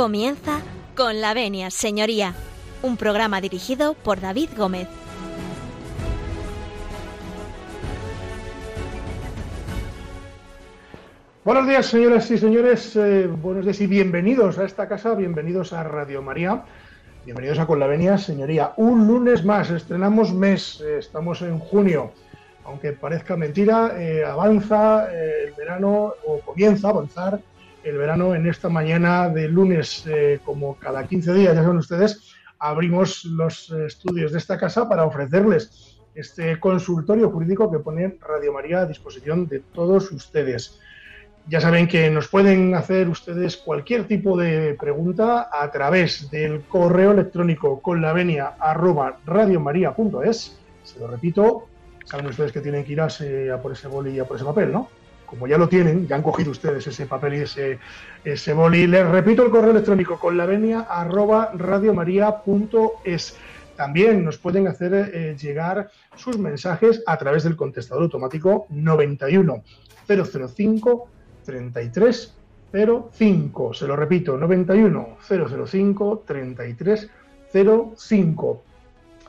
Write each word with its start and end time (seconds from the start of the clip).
Comienza 0.00 0.62
con 0.96 1.20
la 1.20 1.34
venia, 1.34 1.70
señoría, 1.70 2.32
un 2.82 2.96
programa 2.96 3.42
dirigido 3.42 3.92
por 3.92 4.18
David 4.18 4.48
Gómez. 4.56 4.88
Buenos 11.44 11.68
días, 11.68 11.84
señoras 11.84 12.30
y 12.30 12.38
señores. 12.38 12.96
Eh, 12.96 13.26
buenos 13.26 13.66
días 13.66 13.78
y 13.82 13.86
bienvenidos 13.86 14.58
a 14.58 14.64
esta 14.64 14.88
casa, 14.88 15.14
bienvenidos 15.14 15.74
a 15.74 15.82
Radio 15.82 16.22
María, 16.22 16.62
bienvenidos 17.26 17.58
a 17.58 17.66
Con 17.66 17.78
la 17.78 17.86
Venia, 17.86 18.16
señoría. 18.16 18.72
Un 18.78 19.06
lunes 19.06 19.44
más, 19.44 19.68
estrenamos 19.68 20.32
mes, 20.32 20.80
eh, 20.80 20.96
estamos 21.00 21.42
en 21.42 21.58
junio. 21.58 22.10
Aunque 22.64 22.92
parezca 22.92 23.36
mentira, 23.36 24.00
eh, 24.00 24.24
avanza 24.24 25.12
el 25.12 25.52
verano 25.52 26.14
o 26.24 26.40
comienza 26.40 26.88
a 26.88 26.90
avanzar 26.92 27.40
el 27.82 27.98
verano 27.98 28.34
en 28.34 28.46
esta 28.46 28.68
mañana 28.68 29.28
de 29.28 29.48
lunes, 29.48 30.04
eh, 30.06 30.40
como 30.44 30.76
cada 30.76 31.06
15 31.06 31.32
días, 31.34 31.54
ya 31.54 31.62
saben 31.62 31.78
ustedes, 31.78 32.34
abrimos 32.58 33.24
los 33.24 33.70
estudios 33.70 34.32
de 34.32 34.38
esta 34.38 34.58
casa 34.58 34.88
para 34.88 35.04
ofrecerles 35.04 35.98
este 36.14 36.58
consultorio 36.60 37.30
jurídico 37.30 37.70
que 37.70 37.78
pone 37.78 38.18
Radio 38.20 38.52
María 38.52 38.80
a 38.80 38.86
disposición 38.86 39.46
de 39.48 39.60
todos 39.60 40.12
ustedes. 40.12 40.78
Ya 41.46 41.60
saben 41.60 41.88
que 41.88 42.10
nos 42.10 42.28
pueden 42.28 42.74
hacer 42.74 43.08
ustedes 43.08 43.56
cualquier 43.56 44.06
tipo 44.06 44.36
de 44.36 44.76
pregunta 44.78 45.48
a 45.50 45.70
través 45.70 46.30
del 46.30 46.62
correo 46.62 47.12
electrónico 47.12 47.80
con 47.80 48.02
la 48.02 48.12
venia 48.12 48.54
arroba. 48.58 49.18
Se 50.82 50.98
lo 50.98 51.06
repito, 51.06 51.68
saben 52.04 52.26
ustedes 52.26 52.52
que 52.52 52.60
tienen 52.60 52.84
que 52.84 52.92
ir 52.92 53.00
a, 53.00 53.06
a 53.06 53.62
por 53.62 53.72
ese 53.72 53.88
boli 53.88 54.10
y 54.10 54.18
a 54.18 54.26
por 54.26 54.36
ese 54.36 54.44
papel, 54.44 54.70
¿no? 54.70 54.88
Como 55.30 55.46
ya 55.46 55.56
lo 55.56 55.68
tienen, 55.68 56.08
ya 56.08 56.16
han 56.16 56.22
cogido 56.22 56.50
ustedes 56.50 56.84
ese 56.88 57.06
papel 57.06 57.34
y 57.34 57.40
ese, 57.42 57.78
ese 58.24 58.52
boli, 58.52 58.88
les 58.88 59.06
repito 59.06 59.44
el 59.44 59.50
correo 59.50 59.70
electrónico 59.70 60.18
con 60.18 60.36
la 60.36 60.44
venia 60.44 60.80
arroba 60.80 61.52
radiomaria.es. 61.54 63.36
También 63.76 64.24
nos 64.24 64.38
pueden 64.38 64.66
hacer 64.66 64.92
eh, 64.92 65.36
llegar 65.40 65.88
sus 66.16 66.36
mensajes 66.36 67.02
a 67.06 67.16
través 67.16 67.44
del 67.44 67.54
contestador 67.54 68.02
automático 68.02 68.66
91 68.70 69.62
005 70.08 71.08
33 71.44 72.34
05. 73.12 73.74
Se 73.74 73.86
lo 73.86 73.94
repito, 73.94 74.36
91 74.36 75.16
005 75.28 76.24
33 76.26 77.08
05. 77.96 78.62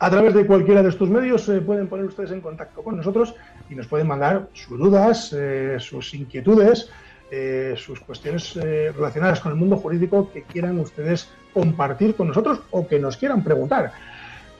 A 0.01 0.09
través 0.09 0.33
de 0.33 0.47
cualquiera 0.47 0.81
de 0.81 0.89
estos 0.89 1.11
medios 1.11 1.43
se 1.43 1.61
pueden 1.61 1.87
poner 1.87 2.07
ustedes 2.07 2.31
en 2.31 2.41
contacto 2.41 2.81
con 2.81 2.97
nosotros 2.97 3.35
y 3.69 3.75
nos 3.75 3.85
pueden 3.85 4.07
mandar 4.07 4.47
sus 4.51 4.79
dudas, 4.79 5.31
eh, 5.31 5.77
sus 5.79 6.15
inquietudes, 6.15 6.89
eh, 7.29 7.75
sus 7.77 7.99
cuestiones 7.99 8.55
eh, 8.55 8.91
relacionadas 8.95 9.41
con 9.41 9.51
el 9.51 9.59
mundo 9.59 9.77
jurídico 9.77 10.31
que 10.33 10.41
quieran 10.41 10.79
ustedes 10.79 11.29
compartir 11.53 12.15
con 12.15 12.29
nosotros 12.29 12.61
o 12.71 12.87
que 12.87 12.97
nos 12.97 13.15
quieran 13.15 13.43
preguntar. 13.43 13.91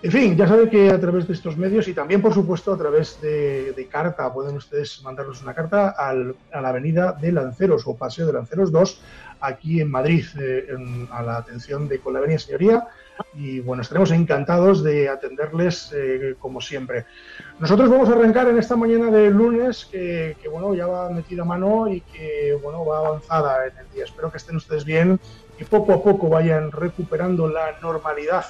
En 0.04 0.12
fin, 0.12 0.38
ya 0.38 0.48
saben 0.48 0.70
que 0.70 0.92
a 0.92 1.00
través 1.00 1.28
de 1.28 1.34
estos 1.34 1.58
medios 1.58 1.88
y 1.88 1.96
también, 1.96 2.22
por 2.22 2.36
supuesto, 2.36 2.72
a 2.72 2.78
través 2.78 3.20
de, 3.20 3.88
carta, 3.90 4.32
pueden 4.32 4.56
ustedes 4.58 5.02
mandarnos 5.04 5.42
una 5.42 5.56
carta 5.56 5.90
a 5.90 6.14
la 6.14 6.70
avenida 6.70 7.14
de 7.20 7.32
Lanceros 7.32 7.88
o 7.88 7.98
Paseo 7.98 8.28
de 8.28 8.34
Lanceros 8.34 8.72
2, 8.72 9.02
aquí 9.42 9.82
en 9.82 9.90
Madrid, 9.90 10.26
a 11.12 11.24
la 11.24 11.38
atención 11.38 11.88
de 11.88 12.00
Con 12.00 12.14
la 12.14 12.20
Avenida 12.20 12.40
Señoría, 12.40 12.88
y 13.34 13.60
bueno, 13.60 13.82
estaremos 13.82 14.12
encantados 14.12 14.84
de 14.84 15.10
atenderles 15.10 15.92
eh, 15.96 16.36
como 16.40 16.62
siempre. 16.62 17.06
Nosotros 17.60 17.90
vamos 17.90 18.10
a 18.10 18.14
arrancar 18.14 18.48
en 18.50 18.58
esta 18.58 18.76
mañana 18.76 19.10
de 19.12 19.30
lunes 19.30 19.86
que, 19.86 20.36
bueno, 20.52 20.74
ya 20.74 20.88
va 20.88 21.10
metida 21.10 21.44
mano 21.44 21.88
y 21.88 22.02
que 22.02 22.58
bueno, 22.62 22.86
va 22.86 23.00
avanzada 23.00 23.68
en 23.68 23.78
el 23.78 23.90
día. 23.92 24.04
Espero 24.06 24.32
que 24.32 24.38
estén 24.38 24.56
ustedes 24.56 24.86
bien 24.86 25.20
y 25.60 25.64
poco 25.64 25.94
a 25.94 26.04
poco 26.04 26.30
vayan 26.30 26.72
recuperando 26.72 27.48
la 27.48 27.80
normalidad, 27.82 28.46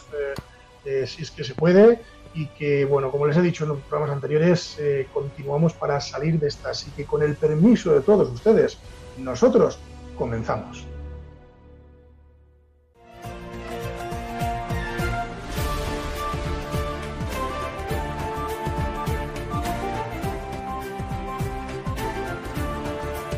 eh, 0.86 1.06
si 1.06 1.24
es 1.24 1.32
que 1.32 1.44
se 1.44 1.54
puede, 1.54 2.00
y 2.34 2.48
que, 2.48 2.86
bueno, 2.86 3.12
como 3.12 3.28
les 3.28 3.36
he 3.38 3.42
dicho 3.42 3.66
en 3.66 3.72
los 3.72 3.80
programas 3.80 4.16
anteriores, 4.16 4.78
eh, 4.80 5.08
continuamos 5.14 5.74
para 5.74 6.00
salir 6.00 6.40
de 6.40 6.48
esta. 6.48 6.70
Así 6.70 6.90
que 6.92 7.06
con 7.06 7.22
el 7.24 7.36
permiso 7.36 7.94
de 7.94 8.02
todos 8.02 8.30
ustedes, 8.30 8.78
nosotros 9.18 9.80
comenzamos. 10.18 10.91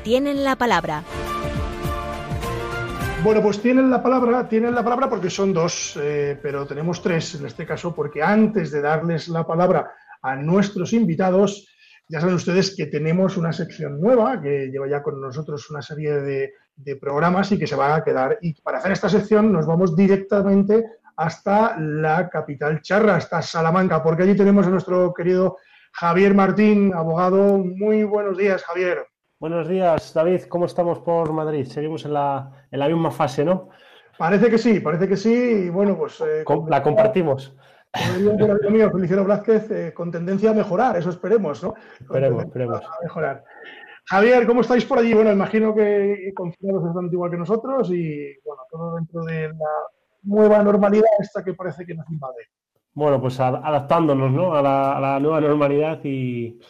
Tienen 0.04 0.44
la 0.44 0.56
palabra. 0.58 1.04
Bueno, 3.24 3.42
pues 3.42 3.62
tienen 3.62 3.90
la 3.90 4.04
palabra, 4.04 4.50
tienen 4.50 4.76
la 4.76 4.84
palabra 4.84 5.10
porque 5.10 5.30
son 5.30 5.54
dos, 5.54 5.98
eh, 6.02 6.38
pero 6.42 6.68
tenemos 6.68 7.02
tres 7.02 7.36
en 7.36 7.46
este 7.46 7.66
caso, 7.66 7.96
porque 7.96 8.22
antes 8.22 8.70
de 8.72 8.82
darles 8.82 9.30
la 9.30 9.48
palabra 9.48 9.94
a 10.22 10.36
nuestros 10.36 10.92
invitados, 10.92 11.70
ya 12.10 12.20
saben 12.20 12.36
ustedes 12.36 12.76
que 12.76 12.88
tenemos 12.88 13.38
una 13.38 13.54
sección 13.54 14.00
nueva 14.02 14.42
que 14.42 14.68
lleva 14.68 14.90
ya 14.90 15.02
con 15.02 15.22
nosotros 15.22 15.70
una 15.70 15.82
serie 15.82 16.16
de, 16.20 16.54
de 16.76 16.96
programas 16.98 17.50
y 17.54 17.58
que 17.58 17.66
se 17.68 17.78
va 17.78 17.96
a 17.96 18.04
quedar. 18.04 18.40
Y 18.42 18.62
para 18.62 18.80
hacer 18.80 18.92
esta 18.92 19.08
sección 19.08 19.54
nos 19.54 19.66
vamos 19.66 19.96
directamente 19.96 20.84
hasta 21.16 21.80
la 21.80 22.30
capital 22.30 22.82
charra, 22.82 23.16
hasta 23.16 23.42
Salamanca, 23.42 24.04
porque 24.04 24.24
allí 24.24 24.36
tenemos 24.36 24.68
a 24.68 24.70
nuestro 24.70 25.14
querido 25.14 25.58
Javier 25.94 26.34
Martín, 26.34 26.94
abogado. 26.94 27.58
Muy 27.60 28.04
buenos 28.04 28.38
días, 28.38 28.64
Javier. 28.64 29.13
Buenos 29.44 29.68
días, 29.68 30.14
David. 30.14 30.44
¿Cómo 30.44 30.68
estamos 30.68 31.00
por 31.00 31.34
Madrid? 31.34 31.66
Seguimos 31.66 32.06
en 32.06 32.14
la, 32.14 32.50
en 32.72 32.80
la 32.80 32.88
misma 32.88 33.12
fase, 33.12 33.44
¿no? 33.44 33.72
Parece 34.18 34.50
que 34.50 34.58
sí, 34.58 34.80
parece 34.80 35.06
que 35.06 35.18
sí. 35.18 35.66
Y 35.66 35.70
bueno, 35.70 35.98
pues. 35.98 36.22
Eh, 36.22 36.46
la 36.70 36.82
compartimos. 36.82 37.54
Como 38.40 38.72
mío, 38.72 38.90
Feliciano 38.90 39.26
Blázquez, 39.26 39.70
eh, 39.70 39.94
con 39.94 40.10
tendencia 40.12 40.52
a 40.52 40.54
mejorar, 40.54 40.96
eso 40.96 41.10
esperemos, 41.10 41.62
¿no? 41.62 41.74
Esperemos, 42.00 42.46
esperemos. 42.46 42.82
A 42.86 43.04
mejorar. 43.04 43.44
Javier, 44.06 44.48
¿cómo 44.48 44.62
estáis 44.62 44.86
por 44.86 45.00
allí? 45.00 45.14
Bueno, 45.14 45.34
imagino 45.34 45.76
que 45.76 46.32
confinados 46.34 46.82
bastante 46.86 47.14
igual 47.14 47.32
que 47.32 47.38
nosotros 47.38 47.92
y, 47.92 48.40
bueno, 48.46 48.62
todo 48.72 48.96
dentro 48.96 49.26
de 49.26 49.50
la 49.50 49.72
nueva 50.22 50.64
normalidad 50.64 51.04
esta 51.20 51.44
que 51.44 51.54
parece 51.54 51.86
que 51.86 51.96
nos 51.96 52.10
invade. 52.10 52.48
Bueno, 52.94 53.20
pues 53.20 53.38
adaptándonos, 53.42 54.32
¿no? 54.32 54.56
A 54.56 54.62
la, 54.62 54.96
a 54.96 55.02
la 55.02 55.20
nueva 55.20 55.42
normalidad 55.42 56.00
y, 56.06 56.62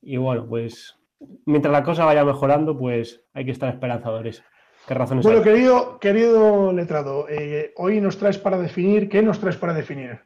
y 0.00 0.16
bueno, 0.16 0.46
pues 0.48 0.98
mientras 1.46 1.72
la 1.72 1.82
cosa 1.82 2.04
vaya 2.04 2.24
mejorando, 2.24 2.78
pues 2.78 3.24
hay 3.32 3.44
que 3.44 3.50
estar 3.50 3.68
esperanzadores. 3.68 4.42
¿Qué 4.86 4.94
razones 4.94 5.24
bueno, 5.24 5.42
querido, 5.42 5.98
querido 5.98 6.72
letrado, 6.72 7.26
eh, 7.28 7.72
hoy 7.76 8.00
nos 8.02 8.18
traes 8.18 8.36
para 8.36 8.58
definir, 8.58 9.08
¿qué 9.08 9.22
nos 9.22 9.40
traes 9.40 9.56
para 9.56 9.72
definir? 9.72 10.20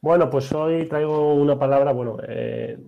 Bueno, 0.00 0.28
pues 0.28 0.52
hoy 0.52 0.86
traigo 0.86 1.34
una 1.34 1.58
palabra, 1.58 1.92
bueno, 1.92 2.18
eh, 2.28 2.78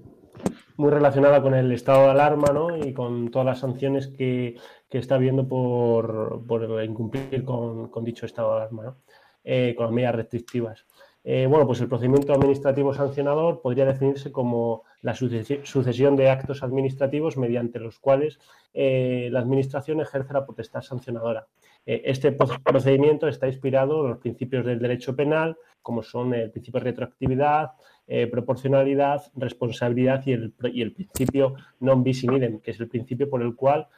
muy 0.77 0.91
relacionada 0.91 1.43
con 1.43 1.55
el 1.55 1.73
estado 1.73 2.05
de 2.05 2.11
alarma, 2.11 2.53
¿no? 2.53 2.77
Y 2.77 2.93
con 2.93 3.31
todas 3.31 3.47
las 3.47 3.59
sanciones 3.61 4.09
que, 4.09 4.56
está 4.91 5.15
habiendo 5.15 5.49
por, 5.49 6.45
incumplir 6.84 7.44
con, 7.44 7.91
dicho 8.05 8.26
estado 8.26 8.50
de 8.50 8.56
alarma, 8.56 8.82
¿no? 8.82 8.97
Eh, 9.43 9.75
con 9.76 9.87
las 9.87 9.94
medidas 9.94 10.14
restrictivas. 10.14 10.87
Bueno, 11.22 11.67
pues 11.67 11.81
el 11.81 11.88
procedimiento 11.88 12.32
administrativo 12.32 12.94
sancionador 12.94 13.61
podría 13.61 13.84
definirse 13.84 14.32
como 14.32 14.84
la 15.02 15.14
sucesión 15.14 16.17
de 16.17 16.31
actos 16.31 16.62
administrativos 16.62 17.37
mediante 17.37 17.78
los 17.78 17.99
cuales 17.99 18.38
eh, 18.75 19.28
la 19.32 19.40
Administración 19.40 20.00
ejerce 20.00 20.32
la 20.32 20.44
potestad 20.44 20.82
sancionadora. 20.82 21.46
Eh, 21.87 22.02
este 22.05 22.32
procedimiento 22.32 23.26
está 23.26 23.46
inspirado 23.46 24.05
en 24.05 24.11
los 24.11 24.19
principios 24.19 24.64
del 24.64 24.78
derecho 24.78 25.17
penal, 25.17 25.56
como 25.82 26.02
son 26.02 26.34
el 26.34 26.50
principio 26.50 26.81
de 26.81 26.84
retroactividad, 26.84 27.70
eh, 28.06 28.26
proporcionalidad, 28.26 29.23
responsabilidad 29.34 30.23
y 30.26 30.32
el, 30.32 30.52
principio 30.52 31.55
non 31.81 32.02
bis 32.05 32.23
in 32.25 32.34
idem, 32.34 32.61
que 32.61 32.73
es 32.73 32.81
el 32.81 32.88
principio 32.88 33.31
por 33.31 33.40
el 33.40 33.55
cual 33.55 33.88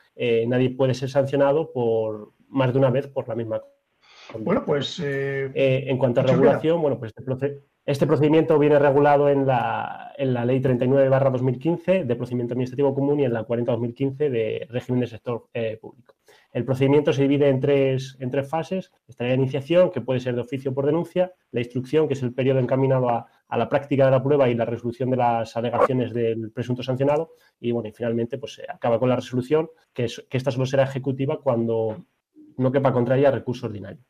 nadie 0.46 0.70
puede 0.70 0.94
ser 0.94 1.08
sancionado 1.08 1.72
por 1.72 2.32
más 2.48 2.72
de 2.72 2.78
una 2.78 2.90
vez 2.90 3.08
por 3.08 3.26
la 3.26 3.34
misma. 3.34 3.62
Bueno, 4.40 4.64
pues. 4.64 5.00
en 5.04 5.98
cuanto 5.98 6.20
a 6.20 6.24
regulación, 6.24 6.80
bueno, 6.80 6.98
pues 6.98 7.10
este 7.10 7.22
procedimiento 7.22 7.72
este 7.84 8.06
procedimiento 8.06 8.60
viene 8.60 8.78
regulado 8.78 9.28
en 9.28 9.44
la, 9.44 10.12
en 10.16 10.34
la 10.34 10.44
Ley 10.44 10.60
39-2015 10.60 12.04
de 12.04 12.16
procedimiento 12.16 12.54
administrativo 12.54 12.94
común 12.94 13.18
y 13.18 13.24
en 13.24 13.32
la 13.32 13.44
40-2015 13.44 14.30
de 14.30 14.68
régimen 14.70 15.00
del 15.00 15.08
sector 15.08 15.48
eh, 15.52 15.78
público. 15.80 16.14
El 16.52 16.64
procedimiento 16.64 17.12
se 17.12 17.22
divide 17.22 17.48
en 17.48 17.58
tres, 17.58 18.16
en 18.20 18.30
tres 18.30 18.48
fases. 18.48 18.92
Está 19.08 19.24
la 19.24 19.34
iniciación, 19.34 19.90
que 19.90 20.00
puede 20.00 20.20
ser 20.20 20.36
de 20.36 20.42
oficio 20.42 20.72
por 20.72 20.86
denuncia, 20.86 21.32
la 21.50 21.58
instrucción, 21.58 22.06
que 22.06 22.14
es 22.14 22.22
el 22.22 22.32
periodo 22.32 22.60
encaminado 22.60 23.08
a, 23.08 23.26
la 23.50 23.68
práctica 23.68 24.04
de 24.04 24.12
la 24.12 24.22
prueba 24.22 24.48
y 24.48 24.54
la 24.54 24.64
resolución 24.64 25.10
de 25.10 25.16
las 25.16 25.56
alegaciones 25.56 26.14
del 26.14 26.52
presunto 26.52 26.84
sancionado, 26.84 27.32
y 27.58 27.72
bueno, 27.72 27.88
y 27.88 27.92
finalmente 27.92 28.38
pues 28.38 28.54
se 28.54 28.64
acaba 28.68 29.00
con 29.00 29.08
la 29.08 29.16
resolución, 29.16 29.68
que, 29.92 30.06
que 30.28 30.36
esta 30.36 30.52
solo 30.52 30.66
será 30.66 30.84
ejecutiva 30.84 31.40
cuando 31.40 32.06
no 32.58 32.70
quepa 32.70 32.92
contraria 32.92 33.28
a 33.28 33.32
recurso 33.32 33.66
ordinario. 33.66 34.04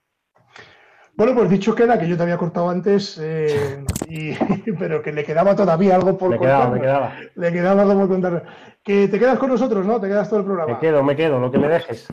Bueno, 1.14 1.35
pues 1.35 1.50
dicho 1.50 1.75
queda, 1.75 1.99
que 1.99 2.09
yo 2.09 2.17
te 2.17 2.23
había 2.23 2.38
cortado 2.38 2.70
antes, 2.70 3.19
eh, 3.23 3.85
pero 4.79 5.03
que 5.03 5.12
le 5.12 5.25
quedaba 5.25 5.55
todavía 5.55 5.97
algo 5.97 6.17
por 6.17 6.31
me 6.31 6.38
Quedaba, 6.38 6.70
me 6.70 6.81
quedaba. 6.81 7.12
Le 7.35 7.53
quedaba 7.53 7.82
algo 7.82 8.00
por 8.00 8.09
contar. 8.09 8.44
Que 8.82 9.09
te 9.09 9.19
quedas 9.19 9.38
con 9.38 9.50
nosotros, 9.50 9.85
¿no? 9.85 10.00
Te 10.00 10.09
quedas 10.09 10.29
todo 10.29 10.41
el 10.41 10.47
programa. 10.47 10.73
Me 10.73 10.81
quedo, 10.81 11.03
me 11.03 11.14
quedo, 11.14 11.38
lo 11.38 11.50
que 11.50 11.59
me 11.59 11.69
dejes. 11.69 12.09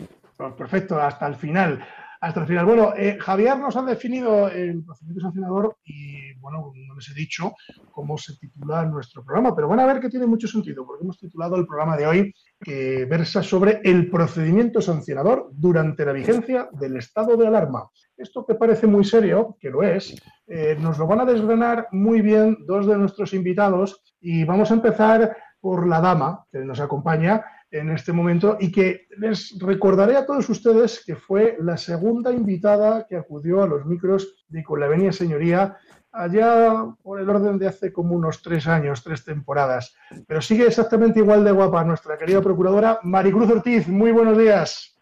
perfecto, 0.58 1.00
hasta 1.00 1.28
el 1.28 1.36
final. 1.36 1.82
hasta 2.20 2.42
el 2.42 2.48
final. 2.48 2.66
Bueno, 2.66 2.94
eh, 2.98 3.18
Javier 3.20 3.58
nos 3.58 3.78
ha 3.78 3.84
definido 3.84 4.50
el 4.50 4.84
procedimiento 4.84 5.22
sancionador 5.22 5.78
y, 5.86 6.34
bueno, 6.34 6.74
no 6.76 6.96
les 6.96 7.10
he 7.10 7.14
dicho 7.14 7.54
cómo 7.92 8.18
se 8.18 8.36
titula 8.36 8.84
nuestro 8.84 9.24
programa, 9.24 9.56
pero 9.56 9.70
van 9.70 9.80
a 9.80 9.86
ver 9.86 10.02
que 10.02 10.10
tiene 10.10 10.28
mucho 10.28 10.48
sentido, 10.48 10.86
porque 10.86 11.06
hemos 11.06 11.18
titulado 11.18 11.56
el 11.56 11.66
programa 11.66 11.96
de 11.96 12.06
hoy 12.06 12.34
que 12.60 13.06
versa 13.06 13.42
sobre 13.42 13.80
el 13.86 14.10
procedimiento 14.12 14.82
sancionador 14.82 15.50
durante 15.54 16.06
la 16.06 16.12
vigencia 16.12 16.68
del 16.74 16.98
estado 16.98 17.38
de 17.38 17.48
alarma. 17.48 17.90
Esto 18.20 18.46
que 18.46 18.56
parece 18.56 18.86
muy 18.86 19.06
serio, 19.06 19.56
que 19.60 19.70
lo 19.70 19.82
es, 19.82 20.22
eh, 20.48 20.78
nos 20.80 20.98
lo 21.00 21.08
van 21.08 21.22
a 21.22 21.26
desgranar 21.26 21.88
muy 21.92 22.22
bien 22.22 22.58
dos 22.68 22.86
de 22.86 22.98
nuestros 22.98 23.34
invitados 23.34 24.04
y 24.20 24.44
vamos 24.44 24.70
a 24.70 24.74
empezar 24.74 25.38
por 25.62 25.88
la 25.88 26.02
dama 26.02 26.46
que 26.52 26.60
nos 26.60 26.82
acompaña 26.82 27.46
en 27.72 27.90
este 27.92 28.12
momento 28.12 28.58
y 28.60 28.72
que 28.72 29.08
les 29.18 29.58
recordaré 29.60 30.18
a 30.18 30.26
todos 30.26 30.50
ustedes 30.50 31.04
que 31.06 31.16
fue 31.16 31.58
la 31.62 31.78
segunda 31.78 32.32
invitada 32.32 33.06
que 33.08 33.16
acudió 33.16 33.64
a 33.64 33.68
los 33.68 33.86
micros 33.86 34.46
de 34.50 34.64
Con 34.64 34.82
la 34.82 34.88
Venia 34.88 35.14
Señoría 35.14 35.78
allá 36.12 36.88
por 37.02 37.22
el 37.22 37.30
orden 37.30 37.58
de 37.58 37.68
hace 37.68 37.94
como 37.94 38.16
unos 38.16 38.42
tres 38.42 38.68
años, 38.68 39.04
tres 39.04 39.24
temporadas. 39.24 39.96
Pero 40.28 40.42
sigue 40.42 40.66
exactamente 40.66 41.20
igual 41.20 41.46
de 41.46 41.52
guapa 41.52 41.86
nuestra 41.86 42.18
querida 42.18 42.42
procuradora 42.42 43.00
Maricruz 43.04 43.50
Ortiz. 43.50 43.88
Muy 43.88 44.12
buenos 44.12 44.38
días. 44.38 44.99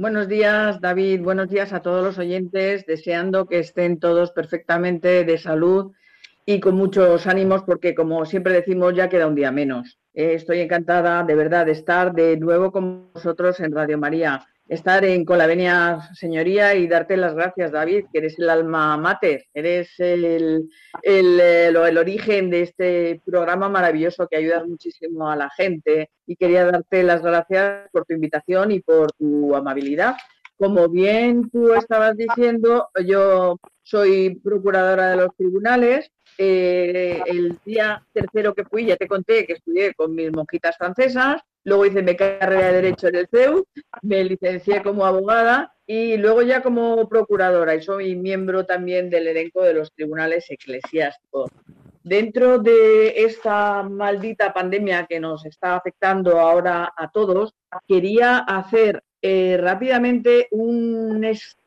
Buenos 0.00 0.28
días, 0.28 0.80
David. 0.80 1.22
Buenos 1.22 1.48
días 1.48 1.72
a 1.72 1.82
todos 1.82 2.04
los 2.04 2.18
oyentes, 2.18 2.86
deseando 2.86 3.46
que 3.46 3.58
estén 3.58 3.98
todos 3.98 4.30
perfectamente 4.30 5.24
de 5.24 5.38
salud 5.38 5.90
y 6.46 6.60
con 6.60 6.76
muchos 6.76 7.26
ánimos, 7.26 7.64
porque 7.64 7.96
como 7.96 8.24
siempre 8.24 8.52
decimos, 8.52 8.94
ya 8.94 9.08
queda 9.08 9.26
un 9.26 9.34
día 9.34 9.50
menos. 9.50 9.98
Eh, 10.14 10.34
estoy 10.34 10.60
encantada 10.60 11.24
de 11.24 11.34
verdad 11.34 11.66
de 11.66 11.72
estar 11.72 12.14
de 12.14 12.36
nuevo 12.36 12.70
con 12.70 13.12
vosotros 13.12 13.58
en 13.58 13.72
Radio 13.72 13.98
María, 13.98 14.46
estar 14.68 15.04
en 15.04 15.24
Con 15.24 15.38
Señoría 16.14 16.74
y 16.74 16.86
darte 16.86 17.16
las 17.16 17.34
gracias, 17.34 17.72
David, 17.72 18.06
que 18.12 18.18
eres 18.18 18.38
el 18.38 18.50
alma 18.50 18.96
mater, 18.96 19.46
eres 19.54 19.98
el, 19.98 20.68
el, 21.02 21.96
origen 21.96 22.50
de 22.50 22.62
este 22.62 23.20
programa 23.24 23.68
maravilloso 23.68 24.28
que 24.28 24.36
ayudas 24.36 24.66
muchísimo 24.66 25.30
a 25.30 25.36
la 25.36 25.50
gente 25.50 26.10
y 26.26 26.36
quería 26.36 26.66
darte 26.66 27.02
las 27.02 27.22
gracias 27.22 27.88
por 27.90 28.04
tu 28.04 28.14
invitación 28.14 28.70
y 28.70 28.80
por 28.80 29.12
tu 29.12 29.54
amabilidad. 29.56 30.16
Como 30.58 30.88
bien 30.88 31.48
tú 31.50 31.72
estabas 31.74 32.16
diciendo, 32.16 32.88
yo 33.06 33.58
soy 33.82 34.40
procuradora 34.42 35.10
de 35.10 35.16
los 35.16 35.34
tribunales. 35.36 36.10
Eh, 36.36 37.22
el 37.26 37.58
día 37.64 38.04
tercero 38.12 38.54
que 38.54 38.64
fui, 38.64 38.84
ya 38.84 38.96
te 38.96 39.08
conté 39.08 39.46
que 39.46 39.54
estudié 39.54 39.94
con 39.94 40.14
mis 40.14 40.30
monjitas 40.32 40.76
francesas, 40.76 41.40
luego 41.68 41.86
hice 41.86 42.02
mi 42.02 42.16
carrera 42.16 42.68
de 42.68 42.82
Derecho 42.82 43.08
en 43.08 43.16
el 43.16 43.28
CEU, 43.28 43.64
me 44.02 44.24
licencié 44.24 44.82
como 44.82 45.04
abogada 45.04 45.72
y 45.86 46.16
luego 46.16 46.42
ya 46.42 46.62
como 46.62 47.08
procuradora 47.08 47.74
y 47.74 47.82
soy 47.82 48.16
miembro 48.16 48.64
también 48.66 49.10
del 49.10 49.28
elenco 49.28 49.62
de 49.62 49.74
los 49.74 49.92
tribunales 49.92 50.46
eclesiásticos. 50.50 51.50
Dentro 52.02 52.58
de 52.58 53.22
esta 53.22 53.82
maldita 53.82 54.52
pandemia 54.52 55.06
que 55.06 55.20
nos 55.20 55.44
está 55.44 55.76
afectando 55.76 56.40
ahora 56.40 56.92
a 56.96 57.10
todos, 57.10 57.54
quería 57.86 58.38
hacer 58.38 59.02
eh, 59.20 59.58
rápidamente 59.60 60.48
un, 60.52 61.22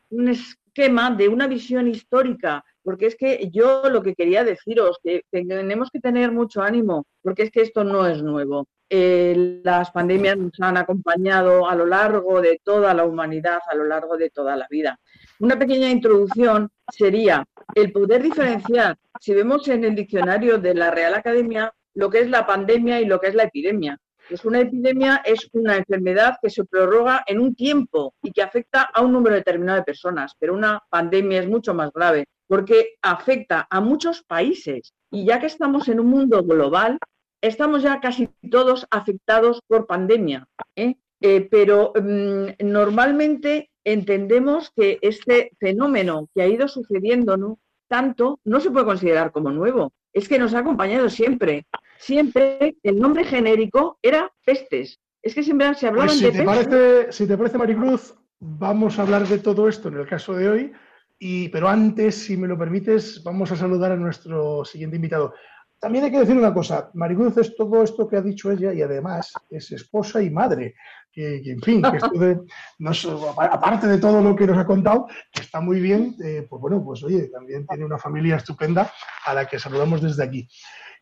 un 0.09 0.27
esquema 0.29 1.11
de 1.11 1.27
una 1.27 1.47
visión 1.47 1.87
histórica, 1.87 2.63
porque 2.83 3.05
es 3.05 3.15
que 3.15 3.49
yo 3.51 3.89
lo 3.89 4.01
que 4.01 4.15
quería 4.15 4.43
deciros, 4.43 4.99
que 5.03 5.23
tenemos 5.29 5.89
que 5.91 5.99
tener 5.99 6.31
mucho 6.31 6.61
ánimo, 6.61 7.05
porque 7.21 7.43
es 7.43 7.51
que 7.51 7.61
esto 7.61 7.83
no 7.83 8.07
es 8.07 8.23
nuevo. 8.23 8.67
Eh, 8.93 9.61
las 9.63 9.89
pandemias 9.91 10.35
nos 10.35 10.51
han 10.59 10.75
acompañado 10.75 11.65
a 11.65 11.75
lo 11.75 11.85
largo 11.85 12.41
de 12.41 12.59
toda 12.61 12.93
la 12.93 13.05
humanidad, 13.05 13.59
a 13.71 13.73
lo 13.73 13.85
largo 13.85 14.17
de 14.17 14.29
toda 14.29 14.57
la 14.57 14.67
vida. 14.69 14.99
Una 15.39 15.57
pequeña 15.57 15.89
introducción 15.89 16.69
sería 16.91 17.45
el 17.73 17.93
poder 17.93 18.21
diferenciar, 18.21 18.97
si 19.17 19.33
vemos 19.33 19.65
en 19.69 19.85
el 19.85 19.95
diccionario 19.95 20.57
de 20.57 20.73
la 20.75 20.91
Real 20.91 21.13
Academia, 21.13 21.73
lo 21.93 22.09
que 22.09 22.19
es 22.19 22.29
la 22.29 22.45
pandemia 22.45 22.99
y 22.99 23.05
lo 23.05 23.21
que 23.21 23.29
es 23.29 23.35
la 23.35 23.43
epidemia. 23.43 23.97
Pues 24.27 24.43
una 24.43 24.59
epidemia 24.59 25.21
es 25.23 25.47
una 25.53 25.77
enfermedad 25.77 26.35
que 26.41 26.49
se 26.49 26.65
prorroga 26.65 27.23
en 27.27 27.39
un 27.39 27.55
tiempo 27.55 28.13
y 28.21 28.33
que 28.33 28.41
afecta 28.41 28.89
a 28.93 29.01
un 29.01 29.13
número 29.13 29.35
determinado 29.35 29.77
de 29.77 29.85
personas, 29.85 30.33
pero 30.37 30.53
una 30.53 30.83
pandemia 30.89 31.39
es 31.39 31.47
mucho 31.47 31.73
más 31.73 31.93
grave 31.93 32.25
porque 32.45 32.95
afecta 33.01 33.65
a 33.69 33.79
muchos 33.79 34.23
países. 34.23 34.93
Y 35.09 35.25
ya 35.25 35.39
que 35.39 35.45
estamos 35.45 35.87
en 35.87 36.01
un 36.01 36.07
mundo 36.07 36.43
global, 36.43 36.97
estamos 37.41 37.83
ya 37.83 37.99
casi 37.99 38.29
todos 38.49 38.87
afectados 38.91 39.61
por 39.67 39.87
pandemia. 39.87 40.47
¿eh? 40.75 40.95
Eh, 41.21 41.47
pero 41.49 41.93
mmm, 41.95 42.49
normalmente 42.63 43.69
entendemos 43.83 44.71
que 44.75 44.99
este 45.01 45.51
fenómeno 45.59 46.27
que 46.33 46.41
ha 46.41 46.47
ido 46.47 46.67
sucediendo 46.67 47.37
¿no? 47.37 47.59
tanto 47.87 48.39
no 48.45 48.59
se 48.59 48.71
puede 48.71 48.85
considerar 48.85 49.31
como 49.31 49.51
nuevo. 49.51 49.91
Es 50.13 50.27
que 50.27 50.39
nos 50.39 50.53
ha 50.53 50.59
acompañado 50.59 51.09
siempre 51.09 51.65
siempre 52.01 52.75
el 52.83 52.99
nombre 52.99 53.23
genérico 53.23 53.99
era 54.01 54.31
pestes. 54.43 54.99
Es 55.21 55.35
que 55.35 55.43
siempre 55.43 55.73
se 55.75 55.87
hablaban 55.87 56.07
pues 56.07 56.19
si 56.19 56.25
de 56.25 56.31
te 56.31 56.43
pestes. 56.43 56.67
Parece, 56.67 57.11
si 57.11 57.27
te 57.27 57.37
parece, 57.37 57.57
Maricruz, 57.57 58.15
vamos 58.39 58.97
a 58.97 59.03
hablar 59.03 59.27
de 59.27 59.37
todo 59.37 59.69
esto 59.69 59.89
en 59.89 59.97
el 59.97 60.07
caso 60.07 60.33
de 60.33 60.49
hoy. 60.49 60.71
Y, 61.19 61.49
pero 61.49 61.69
antes, 61.69 62.15
si 62.15 62.35
me 62.35 62.47
lo 62.47 62.57
permites, 62.57 63.23
vamos 63.23 63.51
a 63.51 63.55
saludar 63.55 63.91
a 63.91 63.95
nuestro 63.95 64.65
siguiente 64.65 64.95
invitado. 64.95 65.35
También 65.81 66.05
hay 66.05 66.11
que 66.11 66.19
decir 66.19 66.37
una 66.37 66.53
cosa, 66.53 66.91
Maricruz 66.93 67.35
es 67.37 67.55
todo 67.55 67.81
esto 67.81 68.07
que 68.07 68.15
ha 68.15 68.21
dicho 68.21 68.51
ella 68.51 68.71
y 68.71 68.83
además 68.83 69.33
es 69.49 69.71
esposa 69.71 70.21
y 70.21 70.29
madre. 70.29 70.75
Que, 71.11 71.41
que 71.43 71.51
en 71.51 71.61
fin, 71.61 71.81
que 71.81 71.97
esto 71.97 72.19
de, 72.19 72.39
nos, 72.79 73.05
aparte 73.05 73.87
de 73.87 73.97
todo 73.97 74.21
lo 74.21 74.35
que 74.35 74.45
nos 74.45 74.59
ha 74.59 74.65
contado, 74.65 75.07
que 75.31 75.41
está 75.41 75.59
muy 75.59 75.81
bien, 75.81 76.15
eh, 76.23 76.45
pues 76.47 76.61
bueno, 76.61 76.81
pues 76.85 77.03
oye, 77.03 77.29
también 77.29 77.65
tiene 77.65 77.83
una 77.83 77.97
familia 77.97 78.35
estupenda 78.37 78.93
a 79.25 79.33
la 79.33 79.45
que 79.45 79.57
saludamos 79.59 80.01
desde 80.01 80.23
aquí. 80.23 80.47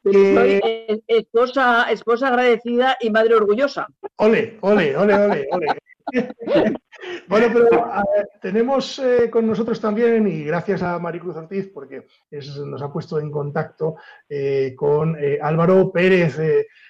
Eh, 0.05 1.01
esposa, 1.07 1.91
esposa 1.91 2.29
agradecida 2.29 2.97
y 3.01 3.09
madre 3.09 3.35
orgullosa. 3.35 3.85
Ole, 4.15 4.57
ole, 4.61 4.95
ole, 4.95 5.13
ole, 5.13 5.47
ole. 5.51 5.67
Bueno, 7.27 7.47
pero 7.53 7.83
tenemos 8.41 8.99
eh, 8.99 9.29
con 9.29 9.47
nosotros 9.47 9.79
también, 9.79 10.27
y 10.27 10.43
gracias 10.43 10.81
a 10.83 10.99
Maricruz 10.99 11.35
Ortiz, 11.35 11.69
porque 11.73 12.05
nos 12.31 12.81
ha 12.81 12.91
puesto 12.91 13.19
en 13.19 13.31
contacto 13.31 13.95
eh, 14.27 14.73
con 14.75 15.15
eh, 15.19 15.39
Álvaro 15.41 15.91
Pérez. 15.91 16.37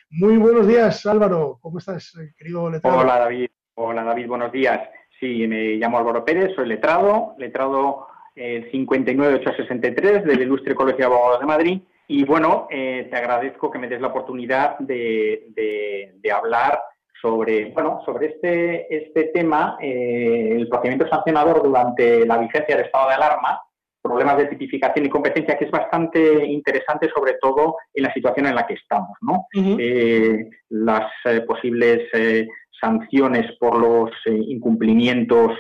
muy 0.10 0.38
buenos 0.38 0.68
días, 0.68 1.06
Álvaro. 1.06 1.60
¿Cómo 1.62 1.80
estás, 1.80 2.14
querido 2.38 2.70
letrado? 2.70 3.00
Hola, 3.00 3.20
David. 3.20 3.50
Hola, 3.76 4.04
David. 4.04 4.28
Buenos 4.28 4.52
días. 4.52 4.82
Sí, 5.20 5.48
me 5.48 5.76
llamo 5.76 5.98
Álvaro 5.98 6.24
Pérez, 6.24 6.56
soy 6.56 6.68
letrado, 6.68 7.36
letrado 7.38 8.08
59863 8.36 10.24
del 10.24 10.42
Ilustre 10.42 10.74
Colegio 10.74 11.00
de 11.00 11.06
Abogados 11.06 11.42
de 11.42 11.46
Madrid. 11.46 11.82
Y 12.08 12.24
bueno, 12.24 12.68
te 12.70 13.14
agradezco 13.14 13.70
que 13.70 13.78
me 13.78 13.90
des 13.90 14.00
la 14.00 14.08
oportunidad 14.08 14.80
de 14.80 16.32
hablar 16.34 16.80
sobre, 17.22 17.72
bueno, 17.72 18.02
sobre 18.06 18.28
este, 18.28 18.96
este 18.96 19.26
tema, 19.34 19.78
eh, 19.82 20.56
el 20.58 20.68
procedimiento 20.68 21.08
sancionador 21.08 21.64
durante 21.64 22.26
la 22.26 22.38
vigencia 22.38 22.76
del 22.76 22.86
estado 22.86 23.10
de 23.10 23.16
alarma, 23.16 23.62
problemas 24.02 24.38
de 24.38 24.46
tipificación 24.46 25.06
y 25.06 25.10
competencia, 25.10 25.58
que 25.58 25.66
es 25.66 25.72
bastante 25.72 26.46
interesante, 26.46 27.10
sobre 27.14 27.34
todo 27.42 27.76
en 27.94 28.04
la 28.04 28.14
situación 28.14 28.48
en 28.48 28.56
la 28.56 28.66
que 28.66 28.76
estamos. 28.76 29.18
¿no? 29.22 29.48
Uh 29.54 29.60
-huh. 29.60 29.78
eh, 29.80 30.50
las 30.70 31.12
posibles 31.46 32.08
eh, 32.14 32.48
sanciones 32.80 33.52
por 33.60 33.78
los 33.78 34.12
incumplimientos 34.26 35.52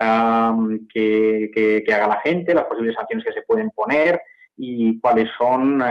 um, 0.00 0.86
que, 0.92 1.50
que, 1.52 1.82
que 1.84 1.94
haga 1.94 2.06
la 2.06 2.20
gente, 2.20 2.54
las 2.54 2.64
posibles 2.66 2.94
sanciones 2.94 3.24
que 3.24 3.32
se 3.32 3.42
pueden 3.42 3.70
poner, 3.70 4.20
y 4.56 5.00
cuáles 5.00 5.28
son 5.38 5.82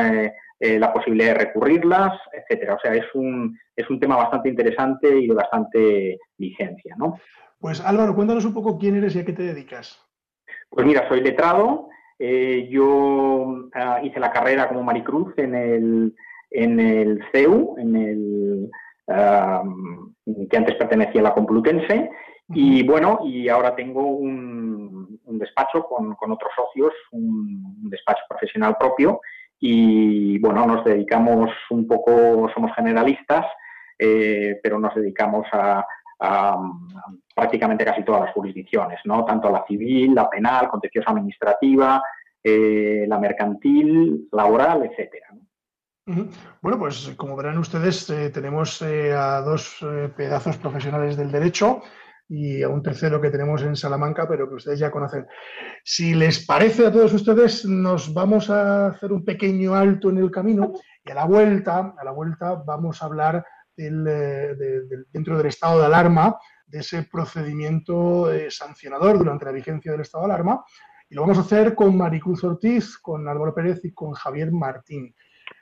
eh, 0.59 0.79
la 0.79 0.91
posibilidad 0.91 1.33
de 1.33 1.45
recurrirlas, 1.45 2.19
etcétera. 2.33 2.75
O 2.75 2.79
sea, 2.79 2.93
es 2.93 3.05
un, 3.13 3.57
es 3.75 3.89
un 3.89 3.99
tema 3.99 4.15
bastante 4.15 4.49
interesante 4.49 5.19
y 5.19 5.27
de 5.27 5.33
bastante 5.33 6.19
vigencia, 6.37 6.95
¿no? 6.97 7.19
Pues 7.59 7.81
Álvaro, 7.81 8.15
cuéntanos 8.15 8.45
un 8.45 8.53
poco 8.53 8.77
quién 8.77 8.95
eres 8.95 9.15
y 9.15 9.19
a 9.19 9.25
qué 9.25 9.33
te 9.33 9.43
dedicas. 9.43 10.03
Pues 10.69 10.85
mira, 10.85 11.07
soy 11.07 11.21
letrado. 11.21 11.89
Eh, 12.19 12.67
yo 12.71 12.85
uh, 12.85 13.69
hice 14.03 14.19
la 14.19 14.31
carrera 14.31 14.67
como 14.67 14.83
Maricruz 14.83 15.33
en 15.37 15.53
el, 15.53 16.15
en 16.49 16.79
el 16.79 17.23
CEU, 17.31 17.75
en 17.77 17.95
el 17.95 18.69
que 20.49 20.57
antes 20.57 20.75
pertenecía 20.75 21.21
a 21.21 21.25
la 21.25 21.33
Complutense, 21.33 22.09
y 22.49 22.83
bueno, 22.83 23.19
y 23.23 23.49
ahora 23.49 23.75
tengo 23.75 24.05
un, 24.05 25.19
un 25.23 25.39
despacho 25.39 25.83
con, 25.83 26.15
con, 26.15 26.31
otros 26.31 26.51
socios, 26.55 26.93
un, 27.11 27.77
un, 27.83 27.89
despacho 27.89 28.21
profesional 28.27 28.77
propio 28.77 29.21
y 29.59 30.37
bueno, 30.39 30.65
nos 30.65 30.85
dedicamos 30.85 31.49
un 31.69 31.87
poco, 31.87 32.49
somos 32.53 32.71
generalistas, 32.75 33.45
eh, 33.97 34.59
pero 34.61 34.79
nos 34.79 34.93
dedicamos 34.95 35.47
a, 35.51 35.85
prácticamente 37.35 37.85
casi 37.85 38.03
todas 38.03 38.21
las 38.21 38.33
jurisdicciones, 38.33 38.99
¿no? 39.05 39.23
Tanto 39.23 39.51
la 39.51 39.63
civil, 39.67 40.15
la 40.15 40.27
penal, 40.27 40.67
contenciosa 40.67 41.11
administrativa, 41.11 42.01
eh, 42.43 43.05
la 43.07 43.19
mercantil, 43.19 44.27
laboral, 44.31 44.83
etcétera. 44.85 45.27
¿no? 46.05 46.27
Bueno, 46.61 46.79
pues 46.79 47.13
como 47.17 47.35
verán 47.35 47.59
ustedes, 47.59 48.09
eh, 48.09 48.31
tenemos 48.31 48.81
a 48.81 49.41
dos 49.41 49.85
pedazos 50.15 50.57
profesionales 50.57 51.17
del 51.17 51.31
derecho 51.31 51.83
y 52.29 52.62
a 52.62 52.69
un 52.69 52.84
tercero 52.84 53.22
que 53.22 53.29
tenemos 53.29 53.62
en 53.63 53.75
Salamanca, 53.75 54.27
pero 54.27 54.50
que 54.50 54.55
ustedes 54.55 54.79
ya 54.79 54.91
conocen. 54.91 55.25
Si 55.84 56.13
les 56.13 56.46
parece 56.46 56.86
a 56.86 56.91
todos 56.91 57.13
ustedes, 57.13 57.65
nos 57.65 58.13
vamos 58.13 58.50
a 58.50 58.88
hacer 58.88 59.13
un 59.13 59.24
pequeño 59.24 59.75
alto 59.75 60.10
en 60.10 60.17
el 60.17 60.31
camino 60.31 60.74
y 61.05 61.12
a 61.12 61.15
la 61.15 61.25
vuelta, 61.25 61.93
a 61.98 62.03
la 62.03 62.12
vuelta 62.12 62.55
vamos 62.55 63.01
a 63.01 63.05
hablar 63.05 63.46
eh, 63.77 64.55
dentro 65.12 65.38
del 65.38 65.48
estado 65.48 65.79
de 65.79 65.86
alarma, 65.86 66.38
de 66.65 66.79
ese 66.79 67.03
procedimiento 67.03 68.31
eh, 68.31 68.51
sancionador 68.51 69.17
durante 69.19 69.46
la 69.46 69.51
vigencia 69.51 69.91
del 69.91 70.01
estado 70.01 70.25
de 70.25 70.34
alarma. 70.34 70.65
Y 71.10 71.15
lo 71.15 71.22
vamos 71.22 71.38
a 71.38 71.41
hacer 71.41 71.74
con 71.74 71.96
Maricruz 71.96 72.43
Ortiz, 72.43 72.98
con 72.98 73.27
Álvaro 73.29 73.53
Pérez 73.53 73.79
y 73.86 73.93
con 73.93 74.12
Javier 74.12 74.51
Martín. 74.51 75.15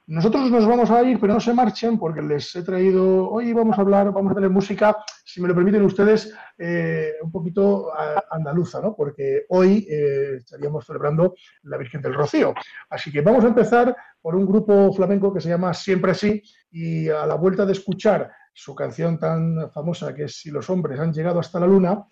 Nosotros 0.07 0.51
nos 0.51 0.67
vamos 0.67 0.91
a 0.91 1.01
ir, 1.03 1.19
pero 1.19 1.33
no 1.33 1.39
se 1.39 1.51
marchen 1.51 1.97
porque 1.97 2.21
les 2.21 2.55
he 2.55 2.62
traído, 2.62 3.27
hoy 3.27 3.53
vamos 3.53 3.75
a 3.75 3.81
hablar, 3.81 4.12
vamos 4.12 4.31
a 4.31 4.35
tener 4.35 4.51
música, 4.51 4.95
si 5.24 5.41
me 5.41 5.47
lo 5.47 5.55
permiten 5.55 5.81
ustedes, 5.81 6.31
eh, 6.59 7.13
un 7.24 7.31
poquito 7.31 7.91
andaluza, 8.29 8.79
¿no? 8.81 8.95
Porque 8.95 9.45
hoy 9.50 9.88
estaríamos 9.89 10.85
celebrando 10.85 11.33
la 11.63 11.77
Virgen 11.77 12.03
del 12.03 12.13
Rocío. 12.13 12.53
Así 12.89 13.12
que 13.12 13.21
vamos 13.21 13.43
a 13.45 13.47
empezar 13.47 13.95
por 14.21 14.35
un 14.35 14.45
grupo 14.45 14.93
flamenco 14.93 15.33
que 15.33 15.41
se 15.41 15.50
llama 15.50 15.74
Siempre 15.74 16.13
Sí 16.13 16.41
y 16.69 17.09
a 17.09 17.25
la 17.25 17.35
vuelta 17.35 17.65
de 17.65 17.71
escuchar 17.71 18.31
su 18.53 18.75
canción 18.75 19.17
tan 19.19 19.71
famosa 19.71 20.13
que 20.13 20.25
es 20.25 20.35
Si 20.39 20.51
los 20.51 20.69
hombres 20.69 21.00
han 21.00 21.13
llegado 21.13 21.39
hasta 21.39 21.59
la 21.59 21.67
luna, 21.67 22.05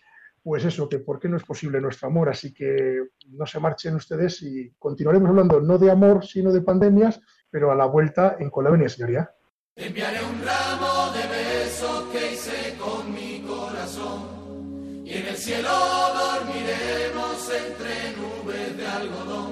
pues 0.44 0.66
eso, 0.66 0.90
que 0.90 1.00
por 1.00 1.20
qué 1.20 1.30
no 1.30 1.38
es 1.38 1.44
posible 1.44 1.80
nuestro 1.80 2.08
amor. 2.08 2.30
Así 2.30 2.54
que 2.54 3.04
no 3.30 3.46
se 3.46 3.60
marchen 3.60 3.96
ustedes 3.96 4.42
y 4.42 4.74
continuaremos 4.78 5.30
hablando 5.30 5.62
no 5.62 5.78
de 5.78 5.90
amor, 5.90 6.26
sino 6.26 6.52
de 6.52 6.62
pandemias, 6.62 7.22
pero 7.54 7.72
a 7.72 7.76
la 7.76 7.86
vuelta 7.86 8.36
en 8.40 8.50
Colonia, 8.50 8.90
señoría. 8.90 9.32
Te 9.76 9.86
enviaré 9.86 10.20
un 10.26 10.44
ramo 10.44 11.12
de 11.14 11.22
besos 11.28 12.04
que 12.12 12.34
hice 12.34 12.76
con 12.80 13.14
mi 13.14 13.46
corazón 13.48 15.04
y 15.06 15.14
en 15.14 15.28
el 15.28 15.38
cielo 15.38 15.70
dormiremos 15.70 17.52
entre 17.52 17.94
nubes 18.18 18.76
de 18.76 18.88
algodón. 18.88 19.52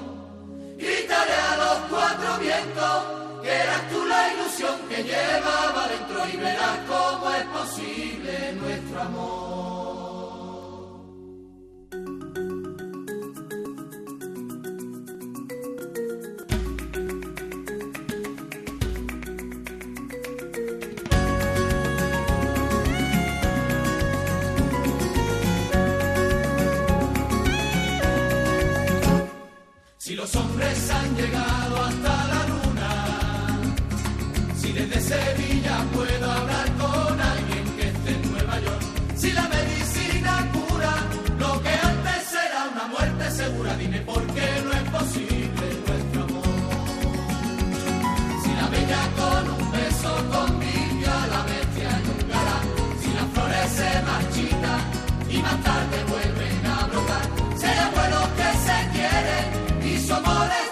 Gritaré 0.78 1.32
a 1.32 1.56
los 1.62 1.78
cuatro 1.90 2.38
vientos 2.40 3.40
que 3.40 3.54
eras 3.54 3.88
tú 3.88 4.04
la 4.04 4.32
ilusión 4.34 4.76
que 4.88 5.04
llevaba 5.04 5.86
dentro 5.86 6.26
y 6.26 6.36
verás 6.38 6.78
cómo 6.88 7.30
es 7.30 7.44
posible 7.44 8.52
nuestro 8.60 9.00
amor. 9.00 9.41
Tarde 55.62 56.04
vuelven 56.08 56.66
a 56.66 56.86
brotar, 56.86 57.26
sería 57.56 57.90
bueno 57.94 58.18
que 58.36 58.48
se 58.66 58.78
quieren 58.92 59.92
y 59.92 59.98
su 59.98 60.14
amor 60.14 60.48
es 60.62 60.71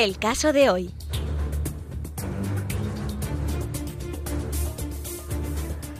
El 0.00 0.16
caso 0.16 0.50
de 0.54 0.70
hoy. 0.70 0.90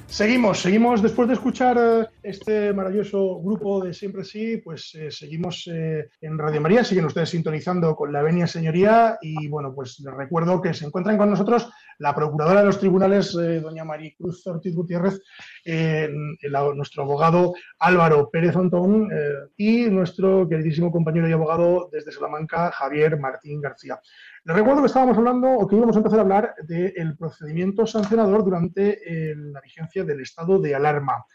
Seguimos, 0.06 0.60
seguimos. 0.60 1.02
Después 1.02 1.28
de 1.28 1.34
escuchar 1.34 1.76
eh, 1.78 2.06
este 2.22 2.72
maravilloso 2.72 3.42
grupo 3.42 3.84
de 3.84 3.92
Siempre 3.92 4.24
Sí, 4.24 4.56
pues 4.56 4.94
eh, 4.94 5.10
seguimos 5.10 5.68
eh, 5.70 6.08
en 6.22 6.38
Radio 6.38 6.62
María, 6.62 6.82
siguen 6.82 7.04
ustedes 7.04 7.28
sintonizando 7.28 7.94
con 7.94 8.10
la 8.10 8.22
venia 8.22 8.46
señoría. 8.46 9.18
Y 9.20 9.48
bueno, 9.48 9.74
pues 9.74 10.00
les 10.00 10.14
recuerdo 10.14 10.62
que 10.62 10.72
se 10.72 10.86
encuentran 10.86 11.18
con 11.18 11.28
nosotros 11.28 11.70
la 12.00 12.14
procuradora 12.14 12.60
de 12.60 12.66
los 12.66 12.78
tribunales, 12.78 13.34
eh, 13.34 13.60
doña 13.60 13.84
Maricruz 13.84 14.46
Ortiz 14.46 14.74
Gutiérrez, 14.74 15.20
eh, 15.66 16.08
nuestro 16.74 17.02
abogado 17.02 17.52
Álvaro 17.78 18.30
Pérez 18.30 18.56
Antón 18.56 19.10
eh, 19.12 19.50
y 19.58 19.82
nuestro 19.90 20.48
queridísimo 20.48 20.90
compañero 20.90 21.28
y 21.28 21.32
abogado 21.32 21.90
desde 21.92 22.10
Salamanca, 22.10 22.70
Javier 22.72 23.18
Martín 23.18 23.60
García. 23.60 24.00
Les 24.44 24.56
recuerdo 24.56 24.80
que 24.80 24.86
estábamos 24.86 25.18
hablando, 25.18 25.50
o 25.50 25.68
que 25.68 25.76
íbamos 25.76 25.94
a 25.94 25.98
empezar 25.98 26.20
a 26.20 26.22
hablar 26.22 26.54
del 26.66 27.16
procedimiento 27.18 27.86
sancionador 27.86 28.44
durante 28.44 29.34
la 29.36 29.60
vigencia 29.60 30.02
del 30.02 30.20
estado 30.20 30.58
de 30.58 30.74
alarma. 30.74 31.26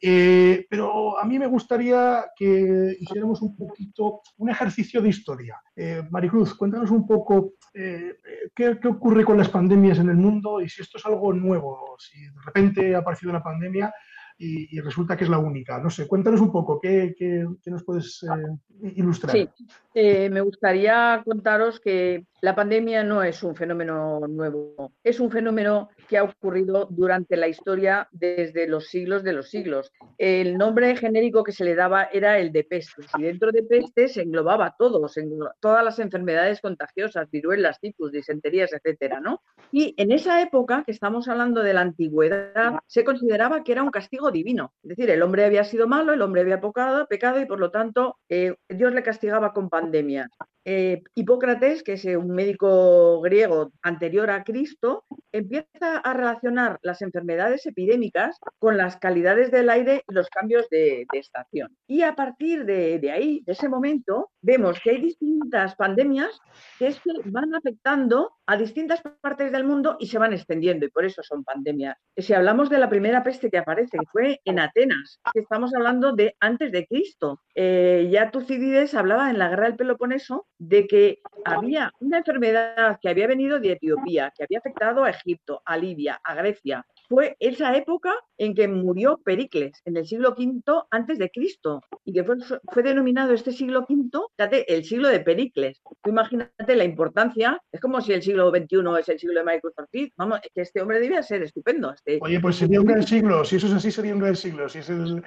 Eh, 0.00 0.66
pero 0.70 1.18
a 1.18 1.24
mí 1.24 1.38
me 1.38 1.46
gustaría 1.46 2.24
que 2.36 2.96
hiciéramos 3.00 3.42
un 3.42 3.56
poquito 3.56 4.22
un 4.36 4.50
ejercicio 4.50 5.02
de 5.02 5.08
historia. 5.08 5.60
Eh, 5.74 6.02
Maricruz, 6.10 6.54
cuéntanos 6.54 6.90
un 6.90 7.06
poco 7.06 7.54
eh, 7.74 8.14
qué, 8.54 8.78
qué 8.80 8.88
ocurre 8.88 9.24
con 9.24 9.36
las 9.36 9.48
pandemias 9.48 9.98
en 9.98 10.08
el 10.08 10.16
mundo 10.16 10.60
y 10.60 10.68
si 10.68 10.82
esto 10.82 10.98
es 10.98 11.06
algo 11.06 11.32
nuevo, 11.32 11.96
si 11.98 12.20
de 12.20 12.40
repente 12.44 12.94
ha 12.94 12.98
aparecido 12.98 13.30
una 13.30 13.42
pandemia 13.42 13.92
y, 14.38 14.76
y 14.76 14.80
resulta 14.80 15.16
que 15.16 15.24
es 15.24 15.30
la 15.30 15.38
única. 15.38 15.78
No 15.80 15.90
sé, 15.90 16.06
cuéntanos 16.06 16.40
un 16.40 16.52
poco, 16.52 16.80
¿qué, 16.80 17.14
qué- 17.18 17.46
qué 17.62 17.70
nos 17.70 17.84
puedes 17.84 18.22
eh, 18.22 18.90
ilustrar? 18.94 19.32
Sí, 19.36 19.48
eh, 19.94 20.30
me 20.30 20.40
gustaría 20.40 21.22
contaros 21.24 21.80
que 21.80 22.24
la 22.40 22.54
pandemia 22.54 23.02
no 23.02 23.22
es 23.22 23.42
un 23.42 23.56
fenómeno 23.56 24.20
nuevo, 24.28 24.92
es 25.02 25.18
un 25.18 25.30
fenómeno 25.30 25.88
que 26.08 26.18
ha 26.18 26.22
ocurrido 26.22 26.86
durante 26.90 27.36
la 27.36 27.48
historia 27.48 28.08
desde 28.12 28.68
los 28.68 28.86
siglos 28.86 29.24
de 29.24 29.32
los 29.32 29.50
siglos. 29.50 29.90
El 30.16 30.56
nombre 30.56 30.96
genérico 30.96 31.42
que 31.42 31.50
se 31.52 31.64
le 31.64 31.74
daba 31.74 32.04
era 32.04 32.38
el 32.38 32.52
de 32.52 32.62
pestes 32.62 33.06
y 33.18 33.22
dentro 33.22 33.50
de 33.50 33.64
pestes 33.64 34.14
se 34.14 34.22
englobaba 34.22 34.74
todo, 34.78 35.08
se 35.08 35.22
englo- 35.22 35.50
todas 35.60 35.84
las 35.84 35.98
enfermedades 35.98 36.60
contagiosas, 36.60 37.28
viruelas, 37.30 37.80
tifus, 37.80 38.12
disenterías, 38.12 38.72
etcétera, 38.72 39.18
¿no? 39.20 39.42
Y 39.72 39.94
en 39.96 40.12
esa 40.12 40.40
época, 40.40 40.84
que 40.84 40.92
estamos 40.92 41.26
hablando 41.28 41.62
de 41.62 41.74
la 41.74 41.80
antigüedad, 41.80 42.74
se 42.86 43.02
consideraba 43.04 43.64
que 43.64 43.72
era 43.72 43.82
un 43.82 43.90
castigo 43.90 44.27
divino. 44.30 44.72
Es 44.82 44.90
decir, 44.90 45.10
el 45.10 45.22
hombre 45.22 45.44
había 45.44 45.64
sido 45.64 45.86
malo, 45.86 46.12
el 46.12 46.22
hombre 46.22 46.42
había 46.42 46.60
pecado, 46.60 47.06
pecado 47.06 47.40
y 47.40 47.46
por 47.46 47.60
lo 47.60 47.70
tanto 47.70 48.16
eh, 48.28 48.54
Dios 48.68 48.92
le 48.92 49.02
castigaba 49.02 49.52
con 49.52 49.68
pandemias. 49.68 50.28
eh, 50.64 51.02
Hipócrates, 51.14 51.82
que 51.82 51.94
es 51.94 52.04
eh, 52.04 52.16
un 52.16 52.28
médico 52.28 53.20
griego 53.22 53.72
anterior 53.82 54.30
a 54.30 54.44
Cristo, 54.44 55.04
empieza 55.32 55.98
a 55.98 56.12
relacionar 56.12 56.78
las 56.82 57.00
enfermedades 57.00 57.64
epidémicas 57.66 58.36
con 58.58 58.76
las 58.76 58.96
calidades 58.98 59.50
del 59.50 59.70
aire 59.70 60.02
y 60.06 60.12
los 60.12 60.28
cambios 60.28 60.68
de, 60.68 61.06
estación. 61.12 61.74
Y 61.86 62.02
a 62.02 62.14
partir 62.14 62.64
de, 62.64 63.10
ahí, 63.10 63.42
de 63.46 63.52
ese 63.52 63.68
momento, 63.68 64.30
vemos 64.42 64.78
que 64.80 64.90
hay 64.90 65.00
distintas 65.00 65.74
pandemias 65.76 66.38
que 66.78 66.88
que 66.88 67.30
van 67.30 67.54
afectando 67.54 68.32
a 68.46 68.56
distintas 68.56 69.02
partes 69.20 69.52
del 69.52 69.64
mundo 69.64 69.96
y 70.00 70.06
se 70.06 70.18
van 70.18 70.32
extendiendo, 70.32 70.86
y 70.86 70.90
por 70.90 71.04
eso 71.04 71.22
son 71.22 71.44
pandemias. 71.44 71.96
Si 72.16 72.32
hablamos 72.34 72.70
de 72.70 72.78
la 72.78 72.88
primera 72.88 73.22
peste 73.22 73.50
que 73.50 73.58
aparece, 73.58 73.98
que 73.98 74.06
fue 74.10 74.17
en 74.44 74.58
Atenas, 74.58 75.20
que 75.32 75.40
estamos 75.40 75.74
hablando 75.74 76.12
de 76.12 76.34
antes 76.40 76.72
de 76.72 76.86
Cristo, 76.86 77.40
eh, 77.54 78.08
ya 78.10 78.30
Tucídides 78.30 78.94
hablaba 78.94 79.30
en 79.30 79.38
la 79.38 79.48
guerra 79.48 79.66
del 79.66 79.76
Peloponeso 79.76 80.46
de 80.58 80.86
que 80.86 81.18
había 81.44 81.92
una 82.00 82.18
enfermedad 82.18 82.98
que 83.00 83.08
había 83.08 83.26
venido 83.26 83.58
de 83.60 83.72
Etiopía, 83.72 84.32
que 84.36 84.44
había 84.44 84.58
afectado 84.58 85.04
a 85.04 85.10
Egipto, 85.10 85.62
a 85.64 85.76
Libia, 85.76 86.20
a 86.22 86.34
Grecia, 86.34 86.84
fue 87.08 87.36
esa 87.40 87.74
época 87.76 88.14
en 88.36 88.54
que 88.54 88.68
murió 88.68 89.20
Pericles, 89.24 89.80
en 89.84 89.96
el 89.96 90.06
siglo 90.06 90.34
V 90.36 90.62
antes 90.90 91.18
de 91.18 91.30
Cristo, 91.30 91.82
y 92.04 92.12
que 92.12 92.24
fue, 92.24 92.82
denominado 92.82 93.32
este 93.32 93.52
siglo 93.52 93.86
V, 93.88 94.64
el 94.68 94.84
siglo 94.84 95.08
de 95.08 95.20
Pericles. 95.20 95.80
Tú 96.02 96.10
imagínate 96.10 96.76
la 96.76 96.84
importancia, 96.84 97.60
es 97.72 97.80
como 97.80 98.00
si 98.00 98.12
el 98.12 98.22
siglo 98.22 98.50
XXI 98.50 98.76
es 99.00 99.08
el 99.08 99.18
siglo 99.18 99.40
de 99.40 99.44
Michael 99.44 99.74
Ortiz, 99.76 100.12
vamos, 100.16 100.40
que 100.54 100.60
este 100.60 100.82
hombre 100.82 101.00
debía 101.00 101.22
ser 101.22 101.42
estupendo. 101.42 101.92
Este 101.92 102.18
Oye, 102.20 102.40
pues 102.40 102.56
sería 102.56 102.80
un 102.80 102.86
gran 102.86 103.02
siglo, 103.02 103.44
si 103.44 103.56
eso 103.56 103.66
es 103.66 103.72
así 103.72 103.90
sería 103.90 104.14
un 104.14 104.20
gran 104.20 104.36
siglo, 104.36 104.68
si 104.68 104.80
es 104.80 104.90
el, 104.90 105.22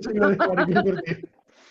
siglo 0.00 0.30
de 0.30 0.36
Ortiz. 0.46 1.24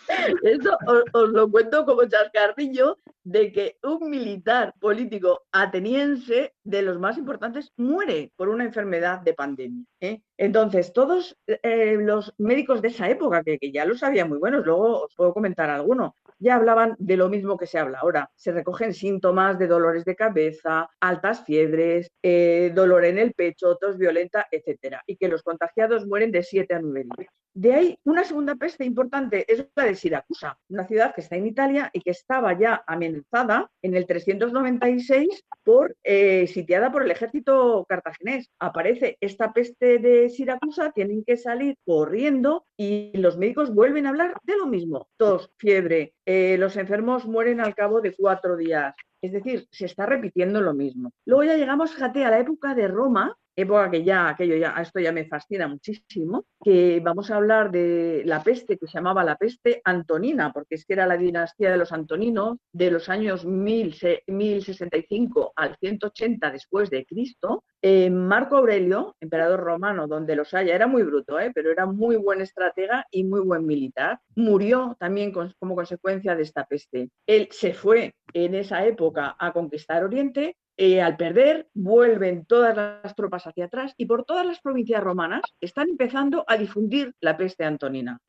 Esto 0.42 0.78
os, 1.12 1.28
lo 1.30 1.50
cuento 1.50 1.84
como 1.84 2.04
chascarrillo 2.04 2.98
de 3.26 3.50
que 3.50 3.76
un 3.82 4.08
militar 4.08 4.72
político 4.78 5.42
ateniense 5.50 6.54
de 6.62 6.82
los 6.82 7.00
más 7.00 7.18
importantes 7.18 7.72
muere 7.76 8.30
por 8.36 8.48
una 8.48 8.62
enfermedad 8.62 9.18
de 9.18 9.34
pandemia. 9.34 9.84
¿eh? 10.00 10.22
Entonces, 10.36 10.92
todos 10.92 11.36
eh, 11.44 11.98
los 11.98 12.32
médicos 12.38 12.80
de 12.82 12.88
esa 12.88 13.10
época, 13.10 13.42
que, 13.42 13.58
ya 13.72 13.84
lo 13.84 13.96
sabían 13.96 14.28
muy 14.28 14.38
buenos, 14.38 14.64
luego 14.64 15.02
os 15.06 15.14
puedo 15.16 15.34
comentar 15.34 15.70
alguno, 15.70 16.14
ya 16.38 16.54
hablaban 16.54 16.94
de 17.00 17.16
lo 17.16 17.28
mismo 17.28 17.56
que 17.56 17.66
se 17.66 17.80
habla 17.80 17.98
ahora. 17.98 18.30
Se 18.36 18.52
recogen 18.52 18.94
síntomas 18.94 19.58
de 19.58 19.66
dolores 19.66 20.04
de 20.04 20.14
cabeza, 20.14 20.88
altas 21.00 21.44
fiebres, 21.44 22.12
eh, 22.22 22.70
dolor 22.76 23.04
en 23.06 23.18
el 23.18 23.32
pecho, 23.32 23.76
tos 23.76 23.98
violenta, 23.98 24.46
etcétera, 24.52 25.02
y 25.04 25.16
que 25.16 25.26
los 25.26 25.42
contagiados 25.42 26.06
mueren 26.06 26.30
de 26.30 26.44
7 26.44 26.74
a 26.74 26.78
9 26.80 27.08
días. 27.18 27.32
De 27.56 27.72
ahí, 27.72 27.98
una 28.04 28.22
segunda 28.22 28.54
peste 28.54 28.84
importante 28.84 29.50
es 29.50 29.66
la 29.74 29.84
de 29.84 29.94
Siracusa, 29.94 30.58
una 30.68 30.86
ciudad 30.86 31.14
que 31.14 31.22
está 31.22 31.36
en 31.36 31.46
Italia 31.46 31.88
y 31.90 32.02
que 32.02 32.10
estaba 32.10 32.52
ya 32.52 32.84
amenazada 32.86 33.70
en 33.80 33.96
el 33.96 34.06
396 34.06 35.42
por 35.64 35.96
eh, 36.04 36.46
sitiada 36.48 36.92
por 36.92 37.02
el 37.02 37.10
ejército 37.10 37.86
cartaginés. 37.88 38.50
Aparece 38.58 39.16
esta 39.22 39.54
peste 39.54 39.98
de 39.98 40.28
Siracusa, 40.28 40.92
tienen 40.92 41.24
que 41.24 41.38
salir 41.38 41.78
corriendo 41.86 42.66
y 42.76 43.16
los 43.16 43.38
médicos 43.38 43.74
vuelven 43.74 44.04
a 44.04 44.10
hablar 44.10 44.36
de 44.42 44.58
lo 44.58 44.66
mismo. 44.66 45.08
Tos, 45.16 45.50
fiebre, 45.56 46.12
eh, 46.26 46.58
los 46.58 46.76
enfermos 46.76 47.24
mueren 47.24 47.62
al 47.62 47.74
cabo 47.74 48.02
de 48.02 48.14
cuatro 48.14 48.58
días. 48.58 48.94
Es 49.22 49.32
decir, 49.32 49.66
se 49.70 49.86
está 49.86 50.04
repitiendo 50.04 50.60
lo 50.60 50.74
mismo. 50.74 51.10
Luego 51.24 51.44
ya 51.44 51.56
llegamos, 51.56 51.94
fíjate, 51.94 52.22
a 52.26 52.30
la 52.30 52.38
época 52.38 52.74
de 52.74 52.86
Roma, 52.86 53.34
época 53.56 53.90
que 53.90 54.04
ya, 54.04 54.28
aquello 54.28 54.56
ya, 54.56 54.74
esto 54.80 55.00
ya 55.00 55.12
me 55.12 55.26
fascina 55.26 55.66
muchísimo, 55.66 56.44
que 56.62 57.00
vamos 57.02 57.30
a 57.30 57.36
hablar 57.36 57.70
de 57.70 58.22
la 58.26 58.42
peste 58.42 58.76
que 58.76 58.86
se 58.86 58.98
llamaba 58.98 59.24
la 59.24 59.36
peste 59.36 59.80
antonina, 59.84 60.52
porque 60.52 60.74
es 60.74 60.84
que 60.84 60.92
era 60.92 61.06
la 61.06 61.16
dinastía 61.16 61.70
de 61.70 61.78
los 61.78 61.92
antoninos 61.92 62.58
de 62.72 62.90
los 62.90 63.08
años 63.08 63.46
1065 63.46 65.52
al 65.56 65.76
180 65.80 66.50
después 66.50 66.90
de 66.90 67.06
Cristo. 67.06 67.64
Eh, 67.80 68.10
Marco 68.10 68.56
Aurelio, 68.56 69.16
emperador 69.20 69.60
romano, 69.60 70.06
donde 70.06 70.36
los 70.36 70.52
haya, 70.54 70.74
era 70.74 70.86
muy 70.86 71.02
bruto, 71.02 71.40
eh, 71.40 71.52
pero 71.54 71.70
era 71.70 71.86
muy 71.86 72.16
buen 72.16 72.40
estratega 72.40 73.06
y 73.10 73.24
muy 73.24 73.40
buen 73.40 73.64
militar, 73.64 74.20
murió 74.34 74.96
también 74.98 75.32
como 75.32 75.74
consecuencia 75.74 76.34
de 76.34 76.42
esta 76.42 76.66
peste. 76.66 77.10
Él 77.26 77.48
se 77.50 77.72
fue 77.72 78.14
en 78.32 78.54
esa 78.54 78.84
época 78.84 79.36
a 79.38 79.52
conquistar 79.52 80.04
Oriente, 80.04 80.56
eh, 80.76 81.00
al 81.00 81.16
perder, 81.16 81.68
vuelven 81.72 82.44
todas 82.44 82.76
las 82.76 83.14
tropas 83.14 83.46
hacia 83.46 83.64
atrás 83.64 83.94
y 83.96 84.06
por 84.06 84.24
todas 84.24 84.44
las 84.44 84.60
provincias 84.60 85.02
romanas 85.02 85.42
están 85.60 85.88
empezando 85.88 86.44
a 86.46 86.56
difundir 86.56 87.14
la 87.20 87.36
peste 87.36 87.64
antonina. 87.64 88.20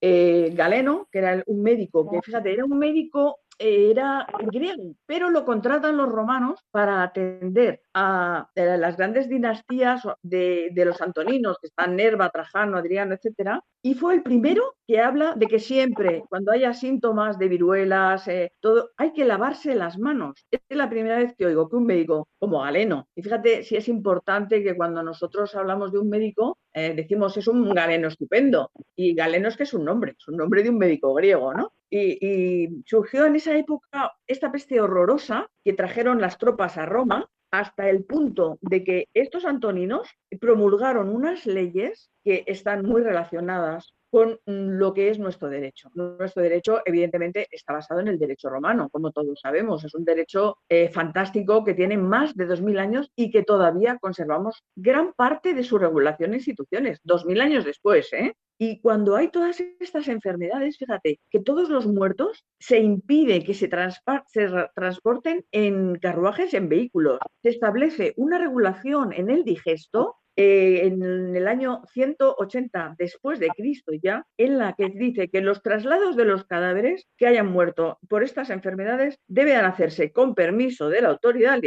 Eh, 0.00 0.50
Galeno, 0.54 1.08
que 1.12 1.18
era 1.18 1.42
un 1.46 1.62
médico, 1.62 2.10
que 2.10 2.22
fíjate, 2.22 2.52
era 2.52 2.64
un 2.64 2.78
médico 2.78 3.40
era 3.60 4.26
griego, 4.50 4.94
pero 5.06 5.28
lo 5.28 5.44
contratan 5.44 5.98
los 5.98 6.08
romanos 6.08 6.64
para 6.70 7.02
atender 7.02 7.82
a, 7.92 8.48
las 8.54 8.96
grandes 8.96 9.28
dinastías 9.28 10.02
de, 10.22 10.72
los 10.74 11.00
antoninos, 11.02 11.58
que 11.60 11.66
están 11.66 11.94
Nerva, 11.94 12.30
Trajano, 12.30 12.78
Adriano, 12.78 13.14
etcétera, 13.14 13.62
y 13.82 13.94
fue 13.94 14.14
el 14.14 14.22
primero 14.22 14.76
que 14.86 15.00
habla 15.00 15.34
de 15.36 15.46
que 15.46 15.58
siempre, 15.58 16.24
cuando 16.28 16.52
haya 16.52 16.72
síntomas 16.72 17.38
de 17.38 17.48
viruelas, 17.48 18.26
eh, 18.28 18.52
todo, 18.60 18.90
hay 18.96 19.12
que 19.12 19.24
lavarse 19.26 19.74
las 19.74 19.98
manos. 19.98 20.46
es 20.50 20.60
la 20.70 20.88
primera 20.88 21.18
vez 21.18 21.34
que 21.36 21.46
oigo 21.46 21.68
que 21.68 21.76
un 21.76 21.86
médico 21.86 22.28
como 22.38 22.60
Galeno, 22.60 23.08
y 23.14 23.22
fíjate 23.22 23.62
si 23.62 23.76
es 23.76 23.88
importante 23.88 24.64
que 24.64 24.76
cuando 24.76 25.02
nosotros 25.02 25.54
hablamos 25.54 25.92
de 25.92 25.98
un 25.98 26.08
médico, 26.08 26.58
eh, 26.72 26.94
decimos 26.94 27.36
es 27.36 27.48
un 27.48 27.68
galeno 27.74 28.08
estupendo, 28.08 28.70
y 28.96 29.14
galeno 29.14 29.48
es 29.48 29.56
que 29.56 29.64
es 29.64 29.74
un 29.74 29.84
nombre, 29.84 30.14
es 30.18 30.28
un 30.28 30.36
nombre 30.36 30.62
de 30.62 30.70
un 30.70 30.78
médico 30.78 31.14
griego, 31.14 31.52
¿no? 31.54 31.72
y, 31.90 32.82
surgió 32.86 33.26
en 33.26 33.36
esa 33.36 33.56
época 33.56 34.12
esta 34.26 34.52
peste 34.52 34.80
horrorosa 34.80 35.48
que 35.64 35.72
trajeron 35.72 36.20
las 36.20 36.38
tropas 36.38 36.78
a 36.78 36.86
Roma 36.86 37.28
hasta 37.50 37.88
el 37.90 38.04
punto 38.04 38.58
de 38.60 38.84
que 38.84 39.08
estos 39.12 39.44
antoninos 39.44 40.08
promulgaron 40.40 41.08
unas 41.08 41.46
leyes 41.46 42.10
que 42.24 42.44
están 42.46 42.86
muy 42.86 43.02
relacionadas 43.02 43.92
con 44.10 44.38
lo 44.46 44.92
que 44.92 45.10
es 45.10 45.18
nuestro 45.18 45.48
derecho. 45.48 45.90
Nuestro 45.94 46.42
derecho, 46.42 46.80
evidentemente, 46.84 47.46
está 47.50 47.72
basado 47.72 48.00
en 48.00 48.08
el 48.08 48.18
derecho 48.18 48.48
romano, 48.48 48.88
como 48.90 49.12
todos 49.12 49.40
sabemos. 49.40 49.84
Es 49.84 49.94
un 49.94 50.04
derecho 50.04 50.58
eh, 50.68 50.88
fantástico 50.88 51.64
que 51.64 51.74
tiene 51.74 51.96
más 51.96 52.34
de 52.34 52.48
2.000 52.48 52.78
años 52.78 53.10
y 53.14 53.30
que 53.30 53.42
todavía 53.42 53.98
conservamos 53.98 54.62
gran 54.74 55.12
parte 55.12 55.54
de 55.54 55.62
su 55.62 55.78
regulación 55.78 56.32
e 56.32 56.36
instituciones, 56.36 57.00
2.000 57.04 57.40
años 57.40 57.64
después. 57.64 58.12
¿eh? 58.12 58.34
Y 58.58 58.80
cuando 58.80 59.16
hay 59.16 59.28
todas 59.28 59.58
estas 59.80 60.06
enfermedades, 60.08 60.76
fíjate 60.76 61.18
que 61.30 61.40
todos 61.40 61.70
los 61.70 61.86
muertos 61.86 62.44
se 62.58 62.78
impide 62.78 63.42
que 63.42 63.54
se 63.54 63.68
transporten 63.68 65.46
en 65.50 65.94
carruajes, 65.94 66.52
en 66.52 66.68
vehículos. 66.68 67.20
Se 67.42 67.48
establece 67.48 68.12
una 68.16 68.38
regulación 68.38 69.14
en 69.14 69.30
el 69.30 69.44
digesto 69.44 70.16
eh, 70.42 70.86
en 70.86 71.36
el 71.36 71.46
año 71.46 71.82
180 71.92 72.94
después 72.96 73.38
de 73.38 73.48
Cristo 73.48 73.92
ya, 74.02 74.26
en 74.38 74.56
la 74.56 74.72
que 74.72 74.88
dice 74.88 75.28
que 75.28 75.42
los 75.42 75.62
traslados 75.62 76.16
de 76.16 76.24
los 76.24 76.46
cadáveres 76.46 77.06
que 77.18 77.26
hayan 77.26 77.48
muerto 77.48 77.98
por 78.08 78.22
estas 78.22 78.48
enfermedades 78.48 79.18
deben 79.26 79.62
hacerse 79.66 80.12
con 80.12 80.34
permiso 80.34 80.88
de 80.88 81.02
la 81.02 81.10
autoridad 81.10 81.60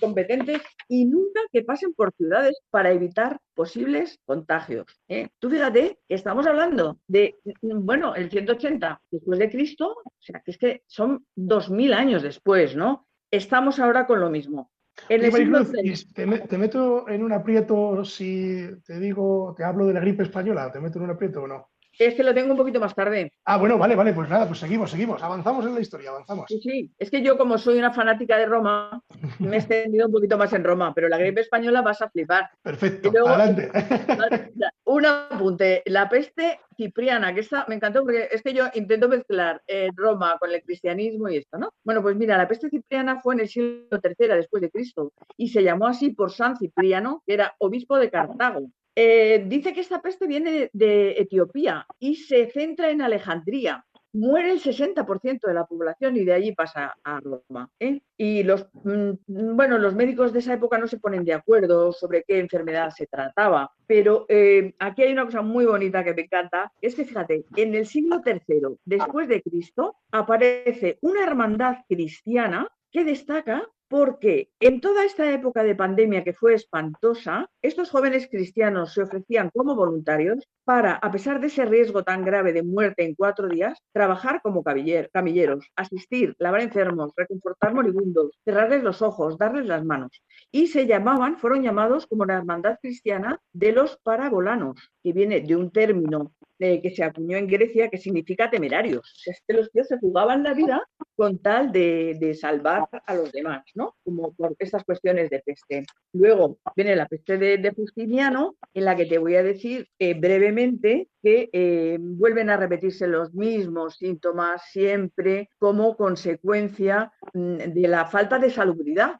competente 0.00 0.62
y 0.88 1.04
nunca 1.04 1.42
que 1.52 1.62
pasen 1.62 1.92
por 1.92 2.14
ciudades 2.14 2.58
para 2.70 2.90
evitar 2.90 3.38
posibles 3.52 4.18
contagios. 4.24 4.86
¿eh? 5.08 5.28
Tú 5.38 5.50
fíjate 5.50 5.98
estamos 6.08 6.46
hablando 6.46 7.00
de, 7.06 7.36
bueno, 7.60 8.14
el 8.14 8.30
180 8.30 8.98
después 9.10 9.38
de 9.38 9.50
Cristo, 9.50 9.98
o 10.04 10.12
sea, 10.20 10.40
que 10.42 10.52
es 10.52 10.56
que 10.56 10.84
son 10.86 11.26
2000 11.36 11.92
años 11.92 12.22
después, 12.22 12.74
¿no? 12.74 13.06
Estamos 13.30 13.78
ahora 13.78 14.06
con 14.06 14.20
lo 14.20 14.30
mismo 14.30 14.71
te, 15.08 16.58
meto 16.58 17.08
en 17.08 17.22
un 17.22 17.32
aprieto 17.32 18.04
si 18.04 18.66
te 18.84 18.98
digo, 18.98 19.54
te 19.56 19.64
hablo 19.64 19.86
de 19.86 19.94
la 19.94 20.00
gripe 20.00 20.22
española, 20.22 20.70
¿te 20.70 20.80
meto 20.80 20.98
en 20.98 21.04
un 21.04 21.10
aprieto 21.10 21.42
o 21.42 21.46
no? 21.46 21.71
Es 21.98 22.14
que 22.14 22.22
lo 22.22 22.34
tengo 22.34 22.52
un 22.52 22.56
poquito 22.56 22.80
más 22.80 22.94
tarde. 22.94 23.32
Ah, 23.44 23.58
bueno, 23.58 23.78
vale, 23.78 23.94
vale, 23.94 24.12
pues 24.12 24.28
nada, 24.28 24.46
pues 24.46 24.58
seguimos, 24.58 24.90
seguimos, 24.90 25.22
avanzamos 25.22 25.64
en 25.66 25.74
la 25.74 25.80
historia, 25.80 26.10
avanzamos. 26.10 26.46
Sí, 26.48 26.60
sí, 26.60 26.90
es 26.98 27.10
que 27.10 27.22
yo 27.22 27.36
como 27.36 27.58
soy 27.58 27.78
una 27.78 27.92
fanática 27.92 28.36
de 28.38 28.46
Roma, 28.46 29.02
me 29.38 29.56
he 29.56 29.58
extendido 29.58 30.06
un 30.06 30.12
poquito 30.12 30.38
más 30.38 30.52
en 30.52 30.64
Roma, 30.64 30.92
pero 30.94 31.08
la 31.08 31.18
gripe 31.18 31.40
española 31.40 31.82
vas 31.82 32.02
a 32.02 32.10
flipar. 32.10 32.48
Perfecto, 32.62 33.10
adelante. 33.26 33.70
Un 34.84 35.06
apunte, 35.06 35.82
la 35.86 36.08
peste 36.08 36.60
cipriana, 36.76 37.32
que 37.32 37.40
esta 37.40 37.64
me 37.68 37.76
encantó 37.76 38.02
porque 38.02 38.28
es 38.30 38.42
que 38.42 38.52
yo 38.52 38.64
intento 38.74 39.08
mezclar 39.08 39.62
eh, 39.66 39.90
Roma 39.94 40.36
con 40.38 40.50
el 40.50 40.62
cristianismo 40.62 41.28
y 41.28 41.36
esto, 41.36 41.58
¿no? 41.58 41.72
Bueno, 41.84 42.02
pues 42.02 42.16
mira, 42.16 42.36
la 42.36 42.48
peste 42.48 42.68
cipriana 42.68 43.20
fue 43.20 43.34
en 43.34 43.40
el 43.40 43.48
siglo 43.48 43.86
III 43.92 44.28
después 44.28 44.60
de 44.60 44.70
Cristo 44.70 45.12
y 45.36 45.48
se 45.48 45.62
llamó 45.62 45.86
así 45.86 46.10
por 46.10 46.32
San 46.32 46.56
Cipriano, 46.56 47.22
que 47.26 47.34
era 47.34 47.54
obispo 47.58 47.96
de 47.96 48.10
Cartago. 48.10 48.68
Eh, 48.94 49.44
dice 49.46 49.72
que 49.72 49.80
esta 49.80 50.02
peste 50.02 50.26
viene 50.26 50.70
de 50.72 51.12
Etiopía 51.12 51.86
y 51.98 52.16
se 52.16 52.50
centra 52.50 52.90
en 52.90 53.02
Alejandría. 53.02 53.84
muere 54.14 54.52
el 54.52 54.60
60% 54.60 55.48
de 55.48 55.54
la 55.54 55.64
población 55.64 56.18
y 56.18 56.24
de 56.26 56.34
allí 56.34 56.52
pasa 56.52 56.94
a 57.02 57.18
Roma. 57.20 57.70
¿eh? 57.80 58.02
Y 58.18 58.42
los, 58.42 58.68
mm, 58.84 59.56
bueno, 59.56 59.78
los 59.78 59.94
médicos 59.94 60.34
de 60.34 60.40
esa 60.40 60.52
época 60.52 60.76
no 60.76 60.86
se 60.86 60.98
ponen 60.98 61.24
de 61.24 61.32
acuerdo 61.32 61.92
sobre 61.92 62.22
qué 62.22 62.38
enfermedad 62.38 62.90
se 62.90 63.06
trataba, 63.06 63.72
pero 63.86 64.26
eh, 64.28 64.74
aquí 64.78 65.02
hay 65.02 65.12
una 65.12 65.24
cosa 65.24 65.40
muy 65.40 65.64
bonita 65.64 66.04
que 66.04 66.12
me 66.12 66.22
encanta, 66.22 66.70
es 66.82 66.94
que 66.94 67.06
fíjate, 67.06 67.46
en 67.56 67.74
el 67.74 67.86
siglo 67.86 68.20
III 68.22 68.76
después 68.84 69.28
de 69.28 69.40
Cristo 69.40 69.96
aparece 70.10 70.98
una 71.00 71.24
hermandad 71.24 71.78
cristiana 71.88 72.68
que 72.90 73.04
destaca 73.04 73.66
porque 73.92 74.48
en 74.58 74.80
toda 74.80 75.04
esta 75.04 75.30
época 75.34 75.62
de 75.62 75.74
pandemia 75.74 76.24
que 76.24 76.32
fue 76.32 76.54
espantosa, 76.54 77.50
estos 77.60 77.90
jóvenes 77.90 78.26
cristianos 78.26 78.94
se 78.94 79.02
ofrecían 79.02 79.50
como 79.52 79.76
voluntarios 79.76 80.48
para, 80.64 80.94
a 80.94 81.10
pesar 81.10 81.40
de 81.40 81.48
ese 81.48 81.66
riesgo 81.66 82.02
tan 82.02 82.24
grave 82.24 82.54
de 82.54 82.62
muerte 82.62 83.04
en 83.04 83.14
cuatro 83.14 83.50
días, 83.50 83.78
trabajar 83.92 84.40
como 84.40 84.64
camilleros, 84.64 85.70
asistir, 85.76 86.34
lavar 86.38 86.62
enfermos, 86.62 87.12
reconfortar 87.14 87.74
moribundos, 87.74 88.30
cerrarles 88.46 88.82
los 88.82 89.02
ojos, 89.02 89.36
darles 89.36 89.66
las 89.66 89.84
manos. 89.84 90.22
Y 90.50 90.68
se 90.68 90.86
llamaban, 90.86 91.36
fueron 91.36 91.62
llamados 91.62 92.06
como 92.06 92.24
la 92.24 92.38
hermandad 92.38 92.78
cristiana 92.80 93.42
de 93.52 93.72
los 93.72 93.98
parabolanos, 93.98 94.90
que 95.02 95.12
viene 95.12 95.42
de 95.42 95.54
un 95.54 95.70
término 95.70 96.32
eh, 96.64 96.80
que 96.80 96.90
se 96.90 97.02
acuñó 97.02 97.36
en 97.36 97.48
Grecia 97.48 97.90
que 97.90 97.98
significa 97.98 98.48
temerarios. 98.48 99.20
Es 99.26 99.42
que 99.44 99.54
los 99.54 99.68
tíos 99.72 99.88
se 99.88 99.98
jugaban 99.98 100.44
la 100.44 100.54
vida 100.54 100.80
con 101.16 101.40
tal 101.40 101.72
de, 101.72 102.36
salvar 102.40 102.88
a 103.04 103.14
los 103.16 103.32
demás, 103.32 103.64
¿no? 103.74 103.96
Como 104.04 104.32
por 104.32 104.54
estas 104.60 104.84
cuestiones 104.84 105.28
de 105.28 105.40
peste. 105.40 105.82
Luego 106.12 106.58
viene 106.76 106.94
la 106.94 107.08
peste 107.08 107.36
de, 107.36 107.72
Justiniano, 107.74 108.54
en 108.74 108.84
la 108.84 108.94
que 108.94 109.06
te 109.06 109.18
voy 109.18 109.34
a 109.34 109.42
decir 109.42 109.88
eh, 109.98 110.14
brevemente 110.14 111.08
que 111.20 111.50
eh, 111.52 111.96
vuelven 112.00 112.48
a 112.48 112.56
repetirse 112.56 113.08
los 113.08 113.34
mismos 113.34 113.96
síntomas 113.96 114.62
siempre 114.70 115.48
como 115.58 115.96
consecuencia 115.96 117.12
mm, 117.34 117.56
de 117.56 117.88
la 117.88 118.06
falta 118.06 118.38
de 118.38 118.50
salubridad. 118.50 119.16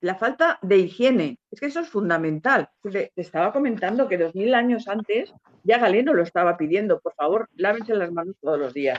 La 0.00 0.14
falta 0.14 0.58
de 0.62 0.78
higiene, 0.78 1.38
es 1.50 1.60
que 1.60 1.66
eso 1.66 1.80
es 1.80 1.88
fundamental. 1.88 2.70
Te, 2.90 3.12
estaba 3.16 3.52
comentando 3.52 4.08
que 4.08 4.16
dos 4.16 4.34
mil 4.34 4.54
años 4.54 4.88
antes 4.88 5.32
ya 5.62 5.78
Galeno 5.78 6.14
lo 6.14 6.22
estaba 6.22 6.56
pidiendo, 6.56 7.00
por 7.00 7.14
favor, 7.14 7.48
lávense 7.56 7.94
las 7.94 8.10
manos 8.10 8.36
todos 8.40 8.58
los 8.58 8.72
días. 8.72 8.98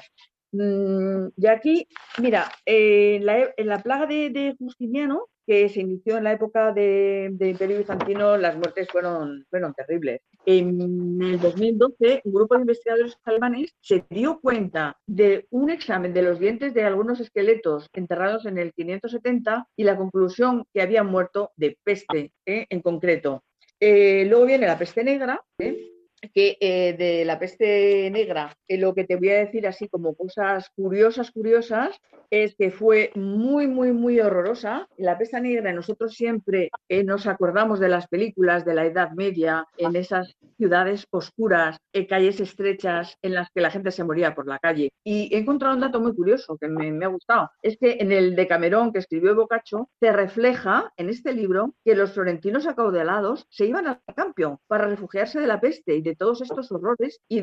Mm, 0.51 1.29
y 1.37 1.47
aquí, 1.47 1.87
mira, 2.19 2.51
en, 2.65 3.25
la, 3.25 3.79
plaga 3.81 4.05
de 4.05 4.55
Justiniano 4.59 5.27
que 5.45 5.69
se 5.69 5.82
inició 5.82 6.17
en 6.17 6.25
la 6.25 6.34
época 6.34 6.71
del 6.71 7.38
de 7.38 7.49
Imperio 7.49 7.77
Bizantino, 7.80 8.38
las 8.38 8.56
muertes 8.56 8.88
fueron, 8.89 9.45
fueron 9.49 9.73
terribles. 9.73 10.21
En 10.45 11.21
el 11.21 11.39
2012, 11.39 12.21
un 12.23 12.34
grupo 12.34 12.56
de 12.56 12.62
investigadores 12.62 13.17
alemanes 13.25 13.75
se 13.80 14.04
dio 14.10 14.39
cuenta 14.39 14.97
de 15.06 15.45
un 15.51 15.69
examen 15.69 16.13
de 16.13 16.23
los 16.23 16.39
dientes 16.39 16.73
de 16.73 16.84
algunos 16.84 17.19
esqueletos 17.19 17.89
enterrados 17.93 18.45
en 18.45 18.58
el 18.58 18.73
570 18.73 19.67
y 19.75 19.84
la 19.84 19.97
conclusión 19.97 20.65
que 20.73 20.82
habían 20.82 21.08
muerto 21.08 21.51
de 21.56 21.77
peste 21.84 22.32
¿eh? 22.45 22.65
en 22.69 22.82
concreto. 22.82 23.43
Eh, 23.80 24.25
luego 24.27 24.45
viene 24.45 24.67
la 24.67 24.77
peste 24.77 25.04
negra, 25.04 25.43
¿eh? 25.58 25.91
que 26.34 26.58
eh, 26.60 26.93
de 26.93 27.25
la 27.25 27.39
peste 27.39 28.10
negra, 28.12 28.56
eh, 28.67 28.77
lo 28.77 28.93
que 28.93 29.06
te 29.06 29.15
voy 29.15 29.30
a 29.30 29.39
decir 29.39 29.65
así 29.67 29.88
como 29.88 30.15
cosas 30.15 30.69
curiosas, 30.75 31.32
curiosas, 31.32 31.99
es 32.31 32.55
que 32.55 32.71
fue 32.71 33.11
muy, 33.15 33.67
muy, 33.67 33.91
muy 33.91 34.19
horrorosa. 34.19 34.87
La 34.97 35.17
peste 35.17 35.39
negra, 35.39 35.71
nosotros 35.73 36.13
siempre 36.15 36.69
eh, 36.89 37.03
nos 37.03 37.27
acordamos 37.27 37.79
de 37.79 37.89
las 37.89 38.07
películas 38.07 38.65
de 38.65 38.73
la 38.73 38.85
Edad 38.85 39.11
Media, 39.11 39.67
en 39.77 39.95
esas 39.95 40.35
ciudades 40.57 41.05
oscuras, 41.11 41.77
calles 42.07 42.39
estrechas 42.39 43.17
en 43.21 43.33
las 43.33 43.49
que 43.53 43.61
la 43.61 43.71
gente 43.71 43.91
se 43.91 44.03
moría 44.03 44.33
por 44.33 44.47
la 44.47 44.59
calle. 44.59 44.91
Y 45.03 45.33
he 45.33 45.39
encontrado 45.39 45.75
un 45.75 45.81
dato 45.81 45.99
muy 45.99 46.15
curioso 46.15 46.57
que 46.57 46.67
me, 46.67 47.03
ha 47.03 47.09
gustado. 47.09 47.49
Es 47.61 47.77
que 47.77 47.97
en 47.99 48.11
el 48.11 48.35
Decamerón 48.35 48.93
que 48.93 48.99
escribió 48.99 49.35
Boccaccio, 49.35 49.89
se 49.99 50.11
refleja 50.11 50.91
en 50.97 51.09
este 51.09 51.33
libro 51.33 51.75
que 51.83 51.95
los 51.95 52.13
florentinos 52.13 52.67
acaudalados 52.67 53.45
se 53.49 53.65
iban 53.65 53.87
al 53.87 54.01
cambio 54.15 54.61
para 54.67 54.87
refugiarse 54.87 55.39
de 55.39 55.47
la 55.47 55.59
peste 55.59 55.95
y 55.95 56.01
de 56.01 56.15
todos 56.15 56.41
estos 56.41 56.71
horrores 56.71 57.19
y, 57.27 57.41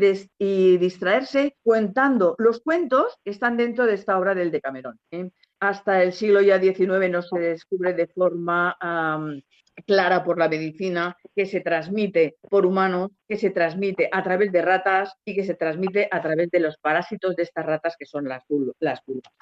distraerse 0.79 1.57
contando 1.63 2.35
los 2.39 2.61
cuentos 2.61 3.19
que 3.25 3.31
están 3.31 3.57
dentro 3.57 3.87
de 3.87 3.95
esta 3.95 4.19
obra 4.19 4.35
del 4.35 4.51
Decamerón. 4.51 4.78
¿Eh? 5.11 5.31
Hasta 5.61 6.03
el 6.03 6.13
siglo 6.13 6.41
ya 6.41 6.61
XIX 6.61 7.11
no 7.11 7.23
se 7.23 7.39
descubre 7.39 7.95
de 7.95 8.07
forma 8.07 8.77
clara 9.87 10.25
por 10.25 10.39
la 10.39 10.49
medicina 10.49 11.17
que 11.35 11.47
se 11.47 11.61
transmite 11.61 12.37
por 12.49 12.67
humanos, 12.67 13.11
que 13.29 13.37
se 13.37 13.51
transmite 13.51 14.09
a 14.11 14.23
través 14.23 14.53
de 14.53 14.63
ratas 14.63 15.13
y 15.25 15.35
que 15.35 15.45
se 15.45 15.55
transmite 15.55 16.09
a 16.11 16.21
través 16.23 16.51
de 16.51 16.61
los 16.61 16.79
parásitos 16.79 17.37
de 17.37 17.43
estas 17.43 17.67
ratas 17.67 17.95
que 17.99 18.07
son 18.07 18.29
las, 18.29 18.45
las 18.81 19.03
pulgas. 19.03 19.33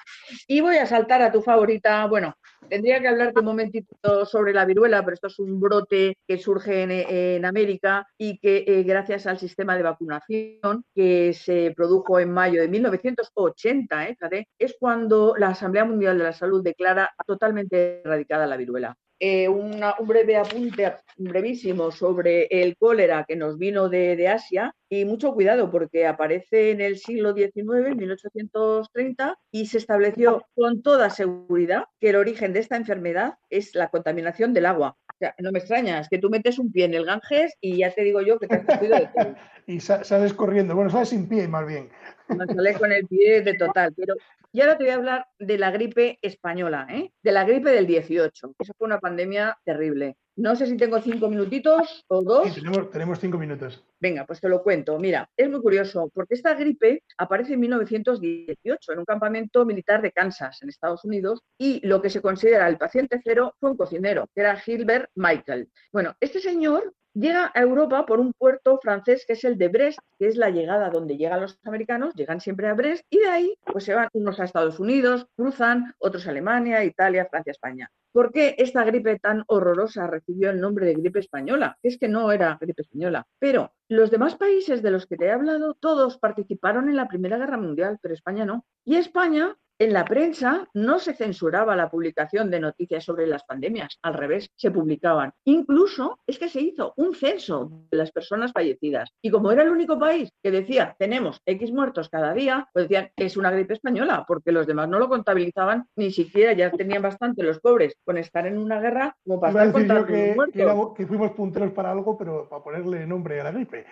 Y 0.47 0.61
voy 0.61 0.77
a 0.77 0.85
saltar 0.85 1.21
a 1.21 1.31
tu 1.31 1.41
favorita. 1.41 2.05
Bueno, 2.07 2.35
tendría 2.69 2.99
que 2.99 3.07
hablarte 3.07 3.39
un 3.39 3.45
momentito 3.45 4.25
sobre 4.25 4.53
la 4.53 4.65
viruela, 4.65 5.03
pero 5.03 5.15
esto 5.15 5.27
es 5.27 5.39
un 5.39 5.59
brote 5.59 6.17
que 6.27 6.37
surge 6.37 6.83
en, 6.83 7.45
América 7.45 8.05
y 8.17 8.39
que 8.39 8.65
eh, 8.67 8.83
gracias 8.83 9.27
al 9.27 9.39
sistema 9.39 9.77
de 9.77 9.83
vacunación 9.83 10.83
que 10.93 11.33
se 11.33 11.73
produjo 11.75 12.19
en 12.19 12.31
mayo 12.31 12.61
de 12.61 12.67
1980, 12.67 14.09
¿eh? 14.09 14.47
es 14.59 14.75
cuando 14.79 15.35
la 15.37 15.49
Asamblea 15.49 15.85
Mundial 15.85 16.17
de 16.17 16.23
la 16.25 16.33
Salud 16.33 16.63
declara 16.63 17.09
totalmente 17.25 18.01
erradicada 18.01 18.47
la 18.47 18.57
viruela. 18.57 18.97
Eh, 19.19 19.49
un 19.49 19.81
breve 20.05 20.35
apunte 20.35 20.93
brevísimo 21.17 21.89
sobre 21.89 22.45
el 22.51 22.77
cólera 22.77 23.25
que 23.27 23.35
nos 23.35 23.57
vino 23.57 23.89
de, 23.89 24.27
Asia 24.27 24.75
y 24.89 25.05
mucho 25.05 25.33
cuidado 25.33 25.71
porque 25.71 26.05
aparece 26.05 26.71
en 26.71 26.81
el 26.81 26.97
siglo 26.97 27.33
XIX, 27.33 27.87
en 27.87 27.97
1830, 27.97 29.39
y 29.51 29.65
se 29.65 29.79
estableció 29.79 30.45
con 30.53 30.83
toda 30.83 31.09
seguridad 31.09 31.85
que 31.99 32.09
el 32.09 32.17
origen 32.17 32.53
de 32.53 32.59
esta 32.59 32.75
enfermedad 32.75 33.33
es 33.49 33.73
la 33.73 33.89
contaminación 33.89 34.53
del 34.53 34.67
agua. 34.67 34.95
O 35.09 35.17
sea, 35.17 35.33
no 35.39 35.51
me 35.51 35.59
extraña, 35.59 35.99
es 35.99 36.09
que 36.09 36.19
tú 36.19 36.29
metes 36.29 36.59
un 36.59 36.71
pie 36.71 36.85
en 36.85 36.93
el 36.93 37.05
Ganges 37.05 37.55
y 37.59 37.77
ya 37.77 37.91
te 37.91 38.03
digo 38.03 38.21
yo 38.21 38.37
que 38.37 38.47
te 38.47 38.55
has 38.55 38.65
cogido 38.65 38.97
de 38.97 39.09
todo. 39.15 39.35
y 39.67 39.79
sales 39.79 40.33
corriendo, 40.33 40.75
bueno, 40.75 40.91
sales 40.91 41.09
sin 41.09 41.27
pie 41.27 41.47
más 41.47 41.65
bien. 41.65 41.89
No 42.29 42.45
sale 42.45 42.73
con 42.75 42.91
el 42.91 43.07
pie 43.07 43.41
de 43.41 43.55
total, 43.55 43.93
pero 43.97 44.13
y 44.51 44.61
ahora 44.61 44.77
te 44.77 44.83
voy 44.83 44.91
a 44.91 44.95
hablar 44.95 45.27
de 45.39 45.57
la 45.57 45.71
gripe 45.71 46.19
española, 46.21 46.87
¿eh? 46.89 47.11
de 47.21 47.31
la 47.31 47.43
gripe 47.43 47.69
del 47.71 47.87
18. 47.87 48.55
Eso 48.57 48.73
fue 48.77 48.85
una 48.85 48.99
pandemia 48.99 49.57
terrible. 49.63 50.17
No 50.37 50.55
sé 50.55 50.67
si 50.67 50.77
tengo 50.77 51.01
cinco 51.01 51.29
minutitos 51.29 52.05
o 52.07 52.21
dos. 52.21 52.53
Sí, 52.53 52.61
tenemos, 52.61 52.91
tenemos 52.91 53.19
cinco 53.19 53.39
minutos. 53.39 53.83
Venga, 53.99 54.23
pues 54.25 54.39
te 54.39 54.47
lo 54.47 54.61
cuento. 54.61 54.99
Mira, 54.99 55.27
es 55.35 55.49
muy 55.49 55.61
curioso 55.61 56.11
porque 56.13 56.35
esta 56.35 56.53
gripe 56.53 57.03
aparece 57.17 57.53
en 57.53 57.61
1918 57.61 58.93
en 58.93 58.99
un 58.99 59.05
campamento 59.05 59.65
militar 59.65 59.99
de 60.01 60.11
Kansas, 60.11 60.61
en 60.61 60.69
Estados 60.69 61.03
Unidos, 61.05 61.41
y 61.57 61.85
lo 61.87 62.03
que 62.03 62.11
se 62.11 62.21
considera 62.21 62.67
el 62.67 62.77
paciente 62.77 63.19
cero 63.23 63.55
fue 63.59 63.71
un 63.71 63.77
cocinero, 63.77 64.27
que 64.35 64.41
era 64.41 64.55
Gilbert 64.57 65.09
Michael. 65.15 65.69
Bueno, 65.91 66.15
este 66.19 66.39
señor 66.39 66.93
llega 67.19 67.51
a 67.53 67.61
Europa 67.61 68.05
por 68.05 68.19
un 68.19 68.33
puerto 68.33 68.79
francés 68.79 69.25
que 69.25 69.33
es 69.33 69.43
el 69.43 69.57
de 69.57 69.67
Brest, 69.69 69.99
que 70.19 70.27
es 70.27 70.37
la 70.37 70.49
llegada 70.49 70.89
donde 70.89 71.17
llegan 71.17 71.41
los 71.41 71.57
americanos, 71.63 72.13
llegan 72.13 72.39
siempre 72.39 72.67
a 72.67 72.73
Brest 72.73 73.03
y 73.09 73.19
de 73.19 73.27
ahí 73.27 73.55
pues 73.65 73.85
se 73.85 73.95
van 73.95 74.09
unos 74.13 74.39
a 74.39 74.45
Estados 74.45 74.79
Unidos, 74.79 75.27
cruzan, 75.35 75.95
otros 75.97 76.27
a 76.27 76.29
Alemania, 76.29 76.83
Italia, 76.83 77.27
Francia, 77.29 77.51
España. 77.51 77.89
¿Por 78.11 78.31
qué 78.31 78.55
esta 78.57 78.83
gripe 78.83 79.19
tan 79.19 79.43
horrorosa 79.47 80.07
recibió 80.07 80.49
el 80.49 80.61
nombre 80.61 80.85
de 80.85 80.95
gripe 80.95 81.19
española? 81.19 81.77
Es 81.83 81.97
que 81.97 82.07
no 82.07 82.31
era 82.31 82.57
gripe 82.59 82.81
española. 82.81 83.27
Pero 83.37 83.73
los 83.89 84.09
demás 84.09 84.35
países 84.35 84.81
de 84.81 84.91
los 84.91 85.05
que 85.05 85.17
te 85.17 85.25
he 85.25 85.31
hablado, 85.31 85.75
todos 85.75 86.17
participaron 86.17 86.89
en 86.89 86.95
la 86.95 87.07
Primera 87.07 87.37
Guerra 87.37 87.57
Mundial, 87.57 87.99
pero 88.01 88.13
España 88.13 88.45
no. 88.45 88.65
Y 88.85 88.95
España 88.95 89.55
en 89.79 89.93
la 89.93 90.05
prensa 90.05 90.67
no 90.73 90.99
se 90.99 91.13
censuraba 91.13 91.75
la 91.75 91.89
publicación 91.89 92.49
de 92.49 92.59
noticias 92.59 93.03
sobre 93.03 93.27
las 93.27 93.43
pandemias, 93.43 93.99
al 94.01 94.15
revés, 94.15 94.49
se 94.55 94.71
publicaban. 94.71 95.33
Incluso 95.45 96.19
es 96.25 96.39
que 96.39 96.49
se 96.49 96.61
hizo 96.61 96.93
un 96.97 97.13
censo 97.13 97.85
de 97.91 97.97
las 97.97 98.11
personas 98.11 98.51
fallecidas. 98.51 99.11
Y 99.21 99.29
como 99.29 99.51
era 99.51 99.63
el 99.63 99.69
único 99.69 99.99
país 99.99 100.31
que 100.41 100.51
decía, 100.51 100.95
tenemos 100.97 101.41
X 101.45 101.71
muertos 101.71 102.09
cada 102.09 102.33
día, 102.33 102.67
pues 102.73 102.85
decían, 102.85 103.11
es 103.15 103.37
una 103.37 103.51
gripe 103.51 103.73
española, 103.73 104.25
porque 104.27 104.51
los 104.51 104.65
demás 104.65 104.89
no 104.89 104.99
lo 104.99 105.09
contabilizaban, 105.09 105.85
ni 105.95 106.11
siquiera 106.11 106.53
ya 106.53 106.71
tenían 106.71 107.01
bastante 107.01 107.43
los 107.43 107.59
pobres 107.59 107.95
con 108.03 108.17
estar 108.17 108.47
en 108.47 108.57
una 108.57 108.79
guerra 108.79 109.15
como 109.23 109.39
para 109.39 109.51
estar 109.51 109.71
contando 109.71 110.05
que, 110.05 110.33
muertos. 110.35 110.93
Que, 110.95 111.05
fuimos 111.05 111.31
punteros 111.31 111.71
para 111.71 111.91
algo, 111.91 112.17
pero 112.17 112.49
para 112.49 112.63
ponerle 112.63 113.05
nombre 113.05 113.39
a 113.41 113.45
la 113.45 113.51
gripe. 113.51 113.85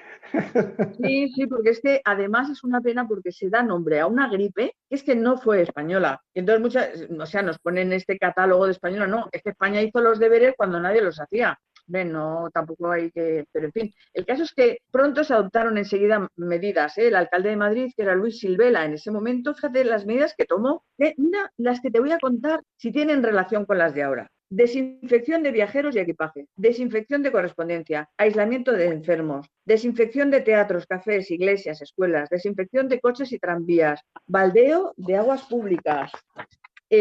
Sí, 1.02 1.30
sí, 1.30 1.46
porque 1.48 1.70
es 1.70 1.82
que 1.82 2.02
además 2.04 2.50
es 2.50 2.64
una 2.64 2.82
pena 2.82 3.08
porque 3.08 3.32
se 3.32 3.50
da 3.50 3.62
nombre 3.62 4.00
a 4.00 4.08
una 4.08 4.30
gripe 4.30 4.76
que 4.90 4.96
es 4.96 5.04
que 5.04 5.16
no 5.16 5.38
fue 5.38 5.62
española. 5.76 6.22
Y 6.34 6.40
entonces 6.40 6.62
muchas, 6.62 6.90
o 7.20 7.26
sea, 7.26 7.42
nos 7.42 7.60
ponen 7.60 7.92
este 7.92 8.18
catálogo 8.18 8.66
de 8.66 8.72
española, 8.72 9.08
no, 9.08 9.28
es 9.32 9.42
que 9.42 9.50
España 9.50 9.82
hizo 9.82 10.00
los 10.00 10.20
deberes 10.20 10.54
cuando 10.56 10.80
nadie 10.80 11.02
los 11.02 11.20
hacía. 11.20 11.60
Ven, 11.88 12.12
no, 12.12 12.50
tampoco 12.52 12.90
hay 12.92 13.12
que, 13.12 13.46
pero 13.52 13.68
en 13.68 13.72
fin, 13.72 13.94
el 14.14 14.26
caso 14.26 14.44
es 14.44 14.54
que 14.54 14.80
pronto 14.92 15.24
se 15.24 15.34
adoptaron 15.34 15.78
enseguida 15.78 16.28
medidas. 16.36 16.98
¿eh? 16.98 17.10
El 17.10 17.16
alcalde 17.16 17.50
de 17.50 17.58
Madrid, 17.58 17.92
que 17.96 18.04
era 18.04 18.16
Luis 18.16 18.40
Silvela, 18.40 18.86
en 18.86 18.94
ese 18.94 19.12
momento, 19.12 19.54
fíjate 19.54 19.84
las 19.84 20.06
medidas 20.06 20.34
que 20.36 20.46
tomó, 20.46 20.84
mira 20.98 21.52
las 21.58 21.82
que 21.82 21.92
te 21.92 22.00
voy 22.00 22.12
a 22.12 22.20
contar 22.20 22.62
si 22.78 22.92
tienen 22.92 23.22
relación 23.22 23.66
con 23.66 23.78
las 23.78 23.94
de 23.94 24.04
ahora. 24.04 24.32
Desinfección 24.50 25.44
de 25.44 25.52
viajeros 25.52 25.96
y 25.96 26.00
equipaje, 26.00 26.48
desinfección 26.56 27.24
de 27.24 27.32
correspondencia, 27.32 28.10
aislamiento 28.18 28.72
de 28.72 28.88
enfermos, 28.88 29.48
desinfección 29.66 30.32
de 30.32 30.42
teatros, 30.42 30.86
cafés, 30.86 31.32
iglesias, 31.32 31.82
escuelas, 31.82 32.30
desinfección 32.30 32.88
de 32.88 33.00
coches 33.00 33.32
y 33.32 33.40
tranvías, 33.40 34.02
baldeo 34.28 34.94
de 34.98 35.18
aguas 35.18 35.44
públicas, 35.44 36.12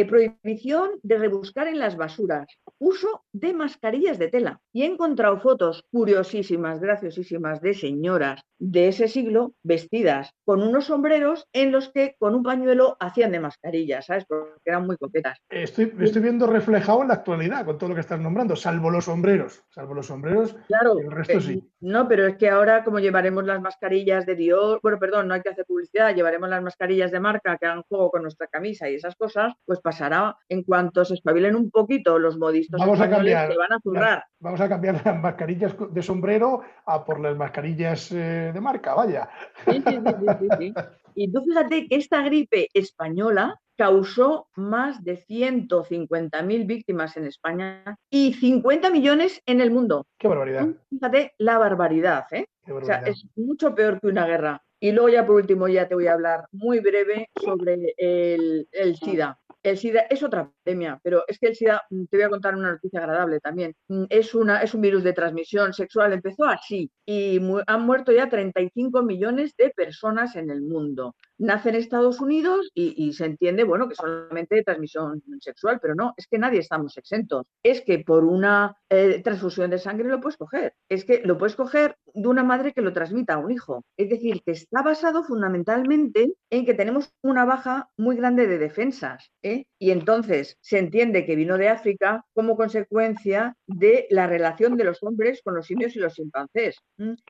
eh, 0.01 0.05
prohibición 0.07 0.91
de 1.03 1.19
rebuscar 1.19 1.69
en 1.69 1.79
las 1.79 1.97
basuras, 1.97 2.47
uso 2.79 3.25
de 3.33 3.53
mascarillas 3.53 4.19
de 4.19 4.29
tela. 4.29 4.61
Y 4.73 4.83
he 4.83 4.87
encontrado 4.87 5.41
fotos 5.41 5.85
curiosísimas, 5.91 6.81
graciosísimas 6.81 7.61
de 7.61 7.75
señoras 7.75 8.43
de 8.59 8.89
ese 8.89 9.09
siglo 9.09 9.53
vestidas 9.63 10.31
con 10.45 10.63
unos 10.63 10.87
sombreros 10.87 11.47
en 11.53 11.71
los 11.73 11.91
que 11.91 12.15
con 12.19 12.35
un 12.35 12.43
pañuelo 12.43 12.97
hacían 12.99 13.33
de 13.33 13.41
mascarillas, 13.41 14.07
¿sabes? 14.07 14.25
Porque 14.27 14.53
eran 14.65 14.87
muy 14.87 14.97
coquetas. 14.97 15.39
Estoy, 15.49 15.93
me 15.93 16.05
estoy 16.05 16.23
viendo 16.23 16.47
reflejado 16.47 17.03
en 17.03 17.09
la 17.09 17.15
actualidad 17.15 17.65
con 17.65 17.79
todo 17.79 17.91
lo 17.91 17.95
que 17.95 18.01
estás 18.01 18.21
nombrando, 18.21 18.57
salvo 18.57 18.91
los 18.91 19.05
sombreros. 19.05 19.63
Salvo 19.71 19.95
los 19.95 20.07
sombreros, 20.07 20.57
Claro, 20.67 20.99
el 20.99 21.11
resto 21.11 21.39
eh, 21.39 21.41
sí. 21.41 21.71
No, 21.81 22.09
pero 22.09 22.27
es 22.27 22.37
que 22.37 22.49
ahora 22.49 22.85
como 22.85 23.01
llevaremos 23.01 23.45
las 23.45 23.61
mascarillas 23.61 24.27
de 24.27 24.35
Dior, 24.35 24.81
bueno, 24.83 24.99
perdón, 24.99 25.29
no 25.29 25.35
hay 25.35 25.43
que 25.43 25.51
hacer 25.51 25.67
publicidad, 25.67 26.15
llevaremos 26.15 26.49
las 26.49 26.63
mascarillas 26.63 27.11
de 27.11 27.21
marca 27.21 27.57
que 27.59 27.67
hagan 27.67 27.83
juego 27.83 28.11
con 28.11 28.23
nuestra 28.23 28.47
camisa 28.47 28.89
y 28.89 28.95
esas 28.95 29.17
cosas, 29.17 29.53
pues 29.65 29.81
pasará 29.85 30.37
en 30.49 30.63
cuanto 30.63 31.05
se 31.05 31.15
espabilen 31.15 31.55
un 31.55 31.71
poquito 31.71 32.19
los 32.19 32.39
modistas 32.39 32.81
Vamos 32.81 33.01
a 33.01 33.11
cambiar. 33.11 33.51
que 33.51 33.59
van 33.59 33.73
a 33.75 33.81
zurrar. 33.81 34.25
Vamos 34.41 34.61
a 34.61 34.69
cambiar 34.69 35.03
las 35.05 35.23
mascarillas 35.23 35.77
de 35.91 36.03
sombrero 36.03 36.63
a 36.87 37.05
por 37.05 37.21
las 37.21 37.37
mascarillas 37.37 38.11
eh, 38.13 38.51
de 38.53 38.61
marca, 38.61 38.95
vaya. 38.95 39.29
Sí, 39.67 39.83
sí, 39.87 40.49
sí. 40.59 40.75
Y 41.17 41.31
tú 41.31 41.43
fíjate 41.45 41.87
que 41.87 41.97
esta 41.97 42.23
gripe 42.23 42.69
española 42.73 43.61
causó 43.77 44.49
más 44.57 45.05
de 45.05 45.19
150.000 45.19 46.67
víctimas 46.67 47.17
en 47.17 47.27
España 47.27 47.99
y 48.11 48.35
50 48.35 48.91
millones 48.91 49.43
en 49.47 49.61
el 49.61 49.71
mundo. 49.71 50.07
Qué 50.19 50.29
barbaridad. 50.29 50.69
Fíjate 50.91 51.35
la 51.39 51.59
barbaridad, 51.59 52.25
¿eh? 52.33 52.47
Qué 52.65 52.73
O 52.73 52.85
sea, 52.85 52.97
es 53.01 53.27
mucho 53.37 53.75
peor 53.75 54.01
que 54.01 54.07
una 54.07 54.27
guerra. 54.27 54.63
Y 54.81 54.93
luego 54.93 55.09
ya 55.09 55.27
por 55.27 55.37
último 55.37 55.69
ya 55.69 55.89
te 55.89 55.95
voy 55.95 56.07
a 56.07 56.15
hablar 56.15 56.47
muy 56.53 56.81
breve 56.81 57.31
sobre 57.37 57.95
el, 57.97 58.69
el 58.73 58.97
SIDA. 58.97 59.39
El 59.65 59.79
SIDA 59.79 60.03
es 60.11 60.23
otra 60.23 60.51
pandemia, 60.63 61.01
pero 61.03 61.25
es 61.27 61.39
que 61.39 61.47
el 61.49 61.57
SIDA, 61.57 61.83
mm, 61.89 62.05
te 62.11 62.19
voy 62.19 62.25
a 62.25 62.29
contar 62.29 62.55
una 62.55 62.73
noticia 62.73 63.01
agradable 63.01 63.41
también. 63.41 63.75
Mm, 63.89 64.05
Es, 64.11 64.35
una, 64.35 64.61
es 64.63 64.75
un 64.75 64.83
virus 64.83 65.03
de 65.03 65.15
transmisión 65.15 65.73
sexual, 65.73 66.13
empezó 66.13 66.45
así 66.45 66.91
y 67.07 67.41
han 67.67 67.83
muerto 67.87 68.13
ya 68.13 68.29
35 68.29 69.03
millones 69.03 69.55
de 69.57 69.71
personas 69.71 70.37
en 70.37 70.51
el 70.51 70.61
mundo. 70.61 71.17
Nace 71.39 71.71
en 71.71 71.77
Estados 71.77 72.21
Unidos 72.21 72.71
y, 72.75 72.95
y 72.97 73.15
se 73.15 73.25
entiende, 73.25 73.65
bueno, 73.65 73.89
que 73.89 73.95
solamente 73.95 74.55
de 74.57 74.65
transmisión 74.65 75.23
sexual, 75.41 75.79
pero 75.81 75.95
no, 75.95 76.13
es 76.17 76.27
que 76.27 76.39
nadie 76.39 76.61
estamos 76.61 76.97
exentos. 76.99 77.47
Es 77.63 77.81
que 77.81 78.01
por 78.01 78.25
una 78.25 78.77
eh, 78.91 79.23
transfusión 79.23 79.71
de 79.71 79.79
sangre 79.79 80.09
lo 80.09 80.21
puedes 80.21 80.37
coger. 80.37 80.75
Es 80.89 81.05
que 81.05 81.23
lo 81.25 81.39
puedes 81.39 81.57
coger 81.57 81.97
de 82.13 82.29
una 82.29 82.45
madre 82.45 82.73
que 82.73 82.83
lo 82.83 82.93
transmita 82.93 83.35
a 83.35 83.39
un 83.39 83.51
hijo. 83.51 83.85
Es 83.97 84.09
decir, 84.11 84.43
que 84.45 84.53
está 84.53 84.83
basado 84.83 85.25
fundamentalmente 85.25 86.35
en 86.51 86.67
que 86.67 86.75
tenemos 86.75 87.11
una 87.23 87.45
baja 87.45 87.89
muy 87.97 88.17
grande 88.17 88.47
de 88.47 88.59
defensas. 88.59 89.31
¿eh? 89.43 89.54
Y 89.79 89.91
entonces 89.91 90.57
se 90.61 90.79
entiende 90.79 91.27
que 91.27 91.37
vino 91.37 91.59
de 91.59 91.69
África 91.69 92.25
como 92.33 92.57
consecuencia 92.57 93.57
de 93.67 94.07
la 94.11 94.27
relación 94.27 94.77
de 94.77 94.85
los 94.85 95.03
hombres 95.03 95.41
con 95.43 95.55
los 95.55 95.67
simios 95.67 95.95
y 95.97 95.99
los 95.99 96.15
chimpancés 96.15 96.79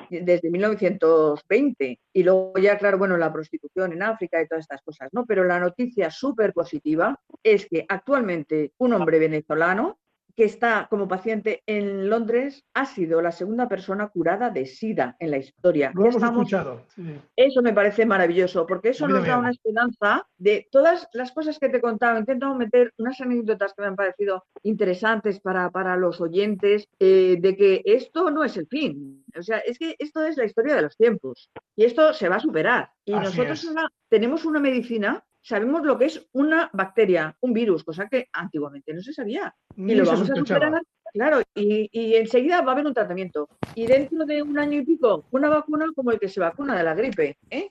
desde 0.09 0.51
1920. 0.51 2.01
Y 2.13 2.23
luego 2.23 2.55
ya, 2.59 2.79
claro, 2.79 2.99
bueno, 2.99 3.17
la 3.17 3.33
prostitución 3.33 3.93
en 3.93 4.03
África 4.03 4.41
y 4.41 4.47
todas 4.47 4.65
estas 4.65 4.83
cosas, 4.83 5.09
¿no? 5.13 5.27
Pero 5.27 5.45
la 5.45 5.59
noticia 5.59 6.11
súper 6.11 6.53
positiva 6.53 7.19
es 7.43 7.67
que 7.67 7.85
actualmente 7.89 8.73
un 8.79 8.93
hombre 8.95 9.19
venezolano 9.19 9.99
que 10.37 10.45
está 10.45 10.87
como 10.91 11.07
paciente 11.07 11.63
en 11.67 12.09
Londres 12.11 12.65
ha 12.75 12.87
sido 12.87 13.23
la 13.23 13.31
segunda 13.33 13.69
persona 13.69 14.09
curada 14.09 14.51
de 14.51 14.67
SIDA 14.67 15.17
en 15.21 15.31
la 15.31 15.39
historia. 15.39 15.93
Lo 15.95 16.03
hemos 16.03 16.17
estamos- 16.17 16.39
escuchado. 16.41 16.85
sí, 16.95 17.03
eso 17.37 17.63
me 17.63 17.73
parece 17.73 18.05
maravilloso, 18.07 18.67
porque 18.67 18.89
eso 18.91 19.07
nos 19.07 19.27
da 19.27 19.39
una 19.39 19.51
esperanza 19.51 20.27
de 20.37 20.67
todas 20.71 21.09
las 21.13 21.33
cosas 21.33 21.59
que 21.59 21.69
te 21.69 21.77
he 21.77 21.81
contado. 21.81 22.19
Intento 22.19 22.55
meter 22.55 22.93
unas 22.99 23.21
anécdotas 23.21 23.73
que 23.75 23.83
me 23.83 23.89
han 23.89 23.97
parecido 23.97 24.45
interesantes 24.63 25.41
para, 25.41 25.71
para 25.71 25.97
los 25.97 26.21
oyentes, 26.21 26.89
eh, 26.99 27.37
de 27.41 27.57
que 27.57 27.83
esto 27.85 28.31
no 28.31 28.43
es 28.45 28.57
el 28.57 28.67
fin. 28.67 29.25
O 29.39 29.43
sea, 29.43 29.59
es 29.59 29.79
que 29.79 29.95
esto 29.99 30.25
es 30.25 30.37
la 30.37 30.45
historia 30.45 30.75
de 30.75 30.83
los 30.83 30.97
tiempos 30.97 31.51
y 31.77 31.85
esto 31.85 32.13
se 32.13 32.29
va 32.29 32.37
a 32.37 32.41
superar. 32.41 32.91
Y 33.05 33.13
Así 33.13 33.25
nosotros 33.25 33.65
es. 33.65 33.75
tenemos 34.09 34.45
una 34.45 34.61
medicina, 34.61 35.25
sabemos 35.45 35.85
lo 35.85 35.97
que 35.99 36.07
es 36.07 36.27
una 36.33 36.71
bacteria, 36.73 37.37
un 37.41 37.53
virus, 37.53 37.85
cosa 37.85 38.09
que 38.09 38.29
antiguamente 38.33 38.93
no 38.95 39.03
se 39.03 39.13
sabía 39.13 39.55
Ni 39.77 39.93
y 39.93 39.97
lo 39.97 40.05
vamos 40.07 40.31
a 40.31 40.35
superar. 40.35 40.83
Claro, 41.13 41.43
y, 41.55 41.89
y 41.93 42.17
enseguida 42.17 42.61
va 42.63 42.71
a 42.71 42.73
haber 42.75 42.87
un 42.87 42.95
tratamiento. 42.95 43.49
Y 43.77 43.87
dentro 43.87 44.25
de 44.25 44.43
un 44.43 44.59
año 44.59 44.81
y 44.81 44.85
pico, 44.85 45.25
una 45.31 45.49
vacuna 45.49 45.87
como 45.95 46.11
el 46.11 46.19
que 46.19 46.29
se 46.29 46.41
vacuna 46.41 46.77
de 46.77 46.83
la 46.83 46.95
gripe. 46.95 47.37
¿eh? 47.51 47.69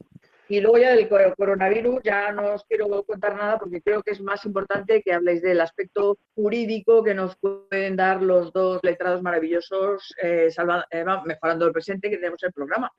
Y 0.48 0.62
luego 0.62 0.78
ya 0.78 0.92
del 0.96 1.10
co- 1.10 1.18
coronavirus 1.38 2.02
ya 2.04 2.32
no 2.32 2.54
os 2.54 2.64
quiero 2.66 3.04
contar 3.04 3.36
nada 3.36 3.58
porque 3.58 3.82
creo 3.82 4.02
que 4.04 4.12
es 4.12 4.22
más 4.22 4.46
importante 4.46 5.02
que 5.02 5.12
habléis 5.14 5.42
del 5.42 5.60
aspecto 5.60 6.18
jurídico 6.36 7.04
que 7.04 7.14
nos 7.14 7.36
pueden 7.38 7.96
dar 7.98 8.22
los 8.22 8.54
dos 8.54 8.80
letrados 8.84 9.22
maravillosos, 9.22 10.14
eh, 10.22 10.50
salva- 10.50 10.86
eh, 10.92 11.04
mejorando 11.26 11.66
el 11.66 11.74
presente 11.74 12.10
que 12.10 12.18
tenemos 12.18 12.42
en 12.44 12.48
el 12.48 12.54
programa. 12.54 12.92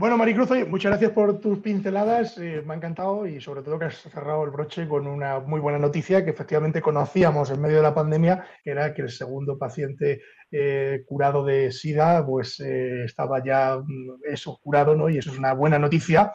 Bueno, 0.00 0.16
Maricruz, 0.16 0.48
oye, 0.52 0.64
muchas 0.64 0.90
gracias 0.92 1.10
por 1.10 1.40
tus 1.40 1.58
pinceladas, 1.58 2.38
eh, 2.38 2.62
me 2.64 2.74
ha 2.74 2.76
encantado 2.76 3.26
y 3.26 3.40
sobre 3.40 3.62
todo 3.62 3.80
que 3.80 3.86
has 3.86 3.96
cerrado 3.96 4.44
el 4.44 4.50
broche 4.50 4.86
con 4.86 5.08
una 5.08 5.40
muy 5.40 5.58
buena 5.58 5.80
noticia 5.80 6.24
que 6.24 6.30
efectivamente 6.30 6.80
conocíamos 6.80 7.50
en 7.50 7.60
medio 7.60 7.78
de 7.78 7.82
la 7.82 7.94
pandemia, 7.96 8.46
que 8.62 8.70
era 8.70 8.94
que 8.94 9.02
el 9.02 9.10
segundo 9.10 9.58
paciente 9.58 10.22
eh, 10.52 11.02
curado 11.04 11.44
de 11.44 11.72
SIDA 11.72 12.24
pues 12.24 12.60
eh, 12.60 13.06
estaba 13.06 13.42
ya 13.44 13.76
mm, 13.84 14.20
eso 14.30 14.56
curado, 14.62 14.94
¿no? 14.94 15.08
Y 15.10 15.18
eso 15.18 15.32
es 15.32 15.38
una 15.38 15.52
buena 15.52 15.80
noticia 15.80 16.32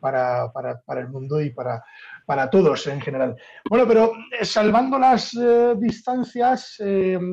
para, 0.00 0.52
para- 0.52 0.80
para 0.82 1.00
el 1.00 1.08
mundo 1.08 1.40
y 1.40 1.50
para, 1.50 1.82
para 2.26 2.48
todos 2.50 2.86
en 2.88 3.00
general. 3.00 3.34
Bueno, 3.68 3.86
pero 3.88 4.12
salvando 4.42 4.96
las 4.98 5.30
distancias, 5.78 6.76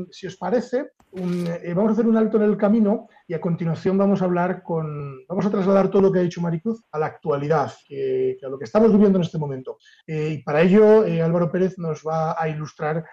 si 0.10 0.28
os 0.28 0.38
parece, 0.38 0.92
eh, 1.16 1.74
vamos 1.76 1.92
a 1.92 1.94
hacer 1.94 2.08
un 2.08 2.18
alto 2.18 2.38
en 2.38 2.44
el 2.44 2.58
camino 2.58 3.08
y 3.28 3.36
a 3.36 3.42
continuación 3.42 3.98
vamos 3.98 4.22
a 4.22 4.26
hablar 4.26 4.64
con, 4.64 5.26
vamos 5.28 5.46
a 5.46 5.52
trasladar 5.52 5.90
todo 5.90 6.02
lo 6.02 6.12
que 6.12 6.20
ha 6.20 6.24
dicho 6.24 6.42
Maricruz 6.42 6.84
a 6.92 6.98
la 6.98 7.06
actualidad, 7.06 7.72
que, 7.88 8.38
a 8.44 8.50
lo 8.50 8.58
que 8.58 8.66
estamos 8.66 8.92
viviendo 8.92 9.20
en 9.20 9.24
este 9.24 9.38
momento. 9.38 9.78
Eh, 10.08 10.30
y 10.30 10.44
para 10.44 10.62
ello, 10.62 11.06
eh, 11.06 11.22
Álvaro 11.22 11.52
Pérez 11.52 11.78
nos 11.78 12.02
va 12.02 12.36
a 12.38 12.48
ilustrar 12.50 13.06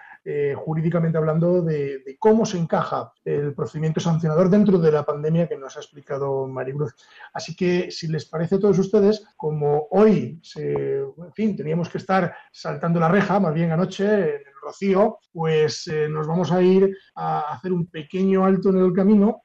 jurídicamente 0.55 1.17
hablando 1.17 1.63
de, 1.63 2.03
de 2.05 2.17
cómo 2.19 2.45
se 2.45 2.59
encaja 2.59 3.11
el 3.25 3.55
procedimiento 3.55 3.99
sancionador 3.99 4.51
dentro 4.51 4.77
de 4.77 4.91
la 4.91 5.03
pandemia 5.03 5.47
que 5.47 5.57
nos 5.57 5.75
ha 5.75 5.79
explicado 5.79 6.47
Maricruz. 6.47 6.93
Así 7.33 7.55
que, 7.55 7.89
si 7.89 8.07
les 8.07 8.25
parece 8.25 8.55
a 8.55 8.59
todos 8.59 8.77
ustedes, 8.77 9.25
como 9.35 9.87
hoy, 9.89 10.39
se, 10.43 10.99
en 10.99 11.33
fin, 11.33 11.55
teníamos 11.55 11.89
que 11.89 11.97
estar 11.97 12.35
saltando 12.51 12.99
la 12.99 13.07
reja, 13.07 13.39
más 13.39 13.55
bien 13.55 13.71
anoche, 13.71 14.35
en 14.35 14.50
Rocío, 14.61 15.17
pues 15.31 15.87
eh, 15.87 16.07
nos 16.07 16.27
vamos 16.27 16.51
a 16.51 16.61
ir 16.61 16.95
a 17.15 17.53
hacer 17.53 17.73
un 17.73 17.87
pequeño 17.87 18.45
alto 18.45 18.69
en 18.69 18.77
el 18.77 18.93
camino 18.93 19.43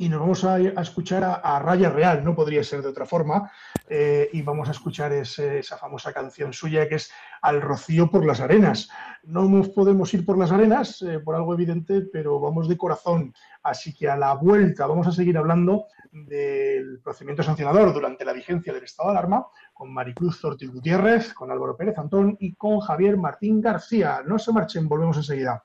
y 0.00 0.08
nos 0.08 0.20
vamos 0.20 0.44
a, 0.44 0.54
a 0.54 0.82
escuchar 0.82 1.24
a, 1.24 1.58
Raya 1.58 1.90
Real, 1.90 2.24
no 2.24 2.34
podría 2.34 2.62
ser 2.62 2.82
de 2.82 2.88
otra 2.88 3.04
forma, 3.04 3.50
eh, 3.88 4.30
y 4.32 4.42
vamos 4.42 4.68
a 4.68 4.70
escuchar 4.70 5.12
esa 5.12 5.76
famosa 5.76 6.12
canción 6.12 6.52
suya 6.52 6.88
que 6.88 6.94
es 6.94 7.10
Al 7.42 7.60
Rocío 7.60 8.08
por 8.08 8.24
las 8.24 8.40
Arenas. 8.40 8.88
No 9.24 9.48
nos 9.48 9.70
podemos 9.70 10.14
ir 10.14 10.24
por 10.24 10.38
las 10.38 10.52
arenas, 10.52 11.02
eh, 11.02 11.18
por 11.18 11.34
algo 11.34 11.52
evidente, 11.52 12.02
pero 12.12 12.38
vamos 12.38 12.68
de 12.68 12.76
corazón. 12.76 13.34
Así 13.62 13.92
que 13.92 14.08
a 14.08 14.16
la 14.16 14.34
vuelta 14.34 14.86
vamos 14.86 15.08
a 15.08 15.12
seguir 15.12 15.36
hablando 15.36 15.86
del 16.12 17.00
procedimiento 17.00 17.42
sancionador 17.42 17.92
durante 17.92 18.24
la 18.24 18.32
vigencia 18.32 18.72
del 18.72 18.84
estado 18.84 19.10
de 19.10 19.18
alarma 19.18 19.46
con 19.74 19.92
Maricruz 19.92 20.42
Ortiz 20.44 20.70
Gutiérrez, 20.70 21.34
con 21.34 21.50
Álvaro 21.50 21.76
Pérez 21.76 21.98
Antón 21.98 22.36
y 22.38 22.54
con 22.54 22.78
Javier 22.80 23.16
Martín 23.16 23.60
García. 23.60 24.22
No 24.24 24.38
se 24.38 24.52
marchen, 24.52 24.88
volvemos 24.88 25.16
enseguida. 25.16 25.64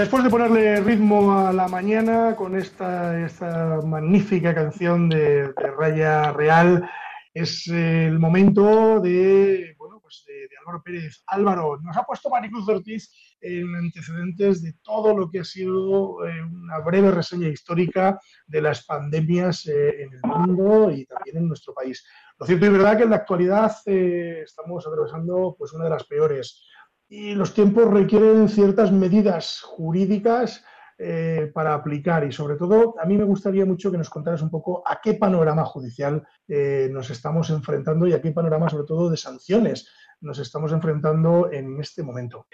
Después 0.00 0.24
de 0.24 0.30
ponerle 0.30 0.80
ritmo 0.80 1.36
a 1.36 1.52
la 1.52 1.68
mañana 1.68 2.34
con 2.34 2.56
esta, 2.56 3.22
esta 3.22 3.82
magnífica 3.84 4.54
canción 4.54 5.10
de, 5.10 5.52
Raya 5.52 6.32
Real, 6.32 6.88
es 7.34 7.68
el 7.68 8.18
momento 8.18 8.98
de, 9.00 9.74
bueno, 9.76 10.00
pues 10.00 10.24
de, 10.26 10.32
de 10.32 10.56
Álvaro 10.58 10.82
Pérez. 10.82 11.22
Álvaro, 11.26 11.78
nos 11.82 11.94
ha 11.98 12.04
puesto 12.04 12.30
Maricruz 12.30 12.66
Ortiz 12.66 13.10
en 13.42 13.74
antecedentes 13.74 14.62
de 14.62 14.72
todo 14.82 15.14
lo 15.14 15.30
que 15.30 15.40
ha 15.40 15.44
sido 15.44 16.26
eh, 16.26 16.42
una 16.44 16.78
breve 16.78 17.10
reseña 17.10 17.48
histórica 17.48 18.18
de 18.46 18.62
las 18.62 18.86
pandemias 18.86 19.66
eh, 19.66 20.04
en 20.04 20.14
el 20.14 20.20
mundo 20.24 20.90
y 20.90 21.04
también 21.04 21.36
en 21.36 21.48
nuestro 21.48 21.74
país. 21.74 22.02
Lo 22.38 22.46
cierto 22.46 22.64
y 22.64 22.70
verdad 22.70 22.96
que 22.96 23.02
en 23.02 23.10
la 23.10 23.16
actualidad 23.16 23.76
eh, 23.84 24.40
estamos 24.44 24.86
atravesando 24.86 25.54
pues, 25.58 25.74
una 25.74 25.84
de 25.84 25.90
las 25.90 26.04
peores 26.04 26.69
y 27.10 27.34
los 27.34 27.52
tiempos 27.52 27.90
requieren 27.90 28.48
ciertas 28.48 28.92
medidas 28.92 29.60
jurídicas 29.62 30.64
eh, 30.96 31.50
para 31.52 31.74
aplicar 31.74 32.24
y 32.24 32.32
sobre 32.32 32.56
todo 32.56 32.94
a 33.02 33.04
mí 33.04 33.18
me 33.18 33.24
gustaría 33.24 33.66
mucho 33.66 33.90
que 33.90 33.98
nos 33.98 34.08
contaras 34.08 34.42
un 34.42 34.50
poco 34.50 34.82
a 34.86 35.00
qué 35.02 35.14
panorama 35.14 35.64
judicial 35.64 36.22
eh, 36.46 36.88
nos 36.90 37.10
estamos 37.10 37.50
enfrentando 37.50 38.06
y 38.06 38.12
a 38.12 38.22
qué 38.22 38.30
panorama 38.30 38.68
sobre 38.68 38.86
todo 38.86 39.10
de 39.10 39.16
sanciones 39.16 39.90
nos 40.20 40.38
estamos 40.38 40.72
enfrentando 40.72 41.50
en 41.50 41.80
este 41.80 42.02
momento. 42.02 42.46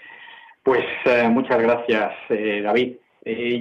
Pues 0.63 0.85
eh, 1.05 1.29
muchas 1.29 1.61
gracias, 1.61 2.13
David. 2.29 2.97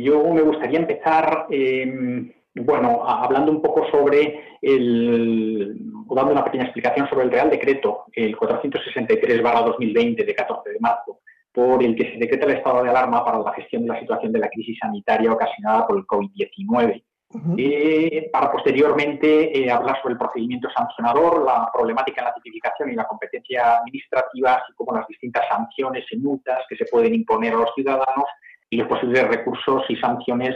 Yo 0.00 0.22
me 0.32 0.42
gustaría 0.42 0.78
empezar, 0.78 1.46
eh, 1.50 2.35
bueno, 2.62 3.06
hablando 3.06 3.52
un 3.52 3.60
poco 3.60 3.86
sobre 3.90 4.58
el, 4.62 5.76
o 6.08 6.14
dando 6.14 6.32
una 6.32 6.44
pequeña 6.44 6.64
explicación 6.64 7.08
sobre 7.08 7.24
el 7.24 7.30
Real 7.30 7.50
Decreto, 7.50 8.04
el 8.14 8.36
463-2020 8.36 10.24
de 10.24 10.34
14 10.34 10.70
de 10.70 10.80
marzo, 10.80 11.20
por 11.52 11.82
el 11.82 11.94
que 11.94 12.12
se 12.12 12.18
decreta 12.18 12.46
el 12.46 12.56
estado 12.56 12.82
de 12.82 12.90
alarma 12.90 13.24
para 13.24 13.38
la 13.40 13.52
gestión 13.52 13.82
de 13.82 13.88
la 13.88 14.00
situación 14.00 14.32
de 14.32 14.38
la 14.38 14.48
crisis 14.48 14.78
sanitaria 14.80 15.32
ocasionada 15.32 15.86
por 15.86 15.98
el 15.98 16.06
COVID-19. 16.06 17.02
Ujú. 17.28 17.54
Eh, 17.58 18.30
para 18.32 18.52
posteriormente 18.52 19.58
eh, 19.58 19.70
hablar 19.70 20.00
sobre 20.00 20.12
el 20.12 20.18
procedimiento 20.18 20.68
sancionador, 20.70 21.44
la 21.44 21.68
problemática 21.72 22.20
en 22.20 22.26
la 22.26 22.34
tipificación 22.34 22.90
y 22.90 22.94
la 22.94 23.06
competencia 23.06 23.78
administrativa, 23.78 24.54
así 24.54 24.72
como 24.74 24.96
las 24.96 25.06
distintas 25.08 25.44
sanciones 25.48 26.04
y 26.10 26.16
multas 26.18 26.64
que 26.68 26.76
se 26.76 26.86
pueden 26.86 27.14
imponer 27.14 27.52
a 27.52 27.58
los 27.58 27.74
ciudadanos 27.74 28.26
y 28.70 28.76
los 28.76 28.88
posibles 28.88 29.26
recursos 29.28 29.84
y 29.88 29.96
sanciones 29.96 30.54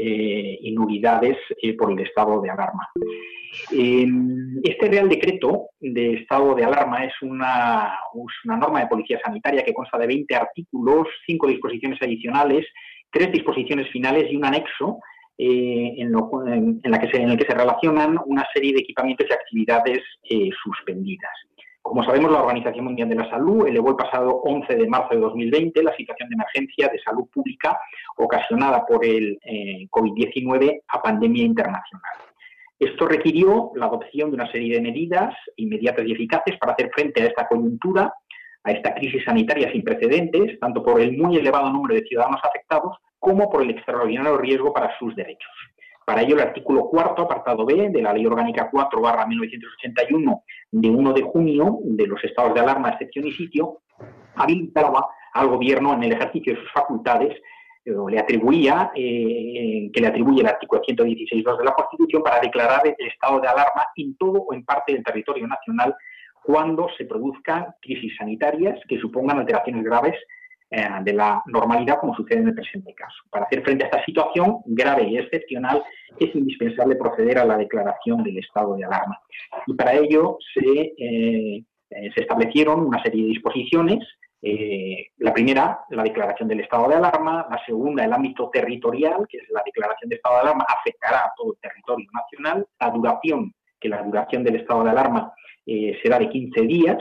eh, 0.00 0.58
y 0.60 0.74
eh, 1.62 1.74
por 1.74 1.92
el 1.92 2.00
estado 2.00 2.40
de 2.40 2.50
alarma. 2.50 2.88
Eh, 3.72 4.06
este 4.62 4.88
Real 4.88 5.08
Decreto 5.08 5.70
de 5.80 6.14
estado 6.14 6.54
de 6.54 6.64
alarma 6.64 7.04
es 7.04 7.12
una, 7.22 7.98
una 8.44 8.56
norma 8.56 8.80
de 8.80 8.86
policía 8.86 9.20
sanitaria 9.24 9.64
que 9.64 9.74
consta 9.74 9.98
de 9.98 10.06
20 10.06 10.34
artículos, 10.34 11.08
5 11.26 11.48
disposiciones 11.48 12.00
adicionales, 12.00 12.66
3 13.10 13.32
disposiciones 13.32 13.88
finales 13.90 14.30
y 14.30 14.36
un 14.36 14.44
anexo 14.44 15.00
eh, 15.42 15.94
en 15.98 16.14
el 16.14 17.38
que 17.38 17.46
se 17.46 17.54
relacionan 17.54 18.18
una 18.26 18.46
serie 18.52 18.74
de 18.74 18.80
equipamientos 18.80 19.26
y 19.28 19.32
actividades 19.32 20.00
eh, 20.28 20.50
suspendidas. 20.62 21.32
Como 21.90 22.04
sabemos, 22.04 22.30
la 22.30 22.42
Organización 22.42 22.84
Mundial 22.84 23.08
de 23.08 23.16
la 23.16 23.28
Salud 23.28 23.66
elevó 23.66 23.90
el 23.90 23.96
pasado 23.96 24.42
11 24.44 24.76
de 24.76 24.86
marzo 24.86 25.12
de 25.12 25.22
2020 25.22 25.82
la 25.82 25.96
situación 25.96 26.28
de 26.28 26.34
emergencia 26.34 26.86
de 26.86 27.00
salud 27.00 27.24
pública 27.34 27.76
ocasionada 28.16 28.86
por 28.86 29.04
el 29.04 29.36
eh, 29.42 29.88
COVID-19 29.90 30.82
a 30.86 31.02
pandemia 31.02 31.42
internacional. 31.42 32.12
Esto 32.78 33.08
requirió 33.08 33.72
la 33.74 33.86
adopción 33.86 34.30
de 34.30 34.36
una 34.36 34.52
serie 34.52 34.76
de 34.76 34.82
medidas 34.82 35.34
inmediatas 35.56 36.06
y 36.06 36.12
eficaces 36.12 36.56
para 36.60 36.74
hacer 36.74 36.92
frente 36.94 37.24
a 37.24 37.26
esta 37.26 37.48
coyuntura, 37.48 38.14
a 38.62 38.70
esta 38.70 38.94
crisis 38.94 39.24
sanitaria 39.24 39.72
sin 39.72 39.82
precedentes, 39.82 40.60
tanto 40.60 40.84
por 40.84 41.00
el 41.00 41.18
muy 41.18 41.38
elevado 41.38 41.70
número 41.70 41.96
de 41.96 42.06
ciudadanos 42.06 42.40
afectados 42.44 42.98
como 43.18 43.50
por 43.50 43.62
el 43.62 43.70
extraordinario 43.70 44.38
riesgo 44.38 44.72
para 44.72 44.96
sus 44.96 45.16
derechos. 45.16 45.50
Para 46.10 46.22
ello, 46.22 46.34
el 46.34 46.40
artículo 46.40 46.86
cuarto, 46.86 47.22
apartado 47.22 47.64
B 47.64 47.88
de 47.88 48.02
la 48.02 48.12
Ley 48.12 48.26
Orgánica 48.26 48.68
4 48.68 49.00
1981 49.28 50.42
de 50.72 50.90
1 50.90 51.12
de 51.12 51.22
junio 51.22 51.78
de 51.84 52.04
los 52.08 52.24
estados 52.24 52.52
de 52.52 52.58
alarma, 52.58 52.88
excepción 52.88 53.28
y 53.28 53.32
sitio, 53.32 53.82
habilitaba 54.34 55.06
al 55.32 55.46
Gobierno 55.46 55.94
en 55.94 56.02
el 56.02 56.10
ejercicio 56.14 56.52
de 56.52 56.60
sus 56.62 56.72
facultades 56.72 57.40
eh, 57.84 57.92
le 58.08 58.18
atribuía, 58.18 58.90
eh, 58.92 59.88
que 59.92 60.00
le 60.00 60.08
atribuye 60.08 60.40
el 60.40 60.48
artículo 60.48 60.82
116.2 60.82 61.58
de 61.58 61.64
la 61.64 61.74
Constitución 61.74 62.24
para 62.24 62.40
declarar 62.40 62.80
el 62.84 63.06
estado 63.06 63.38
de 63.38 63.46
alarma 63.46 63.86
en 63.94 64.16
todo 64.16 64.42
o 64.42 64.52
en 64.52 64.64
parte 64.64 64.92
del 64.92 65.04
territorio 65.04 65.46
nacional 65.46 65.94
cuando 66.42 66.88
se 66.98 67.04
produzcan 67.04 67.68
crisis 67.80 68.16
sanitarias 68.18 68.80
que 68.88 68.98
supongan 68.98 69.38
alteraciones 69.38 69.84
graves 69.84 70.16
eh, 70.72 70.88
de 71.02 71.12
la 71.12 71.40
normalidad, 71.46 72.00
como 72.00 72.16
sucede 72.16 72.40
en 72.40 72.48
el 72.48 72.54
presente 72.54 72.94
caso. 72.94 73.22
Para 73.30 73.44
hacer 73.44 73.62
frente 73.62 73.84
a 73.84 73.86
esta 73.86 74.04
situación 74.04 74.58
grave 74.66 75.04
y 75.04 75.18
excepcional, 75.18 75.84
es 76.24 76.34
indispensable 76.34 76.96
proceder 76.96 77.38
a 77.38 77.44
la 77.44 77.56
declaración 77.56 78.22
del 78.22 78.38
estado 78.38 78.76
de 78.76 78.84
alarma. 78.84 79.20
Y 79.66 79.74
para 79.74 79.94
ello 79.94 80.38
se, 80.54 80.94
eh, 80.96 81.64
eh, 81.90 82.10
se 82.14 82.20
establecieron 82.20 82.80
una 82.86 83.02
serie 83.02 83.22
de 83.22 83.28
disposiciones. 83.30 84.06
eh, 84.42 85.08
la 85.18 85.34
primera, 85.34 85.80
la 85.90 86.02
declaración 86.02 86.48
del 86.48 86.60
estado 86.60 86.88
de 86.88 86.94
alarma. 86.94 87.46
La 87.50 87.62
segunda, 87.66 88.04
el 88.06 88.12
ámbito 88.12 88.48
territorial, 88.50 89.26
que 89.28 89.36
es 89.36 89.50
la 89.50 89.62
declaración 89.62 90.08
de 90.08 90.16
estado 90.16 90.36
de 90.36 90.40
alarma, 90.40 90.64
afectará 90.66 91.18
a 91.18 91.32
todo 91.36 91.52
el 91.52 91.58
territorio 91.60 92.08
nacional. 92.10 92.66
La 92.80 92.90
duración, 92.90 93.52
que 93.78 93.90
la 93.90 94.02
duración 94.02 94.42
del 94.42 94.56
estado 94.56 94.84
de 94.84 94.90
alarma 94.90 95.32
eh, 95.66 95.98
será 96.02 96.18
de 96.18 96.30
15 96.30 96.62
días. 96.62 96.98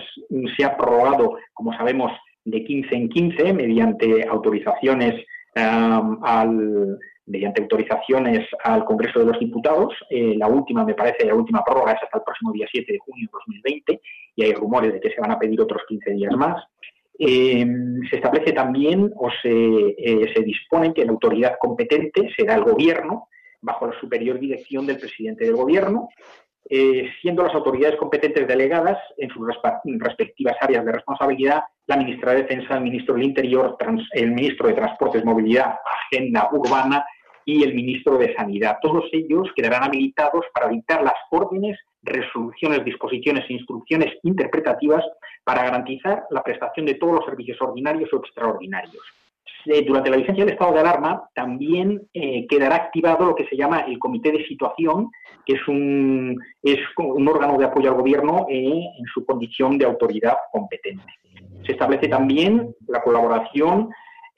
Se 0.58 0.66
ha 0.66 0.76
prorrogado, 0.76 1.38
como 1.54 1.72
sabemos, 1.74 2.12
de 2.44 2.64
15 2.64 2.96
en 2.96 3.10
15 3.10 3.54
mediante 3.54 4.28
autorizaciones 4.28 5.26
al 5.56 6.98
mediante 7.30 7.62
autorizaciones 7.62 8.48
al 8.64 8.84
Congreso 8.84 9.20
de 9.20 9.26
los 9.26 9.40
Diputados. 9.40 9.94
Eh, 10.10 10.34
la 10.36 10.48
última, 10.48 10.84
me 10.84 10.96
parece, 10.96 11.26
la 11.26 11.36
última 11.36 11.64
prórroga 11.64 11.94
es 11.94 12.04
hasta 12.04 12.18
el 12.18 12.24
próximo 12.24 12.52
día 12.52 12.68
7 12.70 12.92
de 12.92 13.00
junio 13.00 13.28
de 13.28 13.38
2020 13.40 14.02
y 14.36 14.44
hay 14.44 14.54
rumores 14.54 14.94
de 14.94 15.00
que 15.00 15.12
se 15.12 15.22
van 15.22 15.32
a 15.32 15.40
pedir 15.40 15.62
otros 15.62 15.84
15 15.88 16.12
días 16.12 16.36
más. 16.36 16.64
Eh, 17.20 17.66
se 18.10 18.16
establece 18.16 18.54
también 18.54 19.12
o 19.16 19.30
se, 19.42 19.50
eh, 19.50 20.34
se 20.34 20.42
dispone 20.42 20.94
que 20.94 21.06
la 21.06 21.12
autoridad 21.12 21.58
competente 21.60 22.30
será 22.36 22.56
el 22.56 22.64
Gobierno 22.64 23.28
bajo 23.62 23.88
la 23.88 24.00
superior 24.00 24.40
dirección 24.40 24.88
del 24.88 24.98
presidente 24.98 25.46
del 25.46 25.56
Gobierno 25.56 26.10
siendo 27.22 27.42
las 27.42 27.56
autoridades 27.56 27.96
competentes 27.98 28.48
delegadas 28.48 29.00
en 29.18 29.28
sus 29.32 29.48
respectivas 29.98 30.56
áreas 30.62 30.86
de 30.86 30.92
responsabilidad 30.92 31.64
la 31.90 31.98
ministra 31.98 32.34
de 32.34 32.44
Defensa, 32.44 32.76
el 32.76 32.84
ministro 32.84 33.16
del 33.16 33.24
Interior, 33.24 33.76
el 34.12 34.32
ministro 34.32 34.68
de 34.68 34.76
Transportes, 34.76 35.26
Movilidad, 35.26 35.74
Agenda 36.06 36.48
Urbana 36.52 37.04
y 37.50 37.64
el 37.64 37.74
ministro 37.74 38.18
de 38.20 38.36
Sanidad. 38.36 38.78
Todos 38.80 39.06
ellos 39.12 39.50
quedarán 39.56 39.84
habilitados 39.84 40.46
para 40.54 40.70
dictar 40.70 41.02
las 41.02 41.16
órdenes, 41.32 41.80
resoluciones, 42.04 42.86
disposiciones 42.86 43.44
e 43.50 43.54
instrucciones 43.54 44.14
interpretativas 44.22 45.04
para 45.44 45.64
garantizar 45.64 46.26
la 46.30 46.44
prestación 46.44 46.86
de 46.86 46.94
todos 46.96 47.16
los 47.16 47.26
servicios 47.26 47.60
ordinarios 47.60 48.14
o 48.14 48.18
extraordinarios. 48.18 49.02
Eh, 49.66 49.84
durante 49.84 50.12
la 50.12 50.18
vigencia 50.18 50.46
del 50.46 50.54
estado 50.54 50.74
de 50.74 50.80
alarma 50.80 51.28
también 51.34 52.08
eh, 52.14 52.46
quedará 52.48 52.76
activado 52.76 53.26
lo 53.26 53.36
que 53.36 53.48
se 53.48 53.58
llama 53.58 53.80
el 53.80 53.98
comité 53.98 54.32
de 54.32 54.46
situación, 54.46 55.10
que 55.44 55.54
es 55.56 55.68
un, 55.68 56.40
es 56.62 56.80
un 56.98 57.28
órgano 57.28 57.58
de 57.58 57.66
apoyo 57.66 57.90
al 57.90 57.98
gobierno 57.98 58.46
eh, 58.48 58.84
en 58.98 59.06
su 59.12 59.26
condición 59.26 59.78
de 59.80 59.86
autoridad 59.86 60.38
competente. 60.52 61.12
Se 61.66 61.72
establece 61.72 62.08
también 62.08 62.74
la 62.88 63.02
colaboración 63.02 63.90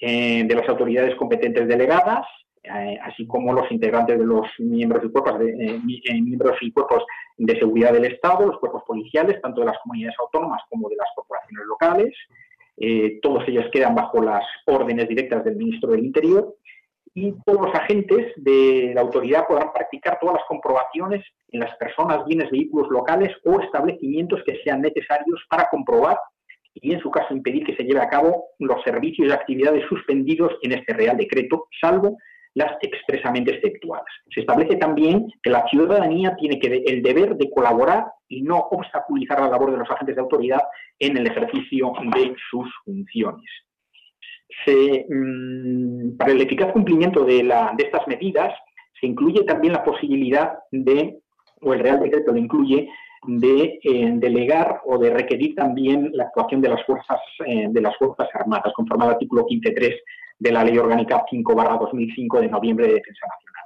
eh, 0.04 0.44
de 0.48 0.56
las 0.56 0.68
autoridades 0.68 1.14
competentes 1.16 1.68
delegadas, 1.68 2.26
eh, 2.64 2.98
así 3.02 3.26
como 3.26 3.54
los 3.54 3.72
integrantes 3.72 4.20
de 4.20 4.26
los 4.26 4.48
miembros 4.60 5.04
y 5.04 5.10
cuerpos 5.10 5.40
de, 5.40 5.50
eh, 5.50 5.82
eh, 6.06 6.22
miembros 6.22 6.58
y 6.62 6.72
cuerpos 6.72 7.04
de 7.38 7.58
seguridad 7.58 7.94
del 7.94 8.06
Estado, 8.06 8.46
los 8.46 8.60
cuerpos 8.60 8.84
policiales, 8.86 9.42
tanto 9.42 9.62
de 9.62 9.68
las 9.68 9.80
comunidades 9.80 10.16
autónomas 10.20 10.62
como 10.70 10.90
de 10.90 10.96
las 10.96 11.08
corporaciones 11.16 11.66
locales. 11.66 12.14
Eh, 12.78 13.20
todos 13.22 13.48
ellos 13.48 13.66
quedan 13.72 13.96
bajo 13.96 14.22
las 14.22 14.44
órdenes 14.66 15.08
directas 15.08 15.44
del 15.44 15.56
ministro 15.56 15.92
del 15.92 16.06
Interior 16.06 16.56
y 17.14 17.34
todos 17.46 17.68
los 17.68 17.76
agentes 17.76 18.34
de 18.38 18.92
la 18.96 19.02
autoridad 19.02 19.46
podrán 19.48 19.74
practicar 19.74 20.18
todas 20.20 20.38
las 20.38 20.46
comprobaciones 20.48 21.24
en 21.50 21.60
las 21.60 21.76
personas, 21.76 22.26
bienes, 22.26 22.50
vehículos 22.50 22.90
locales 22.90 23.36
o 23.44 23.60
establecimientos 23.60 24.42
que 24.46 24.58
sean 24.64 24.82
necesarios 24.82 25.44
para 25.50 25.68
comprobar 25.70 26.18
y, 26.74 26.94
en 26.94 27.02
su 27.02 27.12
caso, 27.12 27.34
impedir 27.34 27.66
que 27.66 27.76
se 27.76 27.84
lleve 27.84 28.00
a 28.00 28.10
cabo 28.10 28.46
los 28.60 28.82
servicios 28.84 29.28
y 29.28 29.32
actividades 29.32 29.84
suspendidos 29.90 30.54
en 30.62 30.72
este 30.72 30.94
Real 30.94 31.18
Decreto, 31.18 31.68
salvo 31.82 32.18
las 32.54 32.78
expresamente 32.82 33.56
exceptuadas. 33.56 34.06
Se 34.34 34.42
establece 34.42 34.76
también 34.76 35.28
que 35.42 35.50
la 35.50 35.66
ciudadanía 35.68 36.36
tiene 36.36 36.60
el 36.86 37.02
deber 37.02 37.36
de 37.36 37.50
colaborar 37.50 38.06
y 38.28 38.42
no 38.42 38.58
obstaculizar 38.72 39.40
la 39.40 39.50
labor 39.50 39.72
de 39.72 39.78
los 39.78 39.90
agentes 39.90 40.16
de 40.16 40.22
autoridad 40.22 40.62
en 41.00 41.18
el 41.18 41.28
ejercicio 41.28 41.94
de 42.14 42.36
sus 42.50 42.68
funciones. 42.84 43.50
Mm, 44.68 46.18
para 46.18 46.34
el 46.34 46.42
eficaz 46.42 46.72
cumplimiento 46.74 47.24
de, 47.24 47.44
de 47.44 47.84
estas 47.84 48.06
medidas 48.08 48.54
se 49.00 49.08
incluye 49.08 49.44
también 49.44 49.74
la 49.74 49.84
posibilidad 49.84 50.54
de, 50.72 51.20
o 51.62 51.74
el 51.74 51.80
Real 51.80 52.00
Decreto 52.02 52.32
lo 52.32 52.38
incluye, 52.38 52.90
de 53.28 53.80
eh, 53.84 54.12
delegar 54.16 54.82
o 54.86 54.98
de 54.98 55.12
requerir 55.12 55.56
también 55.56 56.10
la 56.14 56.26
actuación 56.26 56.60
de 56.60 56.70
las 56.70 56.84
fuerzas 56.86 57.20
eh, 57.46 57.68
de 57.70 57.82
las 57.82 57.96
fuerzas 57.98 58.28
armadas, 58.34 58.74
conforme 58.74 59.06
al 59.06 59.12
artículo 59.12 59.46
15.3 59.46 59.96
de 60.42 60.52
la 60.52 60.64
Ley 60.64 60.76
Orgánica 60.76 61.24
5-2005 61.32 62.40
de 62.40 62.48
noviembre 62.48 62.88
de 62.88 62.94
Defensa 62.96 63.28
Nacional. 63.28 63.66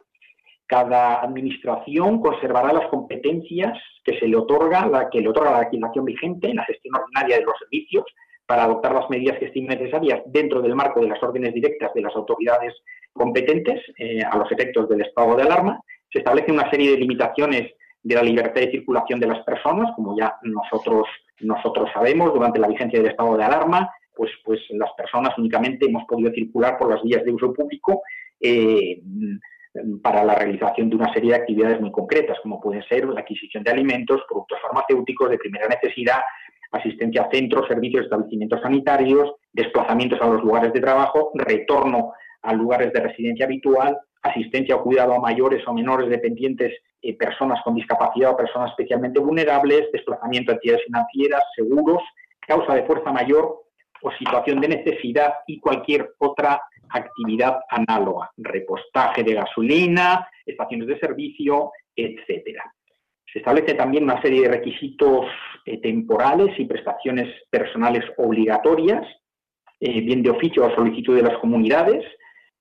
Cada 0.68 1.22
administración 1.22 2.20
conservará 2.20 2.74
las 2.74 2.88
competencias 2.88 3.78
que 4.04 4.20
se 4.20 4.28
le 4.28 4.36
otorga, 4.36 4.86
la 4.86 5.10
que 5.10 5.22
le 5.22 5.30
otorga 5.30 5.52
la 5.52 5.62
legislación 5.62 6.04
vigente 6.04 6.50
en 6.50 6.58
la 6.58 6.66
gestión 6.66 6.96
ordinaria 6.96 7.38
de 7.38 7.46
los 7.46 7.56
servicios 7.60 8.04
para 8.46 8.66
adoptar 8.66 8.94
las 8.94 9.10
medidas 9.10 9.40
que 9.40 9.46
estimen 9.46 9.80
necesarias 9.80 10.22
dentro 10.26 10.62
del 10.62 10.76
marco 10.76 11.00
de 11.00 11.08
las 11.08 11.24
órdenes 11.24 11.54
directas 11.54 11.94
de 11.94 12.02
las 12.02 12.14
autoridades 12.14 12.74
competentes 13.14 13.82
eh, 13.98 14.22
a 14.30 14.38
los 14.38 14.52
efectos 14.52 14.90
del 14.90 15.02
estado 15.02 15.38
de 15.38 15.44
alarma. 15.44 15.80
Se 16.12 16.20
establece 16.20 16.52
una 16.52 16.70
serie 16.70 16.92
de 16.92 16.98
limitaciones 16.98 17.72
de 18.04 18.16
la 18.16 18.22
libertad 18.22 18.60
de 18.60 18.72
circulación 18.72 19.22
de 19.22 19.28
las 19.28 19.46
personas, 19.46 19.96
como 19.96 20.18
ya 20.18 20.36
nosotros, 20.44 21.08
nosotros 21.40 21.90
sabemos 21.94 22.34
durante 22.34 22.60
la 22.60 22.68
vigencia 22.68 23.00
del 23.00 23.12
estado 23.12 23.38
de 23.38 23.46
alarma, 23.46 23.90
pues, 24.16 24.32
pues 24.44 24.60
las 24.70 24.92
personas 24.94 25.38
únicamente 25.38 25.86
hemos 25.86 26.06
podido 26.06 26.32
circular 26.32 26.78
por 26.78 26.90
las 26.90 27.04
vías 27.04 27.24
de 27.24 27.32
uso 27.32 27.54
público 27.54 28.02
eh, 28.40 29.02
para 30.02 30.24
la 30.24 30.36
realización 30.36 30.90
de 30.90 30.96
una 30.96 31.14
serie 31.14 31.32
de 31.32 31.38
actividades 31.38 31.82
muy 31.82 31.92
concretas, 31.92 32.38
como 32.42 32.62
pueden 32.62 32.84
ser 32.84 33.06
la 33.06 33.22
adquisición 33.22 33.64
de 33.64 33.72
alimentos, 33.72 34.22
productos 34.28 34.60
farmacéuticos 34.62 35.30
de 35.30 35.38
primera 35.38 35.68
necesidad, 35.68 36.22
asistencia 36.72 37.24
a 37.24 37.30
centros, 37.30 37.68
servicios, 37.68 38.06
establecimientos 38.06 38.62
sanitarios, 38.62 39.34
desplazamientos 39.52 40.20
a 40.22 40.28
los 40.28 40.44
lugares 40.44 40.74
de 40.74 40.82
trabajo, 40.82 41.32
retorno 41.36 42.14
a 42.42 42.54
lugares 42.54 42.94
de 42.94 43.00
residencia 43.00 43.46
habitual, 43.46 43.98
asistencia 44.22 44.76
o 44.76 44.84
cuidado 44.84 45.14
a 45.14 45.20
mayores 45.20 45.66
o 45.68 45.74
menores 45.74 46.10
dependientes, 46.10 46.74
eh, 47.02 47.16
personas 47.16 47.62
con 47.64 47.76
discapacidad 47.76 48.32
o 48.32 48.38
personas 48.38 48.72
especialmente 48.72 49.20
vulnerables, 49.20 49.92
desplazamiento 49.92 50.52
a 50.52 50.56
entidades 50.56 50.86
financieras, 50.86 51.44
seguros, 51.56 52.02
causa 52.40 52.76
de 52.76 52.84
fuerza 52.84 53.12
mayor 53.12 53.65
o 54.06 54.12
situación 54.20 54.62
de 54.62 54.68
necesidad 54.68 55.34
y 55.48 55.60
cualquier 55.60 56.14
otra 56.20 56.62
actividad 56.90 57.58
análoga, 57.70 58.30
repostaje 58.38 59.24
de 59.24 59.34
gasolina, 59.34 60.28
estaciones 60.46 60.88
de 60.88 61.00
servicio, 61.00 61.72
etcétera. 61.96 62.64
Se 63.32 63.40
establece 63.40 63.74
también 63.74 64.04
una 64.04 64.22
serie 64.22 64.44
de 64.44 64.50
requisitos 64.50 65.26
eh, 65.66 65.82
temporales 65.82 66.58
y 66.60 66.66
prestaciones 66.66 67.28
personales 67.50 68.04
obligatorias, 68.18 69.04
eh, 69.80 70.02
bien 70.02 70.22
de 70.22 70.30
oficio 70.30 70.66
o 70.66 70.76
solicitud 70.76 71.16
de 71.16 71.24
las 71.24 71.38
comunidades, 71.40 72.06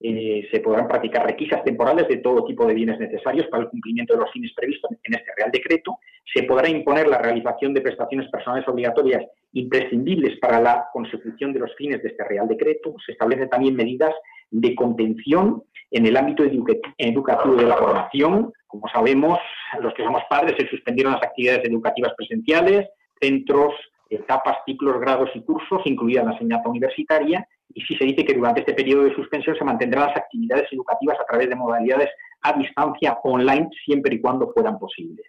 eh, 0.01 0.47
se 0.51 0.59
podrán 0.59 0.87
practicar 0.87 1.25
requisas 1.25 1.63
temporales 1.63 2.07
de 2.07 2.17
todo 2.17 2.45
tipo 2.45 2.65
de 2.65 2.73
bienes 2.73 2.99
necesarios 2.99 3.47
para 3.47 3.63
el 3.63 3.69
cumplimiento 3.69 4.13
de 4.13 4.19
los 4.19 4.31
fines 4.31 4.53
previstos 4.53 4.91
en 5.03 5.13
este 5.13 5.31
Real 5.37 5.51
Decreto. 5.51 5.99
Se 6.33 6.43
podrá 6.43 6.69
imponer 6.69 7.07
la 7.07 7.17
realización 7.17 7.73
de 7.73 7.81
prestaciones 7.81 8.29
personales 8.29 8.67
obligatorias 8.67 9.23
imprescindibles 9.53 10.37
para 10.39 10.59
la 10.59 10.87
consecución 10.91 11.53
de 11.53 11.59
los 11.59 11.73
fines 11.75 12.03
de 12.03 12.09
este 12.09 12.23
Real 12.25 12.47
Decreto. 12.47 12.95
Se 13.05 13.13
establecen 13.13 13.49
también 13.49 13.75
medidas 13.75 14.13
de 14.51 14.75
contención 14.75 15.63
en 15.91 16.05
el 16.05 16.17
ámbito 16.17 16.43
educativo 16.43 17.55
de 17.55 17.65
la 17.65 17.77
formación. 17.77 18.51
Como 18.67 18.87
sabemos, 18.89 19.39
los 19.79 19.93
que 19.93 20.03
somos 20.03 20.23
padres 20.29 20.55
se 20.57 20.67
suspendieron 20.67 21.13
las 21.13 21.23
actividades 21.23 21.63
educativas 21.65 22.13
presenciales, 22.17 22.87
centros, 23.21 23.73
etapas, 24.09 24.57
ciclos, 24.65 24.99
grados 24.99 25.29
y 25.35 25.41
cursos, 25.41 25.81
incluida 25.85 26.23
la 26.23 26.33
enseñanza 26.33 26.69
universitaria, 26.69 27.47
y 27.73 27.81
sí 27.81 27.95
se 27.95 28.05
dice 28.05 28.25
que 28.25 28.33
durante 28.33 28.61
este 28.61 28.73
periodo 28.73 29.03
de 29.03 29.15
suspensión 29.15 29.55
se 29.55 29.65
mantendrán 29.65 30.07
las 30.07 30.17
actividades 30.17 30.71
educativas 30.71 31.17
a 31.19 31.25
través 31.25 31.49
de 31.49 31.55
modalidades 31.55 32.09
a 32.41 32.53
distancia 32.57 33.17
online 33.23 33.69
siempre 33.85 34.15
y 34.15 34.21
cuando 34.21 34.51
fueran 34.53 34.77
posibles. 34.77 35.25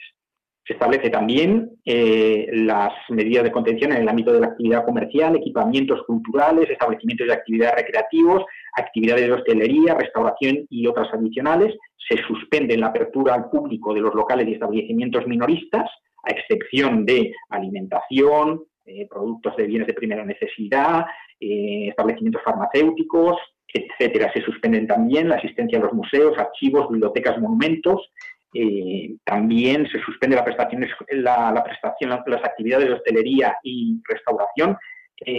Se 0.66 0.72
establece 0.72 1.11
también 1.11 1.70
eh, 1.84 2.49
las 2.53 2.93
medidas 3.09 3.45
de 3.45 3.53
contención 3.53 3.93
en 3.93 4.03
el 4.03 4.09
ámbito 4.09 4.32
de 4.32 4.41
la 4.41 4.49
actividad 4.49 4.84
comercial, 4.84 5.37
equipamientos 5.37 6.03
culturales, 6.07 6.68
establecimientos 6.68 7.28
de 7.28 7.34
actividades 7.34 7.76
recreativos, 7.76 8.45
actividades 8.76 9.28
de 9.28 9.32
hostelería, 9.32 9.95
restauración 9.95 10.66
y 10.68 10.89
otras 10.89 11.09
adicionales. 11.14 11.76
Se 12.09 12.16
suspende 12.24 12.76
la 12.76 12.89
apertura 12.89 13.34
al 13.34 13.49
público 13.49 13.95
de 13.95 14.01
los 14.01 14.14
locales 14.14 14.49
y 14.49 14.55
establecimientos 14.55 15.26
minoristas, 15.28 15.89
a 16.24 16.30
excepción 16.32 17.07
de 17.07 17.32
alimentación, 17.51 18.64
eh, 18.87 19.09
productos 19.11 19.57
de 19.57 19.66
bienes 19.66 19.89
de 19.89 19.95
primera 19.95 20.24
necesidad, 20.24 21.07
eh, 21.41 21.89
establecimientos 21.89 22.41
farmacéuticos, 22.45 23.37
etcétera. 23.66 24.32
Se 24.32 24.43
suspenden 24.43 24.87
también 24.87 25.28
la 25.28 25.37
asistencia 25.37 25.78
a 25.78 25.82
los 25.82 25.93
museos, 25.93 26.39
archivos, 26.39 26.89
bibliotecas, 26.89 27.37
monumentos. 27.41 28.12
Eh, 28.55 29.16
también 29.24 29.89
se 29.91 29.99
suspende 30.03 30.37
la 30.37 30.45
prestación, 30.45 30.87
la, 31.11 31.64
las 32.26 32.45
actividades 32.45 32.87
de 32.87 32.95
hostelería 32.95 33.57
y 33.64 34.01
restauración. 34.09 34.76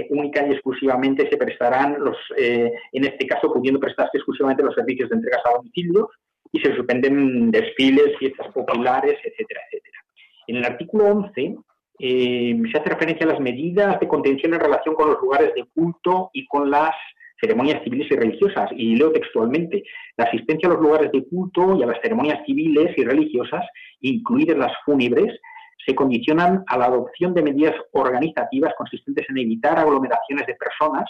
única 0.10 0.46
y 0.46 0.52
exclusivamente 0.52 1.30
se 1.30 1.38
prestarán 1.38 1.98
los, 2.00 2.18
en 2.38 3.06
este 3.06 3.28
caso, 3.28 3.54
pudiendo 3.54 3.80
prestarse 3.80 4.18
exclusivamente 4.18 4.64
los 4.64 4.76
servicios 4.76 5.10
de 5.10 5.16
entregas 5.16 5.46
a 5.46 5.56
domicilio 5.56 6.10
y 6.52 6.60
se 6.60 6.76
suspenden 6.76 7.50
desfiles, 7.52 8.18
fiestas 8.20 8.48
populares, 8.52 9.18
etcétera, 9.24 9.62
etcétera. 9.68 10.00
En 10.48 10.56
el 10.58 10.66
artículo 10.66 11.06
11 11.06 11.56
eh, 12.00 12.56
se 12.72 12.78
hace 12.78 12.90
referencia 12.90 13.26
a 13.26 13.32
las 13.32 13.40
medidas 13.40 14.00
de 14.00 14.08
contención 14.08 14.54
en 14.54 14.60
relación 14.60 14.96
con 14.96 15.10
los 15.10 15.22
lugares 15.22 15.54
de 15.56 15.66
culto 15.74 16.30
y 16.34 16.46
con 16.46 16.70
las 16.70 16.92
ceremonias 17.40 17.84
civiles 17.84 18.08
y 18.10 18.16
religiosas. 18.16 18.70
Y 18.76 18.96
leo 18.96 19.12
textualmente, 19.12 19.84
la 20.18 20.26
asistencia 20.26 20.70
a 20.70 20.74
los 20.74 20.82
lugares 20.82 21.12
de 21.12 21.26
culto 21.26 21.78
y 21.78 21.84
a 21.84 21.88
las 21.88 22.02
ceremonias 22.02 22.40
civiles 22.46 22.94
y 22.98 23.04
religiosas, 23.04 23.66
incluidas 24.02 24.58
las 24.58 24.74
fúnebres, 24.86 25.40
se 25.86 25.96
condicionan 25.96 26.64
a 26.68 26.78
la 26.78 26.86
adopción 26.86 27.34
de 27.34 27.44
medidas 27.44 27.76
organizativas 27.94 28.74
consistentes 28.78 29.26
en 29.30 29.38
evitar 29.38 29.80
aglomeraciones 29.80 30.46
de 30.46 30.56
personas 30.56 31.06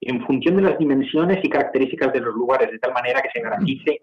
en 0.00 0.24
función 0.26 0.56
de 0.56 0.62
las 0.62 0.78
dimensiones 0.78 1.38
y 1.42 1.48
características 1.48 2.12
de 2.12 2.20
los 2.20 2.34
lugares, 2.34 2.70
de 2.70 2.78
tal 2.78 2.92
manera 2.94 3.20
que 3.20 3.30
se 3.30 3.42
garantice 3.42 4.00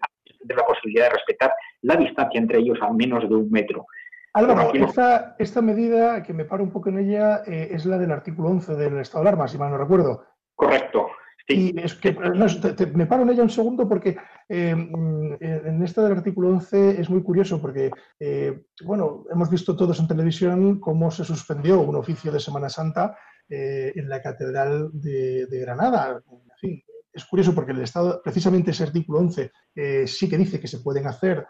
la 0.48 0.64
posibilidad 0.64 1.06
de 1.06 1.14
respetar 1.14 1.52
la 1.82 1.96
distancia 1.96 2.38
entre 2.38 2.58
ellos 2.58 2.78
a 2.80 2.92
menos 2.92 3.28
de 3.28 3.34
un 3.34 3.50
metro. 3.50 3.86
Álvaro, 4.34 4.72
esta, 4.74 5.36
esta, 5.38 5.60
medida, 5.60 6.22
que 6.22 6.32
me 6.32 6.46
paro 6.46 6.64
un 6.64 6.70
poco 6.70 6.88
en 6.88 6.98
ella, 6.98 7.42
eh, 7.46 7.68
es 7.72 7.84
la 7.84 7.98
del 7.98 8.12
artículo 8.12 8.48
11 8.48 8.76
del 8.76 8.98
estado 8.98 9.24
de 9.24 9.28
alarma, 9.28 9.46
si 9.46 9.58
mal 9.58 9.70
no 9.70 9.78
recuerdo. 9.78 10.24
Correcto. 10.54 11.08
Y 11.48 11.78
es 11.78 11.94
que 11.94 12.12
me 12.94 13.06
paro 13.06 13.24
en 13.24 13.30
ella 13.30 13.42
un 13.42 13.50
segundo 13.50 13.86
porque 13.88 14.16
eh, 14.48 14.74
mm, 14.74 15.34
en 15.40 15.82
esta 15.82 16.02
del 16.02 16.12
artículo 16.12 16.48
11 16.48 17.00
es 17.00 17.10
muy 17.10 17.22
curioso 17.22 17.60
porque, 17.60 17.90
eh, 18.20 18.64
bueno, 18.84 19.24
hemos 19.30 19.50
visto 19.50 19.76
todos 19.76 19.98
en 20.00 20.08
televisión 20.08 20.80
cómo 20.80 21.10
se 21.10 21.24
suspendió 21.24 21.80
un 21.80 21.96
oficio 21.96 22.32
de 22.32 22.40
Semana 22.40 22.68
Santa 22.68 23.16
en 23.48 24.08
la 24.08 24.22
Catedral 24.22 24.88
de, 24.94 25.46
de 25.46 25.60
Granada. 25.60 26.22
En 26.30 26.56
fin, 26.58 26.82
es 27.12 27.24
curioso 27.24 27.54
porque 27.54 27.72
el 27.72 27.82
Estado, 27.82 28.20
precisamente 28.22 28.70
ese 28.70 28.84
artículo 28.84 29.18
11, 29.20 29.50
sí 30.06 30.28
que 30.28 30.38
dice 30.38 30.60
que 30.60 30.68
se 30.68 30.80
pueden 30.80 31.06
hacer 31.06 31.46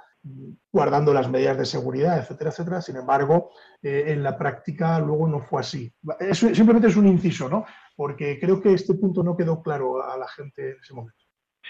guardando 0.72 1.12
las 1.12 1.28
medidas 1.28 1.58
de 1.58 1.64
seguridad, 1.64 2.18
etcétera, 2.18 2.50
etcétera. 2.50 2.80
Sin 2.80 2.96
embargo, 2.96 3.50
eh, 3.82 4.04
en 4.08 4.22
la 4.22 4.38
práctica 4.38 4.98
luego 5.00 5.26
no 5.26 5.40
fue 5.40 5.60
así. 5.60 5.92
simplemente 6.30 6.88
es 6.88 6.96
un 6.96 7.08
inciso, 7.08 7.48
¿no? 7.48 7.64
Porque 7.96 8.38
creo 8.38 8.60
que 8.60 8.74
este 8.74 8.94
punto 8.94 9.22
no 9.22 9.36
quedó 9.36 9.62
claro 9.62 10.02
a 10.02 10.16
la 10.16 10.28
gente 10.28 10.70
en 10.70 10.76
ese 10.80 10.94
momento. 10.94 11.18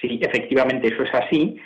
Sí, 0.00 0.20
efectivamente, 0.22 0.88
eso 0.88 1.02
es 1.02 1.14
así. 1.14 1.56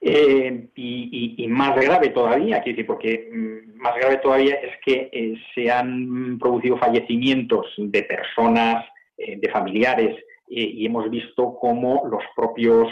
Eh, 0.00 0.68
y, 0.76 1.46
más 1.48 1.74
grave 1.74 2.10
todavía, 2.10 2.62
decir, 2.64 2.86
porque 2.86 3.28
mm, 3.32 3.80
más 3.82 3.96
grave 3.96 4.18
todavía 4.18 4.54
es 4.54 4.76
que 4.84 5.10
eh, 5.12 5.34
se 5.54 5.70
han 5.70 6.38
producido 6.38 6.78
fallecimientos 6.78 7.66
de 7.76 8.02
personas, 8.04 8.84
de 9.16 9.50
familiares, 9.50 10.14
y 10.50 10.86
hemos 10.86 11.10
visto 11.10 11.56
cómo 11.60 12.02
los 12.10 12.22
propios 12.34 12.88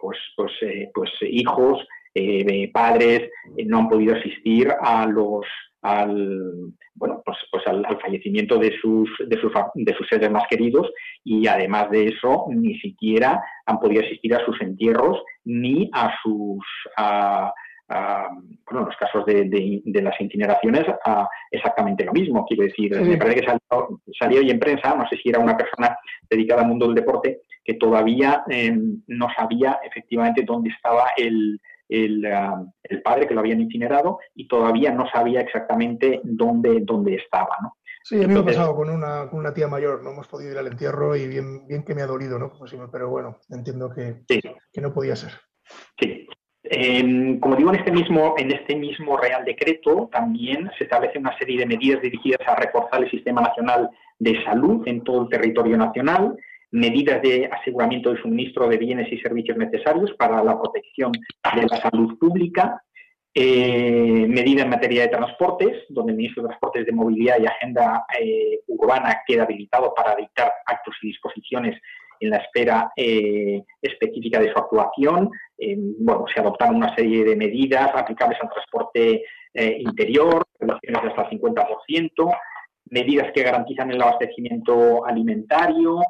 pues, 0.00 0.18
pues, 0.36 0.52
pues 0.94 1.10
hijos 1.22 1.86
eh, 2.14 2.70
padres 2.72 3.30
eh, 3.56 3.64
no 3.64 3.78
han 3.78 3.88
podido 3.88 4.16
asistir 4.16 4.72
a 4.80 5.06
los, 5.06 5.46
al 5.82 6.72
bueno 6.94 7.22
pues, 7.24 7.38
pues 7.50 7.66
al, 7.66 7.86
fallecimiento 8.00 8.58
de 8.58 8.76
sus, 8.80 9.08
de 9.26 9.40
sus 9.40 9.52
de 9.74 9.94
sus 9.94 10.08
seres 10.08 10.30
más 10.30 10.44
queridos 10.48 10.90
y 11.22 11.46
además 11.46 11.90
de 11.90 12.08
eso 12.08 12.46
ni 12.48 12.78
siquiera 12.80 13.40
han 13.66 13.78
podido 13.78 14.02
asistir 14.02 14.34
a 14.34 14.44
sus 14.44 14.60
entierros 14.60 15.22
ni 15.44 15.90
a 15.92 16.12
sus 16.22 16.64
bueno, 17.88 18.80
en 18.80 18.86
los 18.86 18.96
casos 18.96 19.24
de, 19.24 19.82
las 20.02 20.20
incineraciones, 20.20 20.84
a 21.04 21.28
exactamente 21.50 22.04
lo 22.04 22.12
mismo. 22.12 22.44
Quiero 22.46 22.64
decir, 22.64 22.94
me 23.00 23.16
parece 23.16 23.40
que 23.40 23.46
salió, 23.46 24.00
salió, 24.18 24.40
hoy 24.40 24.50
en 24.50 24.58
prensa, 24.58 24.94
no 24.94 25.08
sé 25.08 25.16
si 25.16 25.30
era 25.30 25.38
una 25.38 25.56
persona 25.56 25.96
dedicada 26.28 26.62
al 26.62 26.68
mundo 26.68 26.86
del 26.86 26.94
deporte, 26.94 27.40
que 27.64 27.74
todavía 27.74 28.44
em, 28.48 29.02
no 29.06 29.28
sabía 29.36 29.80
efectivamente 29.84 30.42
dónde 30.44 30.70
estaba 30.70 31.10
el, 31.16 31.60
el, 31.88 32.22
padre 33.02 33.26
que 33.26 33.34
lo 33.34 33.40
habían 33.40 33.60
incinerado 33.60 34.18
y 34.34 34.46
todavía 34.48 34.92
no 34.92 35.08
sabía 35.10 35.40
exactamente 35.40 36.20
dónde, 36.24 36.80
dónde 36.82 37.16
estaba, 37.16 37.56
¿no? 37.62 37.74
Sí, 38.02 38.22
a 38.22 38.26
mí 38.26 38.32
me 38.32 38.40
ha 38.40 38.44
pasado 38.44 38.74
con 38.74 38.88
una, 38.88 39.28
con 39.28 39.40
una 39.40 39.52
tía 39.52 39.68
mayor, 39.68 40.02
no 40.02 40.12
hemos 40.12 40.28
podido 40.28 40.52
ir 40.52 40.58
al 40.58 40.68
entierro 40.68 41.14
y 41.14 41.26
bien, 41.26 41.66
bien 41.66 41.84
que 41.84 41.94
me 41.94 42.00
ha 42.00 42.06
dolido, 42.06 42.38
¿no? 42.38 42.52
Pero 42.90 43.10
bueno, 43.10 43.36
entiendo 43.50 43.90
que, 43.90 44.22
que 44.26 44.80
no 44.80 44.92
podía 44.94 45.14
ser. 45.14 45.32
Sí. 46.00 46.26
Em, 46.70 47.40
como 47.40 47.56
digo, 47.56 47.70
en 47.70 47.76
este, 47.76 47.90
mismo, 47.90 48.34
en 48.36 48.52
este 48.52 48.76
mismo 48.76 49.16
Real 49.16 49.42
Decreto 49.44 50.10
también 50.12 50.70
se 50.76 50.84
establece 50.84 51.18
una 51.18 51.36
serie 51.38 51.58
de 51.58 51.66
medidas 51.66 52.02
dirigidas 52.02 52.46
a 52.46 52.56
reforzar 52.56 53.02
el 53.02 53.10
Sistema 53.10 53.40
Nacional 53.40 53.88
de 54.18 54.42
Salud 54.44 54.86
en 54.86 55.02
todo 55.02 55.22
el 55.22 55.28
territorio 55.30 55.78
nacional, 55.78 56.36
medidas 56.70 57.22
de 57.22 57.48
aseguramiento 57.50 58.12
de 58.12 58.20
suministro 58.20 58.68
de 58.68 58.76
bienes 58.76 59.10
y 59.10 59.18
servicios 59.18 59.56
necesarios 59.56 60.12
para 60.18 60.44
la 60.44 60.60
protección 60.60 61.12
de 61.12 61.62
la 61.62 61.76
salud 61.78 62.18
pública, 62.18 62.82
eh, 63.32 64.26
medidas 64.28 64.64
en 64.64 64.70
materia 64.70 65.02
de 65.02 65.08
transportes, 65.08 65.84
donde 65.88 66.12
el 66.12 66.18
ministro 66.18 66.42
de 66.42 66.48
Transportes 66.48 66.84
de 66.84 66.92
Movilidad 66.92 67.36
y 67.40 67.46
Agenda 67.46 68.04
eh, 68.20 68.60
Urbana 68.66 69.22
queda 69.26 69.44
habilitado 69.44 69.94
para 69.94 70.16
dictar 70.16 70.52
actos 70.66 70.96
y 71.00 71.06
disposiciones 71.06 71.80
en 72.20 72.30
la 72.30 72.38
esfera 72.38 72.92
eh, 72.96 73.62
específica 73.80 74.40
de 74.40 74.52
su 74.52 74.58
actuación. 74.58 75.30
bueno, 75.98 76.24
se 76.32 76.40
adoptaron 76.40 76.76
una 76.76 76.94
serie 76.94 77.24
de 77.24 77.36
medidas 77.36 77.90
aplicables 77.94 78.38
al 78.40 78.50
transporte 78.50 79.22
interior, 79.54 80.44
reducciones 80.60 81.02
de 81.02 81.08
hasta 81.08 81.22
el 81.22 81.40
50%, 81.40 82.36
medidas 82.90 83.32
que 83.32 83.42
garantizan 83.42 83.90
el 83.90 84.00
abastecimiento 84.00 85.04
alimentario, 85.04 86.00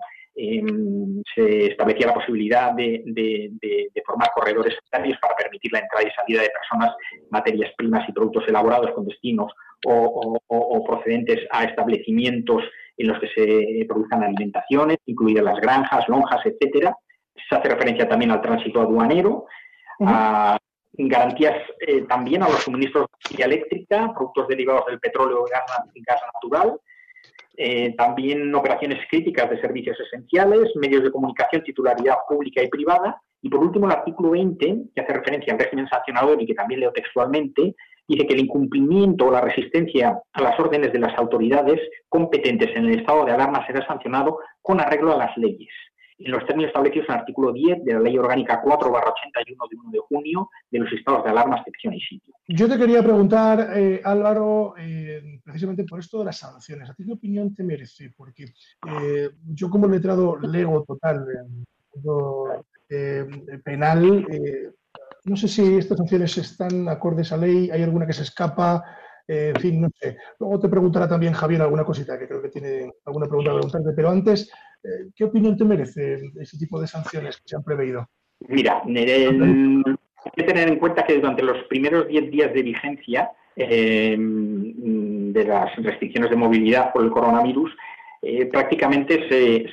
se 1.35 1.67
establecía 1.67 2.07
la 2.07 2.15
posibilidad 2.15 2.73
de, 2.73 3.91
formar 4.07 4.31
corredores 4.35 4.75
sanitarios 4.75 5.19
para 5.21 5.35
permitir 5.35 5.73
la 5.73 5.81
entrada 5.81 6.09
y 6.09 6.13
salida 6.13 6.43
de 6.43 6.51
personas, 6.51 6.95
materias 7.31 7.73
primas 7.77 8.09
y 8.09 8.13
productos 8.13 8.45
elaborados 8.49 8.93
con 8.93 9.07
destinos 9.07 9.53
o, 9.87 10.85
procedentes 10.87 11.41
a 11.51 11.65
establecimientos 11.65 12.63
en 12.99 13.09
los 13.09 13.19
que 13.21 13.29
se 13.29 13.87
produzcan 13.87 14.25
alimentaciones, 14.25 14.99
incluidas 15.07 15.45
las 15.45 15.61
granjas, 15.61 16.09
lonjas, 16.09 16.45
etcétera. 16.45 16.95
Se 17.49 17.55
hace 17.55 17.69
referencia 17.69 18.09
también 18.09 18.33
al 18.33 18.43
tránsito 18.43 18.81
aduanero, 18.81 19.47
a 20.01 20.59
garantías 20.93 21.55
eh, 21.81 22.03
también 22.03 22.43
a 22.43 22.49
los 22.49 22.63
suministros 22.63 23.07
de 23.07 23.29
energía 23.31 23.47
eléctrica, 23.47 24.13
productos 24.15 24.49
derivados 24.49 24.87
del 24.87 24.99
petróleo 24.99 25.45
y 25.95 26.03
gas 26.03 26.21
natural, 26.35 26.81
eh, 27.57 27.95
también 27.97 28.55
operaciones 28.55 29.01
críticas 29.09 29.51
de 29.51 29.61
servicios 29.61 29.99
esenciales, 30.01 30.71
medios 30.77 31.03
de 31.05 31.11
comunicación, 31.11 31.63
titularidad 31.63 32.17
pública 32.29 32.63
y 32.63 32.69
privada. 32.69 33.21
Y 33.43 33.49
por 33.49 33.61
último, 33.61 33.87
el 33.87 33.93
artículo 33.93 34.31
20, 34.31 34.77
que 34.95 35.01
hace 35.01 35.13
referencia 35.13 35.53
al 35.53 35.61
régimen 35.61 35.89
sancionador 35.89 36.41
y 36.43 36.47
que 36.47 36.55
también 36.55 36.81
leo 36.81 36.93
textualmente, 36.93 37.75
dice 38.09 38.27
que 38.27 38.35
el 38.35 38.41
incumplimiento 38.41 39.27
o 39.27 39.31
la 39.31 39.43
resistencia 39.43 40.21
a 40.33 40.43
las 40.43 40.59
órdenes 40.59 40.93
de 40.93 40.99
las 40.99 41.17
autoridades 41.19 41.81
competentes 42.09 42.75
en 42.75 42.87
el 42.87 43.01
estado 43.01 43.25
de 43.25 43.33
alarma 43.33 43.67
será 43.67 43.87
sancionado 43.87 44.39
con 44.63 44.81
arreglo 44.81 45.13
a 45.13 45.19
las 45.19 45.37
leyes 45.37 45.71
en 46.19 46.33
los 46.33 46.45
términos 46.47 46.69
establecidos 46.69 47.09
en 47.09 47.15
el 47.15 47.21
artículo 47.21 47.53
10 47.53 47.85
de 47.85 47.93
la 47.95 48.01
Ley 48.01 48.19
Orgánica 48.19 48.61
4 48.63 48.91
81 48.91 49.65
de 49.71 49.77
1 49.77 49.91
de 49.91 49.99
junio 50.01 50.51
de 50.71 50.79
los 50.81 50.93
estados 50.93 51.25
de 51.25 51.31
alarma, 51.31 51.59
excepción 51.59 51.95
y 51.95 52.01
sitio. 52.01 52.35
Yo 52.49 52.69
te 52.69 52.77
quería 52.77 53.03
preguntar, 53.03 53.71
eh, 53.77 54.01
Álvaro, 54.05 54.75
eh, 54.79 55.41
precisamente 55.45 55.85
por 55.85 56.01
esto 56.01 56.19
de 56.19 56.27
las 56.27 56.39
sanciones. 56.39 56.91
¿A 56.91 56.95
ti 56.95 57.05
qué 57.05 57.13
opinión 57.13 57.55
te 57.55 57.63
merece? 57.63 58.13
Porque 58.17 58.45
eh, 58.45 59.31
yo 59.47 59.71
como 59.71 59.87
letrado 59.87 60.37
lego 60.39 60.85
total 60.85 61.25
penal, 63.65 64.27
no 65.25 65.37
sé 65.37 65.49
si 65.49 65.77
estas 65.77 65.99
sanciones 65.99 66.37
están 66.39 66.89
acordes 66.89 67.33
a 67.33 67.37
ley, 67.37 67.71
hay 67.71 67.83
alguna 67.83 68.07
que 68.07 68.13
se 68.13 68.23
escapa, 68.23 68.85
en 69.27 69.57
fin, 69.57 69.81
no 69.81 69.89
sé. 70.01 70.17
Luego 70.39 70.59
te 70.59 70.69
preguntará 70.69 71.07
también 71.07 71.35
Javier 71.35 71.61
alguna 71.61 71.85
cosita, 71.85 72.19
que 72.19 72.27
creo 72.27 72.41
que 72.41 72.49
tiene 72.49 72.91
alguna 73.05 73.27
pregunta 73.27 73.51
a 73.51 73.55
preguntarte, 73.55 73.93
pero 73.95 74.09
antes 74.09 74.51
eh, 74.85 75.11
¿Qué 75.15 75.25
opinión 75.25 75.57
te 75.57 75.65
merece 75.65 76.21
ese 76.41 76.59
tipo 76.59 76.81
de 76.81 76.87
sanciones 76.87 77.37
que 77.39 77.49
se 77.49 77.57
han 77.57 77.65
preveído? 77.65 78.09
Mira, 78.49 78.83
hay 78.85 80.33
que 80.37 80.43
tener 80.45 80.69
en 80.69 80.79
cuenta 80.79 81.05
que 81.05 81.17
durante 81.17 81.43
los 81.43 81.65
primeros 81.65 82.07
10 82.07 82.31
días 82.31 82.53
de 82.53 82.63
vigencia 82.63 83.31
em, 83.57 85.33
de 85.33 85.45
las 85.45 85.75
restricciones 85.77 86.31
de 86.31 86.37
movilidad 86.37 86.93
por 86.93 87.05
el 87.05 87.11
coronavirus, 87.11 87.77
eh, 88.23 88.47
prácticamente 88.47 89.29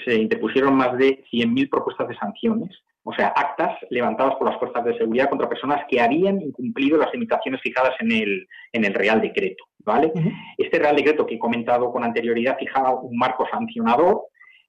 se, 0.06 0.16
interpusieron 0.16 0.76
más 0.76 0.98
de 0.98 1.24
100.000 1.32 1.70
propuestas 1.70 2.08
de 2.08 2.16
sanciones, 2.16 2.72
o 3.08 3.14
sea, 3.14 3.28
actas 3.28 3.78
levantadas 3.90 4.36
por 4.36 4.50
las 4.50 4.60
fuerzas 4.60 4.84
de 4.84 4.98
seguridad 4.98 5.30
contra 5.30 5.48
personas 5.48 5.86
que 5.88 6.02
habían 6.02 6.42
incumplido 6.42 6.98
las 6.98 7.14
limitaciones 7.14 7.62
fijadas 7.62 7.94
en 8.00 8.12
el, 8.12 8.48
en 8.74 8.84
el 8.84 8.94
Real 8.94 9.22
Decreto. 9.22 9.64
¿vale? 9.86 10.12
Este 10.58 10.80
Real 10.80 10.96
Decreto 10.96 11.26
que 11.26 11.36
he 11.36 11.40
comentado 11.40 11.92
con 11.92 12.04
anterioridad 12.04 12.58
fijaba 12.58 12.96
un 12.96 13.16
marco 13.16 13.48
sancionador 13.50 14.24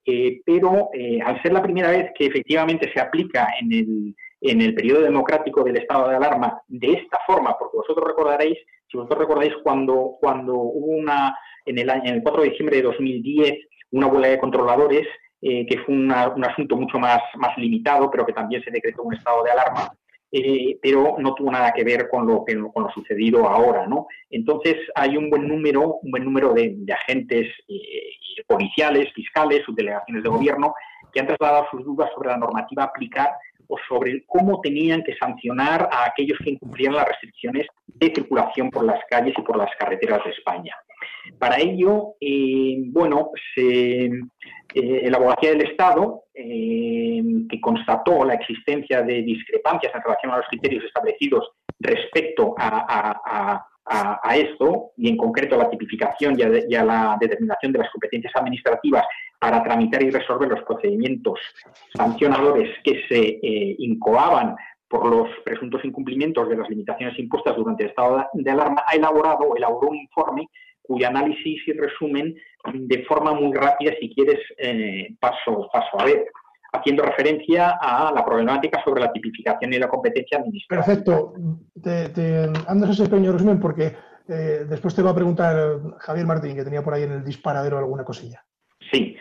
eh, 0.09 0.41
pero 0.47 0.91
eh, 0.95 1.19
al 1.21 1.43
ser 1.43 1.53
la 1.53 1.63
primera 1.63 1.91
vez 1.91 2.13
que 2.17 2.27
efectivamente 2.27 2.89
se 2.95 3.01
aplica 3.01 3.49
en 3.61 3.73
el, 3.73 4.15
en 4.41 4.63
el 4.63 4.73
periodo 4.73 5.01
democrático 5.01 5.65
del 5.65 5.79
estado 5.79 6.09
de 6.09 6.15
alarma 6.15 6.61
de 6.69 6.93
esta 6.93 7.19
forma, 7.27 7.59
porque 7.59 7.79
vosotros 7.79 8.07
recordaréis, 8.07 8.57
si 8.89 8.97
vosotros 8.97 9.19
recordáis 9.19 9.55
cuando, 9.65 10.17
cuando 10.21 10.55
hubo 10.55 10.93
una, 10.93 11.37
en 11.65 11.79
el, 11.79 11.91
en 11.91 12.07
el 12.07 12.23
4 12.23 12.43
de 12.43 12.51
diciembre 12.51 12.77
de 12.77 12.83
2010, 12.85 13.55
una 13.91 14.07
huelga 14.07 14.29
de 14.29 14.39
controladores, 14.39 15.09
eh, 15.43 15.67
que 15.67 15.79
fue 15.79 15.95
un 15.95 16.11
asunto 16.11 16.77
mucho 16.77 16.99
más, 16.99 17.21
más 17.37 17.57
limitado, 17.59 18.11
pero 18.11 18.25
que 18.25 18.33
también 18.33 18.63
se 18.63 18.71
decretó 18.71 19.03
un 19.03 19.15
estado 19.15 19.43
de 19.45 19.51
alarma, 19.51 19.93
eh, 20.33 20.79
pero 20.83 21.17
no 21.19 21.35
tuvo 21.35 21.53
nada 21.53 21.73
que 21.73 21.85
ver 21.85 22.09
con 22.09 22.27
lo, 22.27 22.45
con 22.73 22.85
lo 22.85 22.91
sucedido 22.91 23.49
ahora, 23.49 23.87
¿no? 23.87 24.07
Entonces 24.31 24.77
hay 24.95 25.17
un 25.17 25.31
buen 25.31 25.47
número, 25.47 25.99
un 26.03 26.11
buen 26.11 26.25
número 26.25 26.53
de, 26.53 26.77
agentes 26.93 27.49
eh, 27.69 28.45
policiales, 28.47 29.13
fiscales, 29.13 29.63
subdelegaciones 29.65 30.23
de 30.23 30.29
gobierno 30.29 30.75
que 31.13 31.21
han 31.21 31.27
trasladado 31.27 31.67
sus 31.71 31.85
dudas 31.85 32.11
sobre 32.15 32.31
la 32.31 32.39
normativa 32.39 32.85
a 32.85 32.87
aplicar 32.87 33.31
o 33.69 33.77
sobre 33.89 34.25
cómo 34.27 34.61
tenían 34.61 35.03
que 35.03 35.17
sancionar 35.17 35.89
a 35.93 36.07
aquellos 36.07 36.39
que 36.43 36.51
incumplían 36.51 36.95
las 36.95 37.09
restricciones 37.09 37.67
de 37.87 38.13
circulación 38.15 38.71
por 38.71 38.85
las 38.85 39.01
calles 39.09 39.35
y 39.37 39.43
por 39.43 39.57
las 39.57 39.71
carreteras 39.79 40.25
de 40.25 40.31
España. 40.31 40.75
Para 41.39 41.59
ello, 41.59 42.15
eh, 42.21 42.77
bueno, 42.87 43.31
se, 43.55 44.05
eh, 44.07 45.11
la 45.11 45.17
abogacía 45.17 45.51
del 45.51 45.63
Estado, 45.63 46.25
eh, 46.35 47.23
que 47.49 47.61
constató 47.61 48.25
la 48.25 48.35
existencia 48.35 49.03
de 49.03 49.23
discrepancias 49.23 49.95
en 49.95 50.03
relación 50.03 50.33
a 50.33 50.39
los 50.39 50.47
criterios 50.47 50.85
establecidos 50.85 51.51
respecto 51.81 52.55
a, 52.59 53.63
esto, 54.35 54.91
y 54.97 55.09
en 55.09 55.17
concreto 55.17 55.55
a 55.55 55.59
la 55.59 55.71
tipificación 55.71 56.39
y 56.39 56.75
a, 56.75 56.85
la 56.85 57.17
determinación 57.21 57.73
de 57.73 57.79
las 57.79 57.91
competencias 57.91 58.35
administrativas 58.35 59.05
para 59.39 59.63
tramitar 59.63 60.03
y 60.03 60.11
resolver 60.11 60.49
los 60.49 60.63
procedimientos 60.65 61.39
sancionadores 61.95 62.71
que 62.83 63.03
se 63.09 63.39
incoaban 63.79 64.57
por 64.89 65.07
los 65.07 65.29
presuntos 65.45 65.85
incumplimientos 65.85 66.49
de 66.49 66.57
las 66.57 66.69
limitaciones 66.69 67.19
impuestas 67.19 67.57
durante 67.57 67.85
el 67.85 67.91
estado 67.91 68.25
de 68.33 68.51
alarma, 68.51 68.85
ha 68.87 68.95
elaborado 68.95 69.45
o 69.45 69.57
elaboró 69.57 69.89
un 69.89 69.97
informe 69.97 70.49
cuyo 70.87 71.09
análisis 71.09 71.67
y 71.67 71.73
resumen 71.73 72.35
de 72.73 73.05
forma 73.05 73.33
muy 73.35 73.53
rápida, 73.55 73.93
si 74.01 74.13
quieres, 74.15 74.41
eh, 74.59 75.15
paso, 75.21 75.69
paso 75.73 76.01
a 76.01 76.05
ver, 76.05 76.27
haciendo 76.73 77.03
referencia 77.03 77.79
a 77.81 78.13
la 78.13 78.25
problemática 78.25 78.83
sobre 78.85 79.03
la 79.03 79.13
tipificación 79.13 79.73
y 79.73 79.79
la 79.79 79.89
competencia 79.89 80.39
administrativa. 80.39 80.85
Perfecto. 80.85 81.35
Te, 81.83 82.09
te 82.11 82.45
andas 82.67 82.91
ese 82.91 83.09
pequeño 83.09 83.33
resumen 83.33 83.61
porque 83.61 83.93
eh, 84.29 84.65
después 84.69 84.95
te 84.95 85.03
va 85.03 85.11
a 85.11 85.15
preguntar 85.15 85.79
Javier 85.99 86.27
Martín, 86.27 86.57
que 86.57 86.65
tenía 86.65 86.83
por 86.83 86.95
ahí 86.95 87.05
en 87.05 87.13
el 87.13 87.25
disparadero 87.25 87.79
alguna 87.79 88.05
cosilla. 88.05 88.45
Sí. 88.91 89.17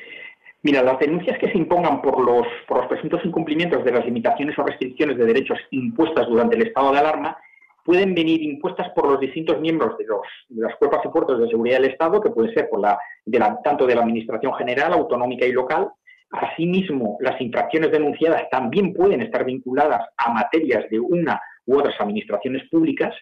Mira, 0.64 0.82
las 0.82 0.98
denuncias 1.00 1.38
que 1.38 1.52
se 1.52 1.58
impongan 1.60 2.02
por 2.02 2.20
los, 2.20 2.48
por 2.68 2.78
los 2.78 2.88
presuntos 2.88 3.24
incumplimientos 3.24 3.86
de 3.86 3.92
las 3.92 4.04
limitaciones 4.04 4.58
o 4.58 4.64
restricciones 4.64 5.16
de 5.16 5.26
derechos 5.26 5.60
impuestas 5.70 6.28
durante 6.28 6.56
el 6.56 6.68
estado 6.68 6.92
de 6.92 7.00
alarma 7.00 7.38
pueden 7.86 8.16
venir 8.16 8.42
impuestas 8.42 8.90
por 8.96 9.08
los 9.08 9.20
distintos 9.20 9.62
miembros 9.62 9.96
de, 9.98 10.06
los, 10.06 10.22
de 10.50 10.64
las 10.64 10.76
cuerpos 10.78 11.02
y 11.06 11.10
puertos 11.10 11.40
de 11.40 11.48
seguridad 11.48 11.78
del 11.78 11.92
Estado, 11.92 12.20
que 12.20 12.32
puede 12.32 12.52
ser 12.52 12.68
por 12.68 12.82
la, 12.82 12.98
de 13.24 13.40
la, 13.40 13.62
tanto 13.64 13.86
de 13.86 13.94
la 13.94 14.02
Administración 14.02 14.56
General, 14.56 14.92
autonómica 14.94 15.46
y 15.46 15.52
local. 15.52 15.90
Asimismo, 16.32 17.18
las 17.22 17.40
infracciones 17.40 17.92
denunciadas 17.92 18.50
también 18.50 18.92
pueden 18.92 19.22
estar 19.22 19.46
vinculadas 19.46 20.02
a 20.18 20.34
materias 20.34 20.86
de 20.90 21.00
una 21.00 21.40
u 21.68 21.78
otras 21.78 21.96
administraciones 22.02 22.68
públicas, 22.70 23.14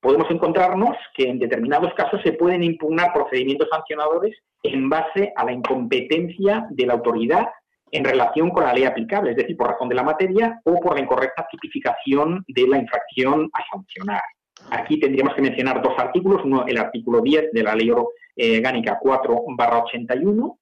podemos 0.00 0.30
encontrarnos 0.30 0.96
que 1.14 1.24
en 1.24 1.38
determinados 1.38 1.92
casos 1.94 2.20
se 2.24 2.32
pueden 2.32 2.64
impugnar 2.64 3.12
procedimientos 3.12 3.68
sancionadores 3.70 4.36
en 4.62 4.88
base 4.88 5.32
a 5.36 5.44
la 5.44 5.52
incompetencia 5.52 6.66
de 6.70 6.86
la 6.86 6.94
autoridad 6.94 7.46
en 7.92 8.04
relación 8.04 8.50
con 8.50 8.64
la 8.64 8.72
ley 8.72 8.84
aplicable, 8.84 9.30
es 9.30 9.36
decir, 9.36 9.56
por 9.56 9.68
razón 9.68 9.88
de 9.88 9.94
la 9.94 10.02
materia 10.02 10.60
o 10.64 10.78
por 10.80 10.94
la 10.94 11.02
incorrecta 11.02 11.46
tipificación 11.50 12.44
de 12.46 12.66
la 12.66 12.78
infracción 12.78 13.50
a 13.52 13.60
sancionar. 13.70 14.22
Aquí 14.70 15.00
tendríamos 15.00 15.34
que 15.34 15.42
mencionar 15.42 15.82
dos 15.82 15.94
artículos, 15.98 16.44
uno 16.44 16.64
el 16.66 16.78
artículo 16.78 17.20
10 17.20 17.52
de 17.52 17.62
la 17.62 17.74
Ley 17.74 17.90
Orgánica 17.90 18.98
4 19.00 19.44
81 19.46 20.58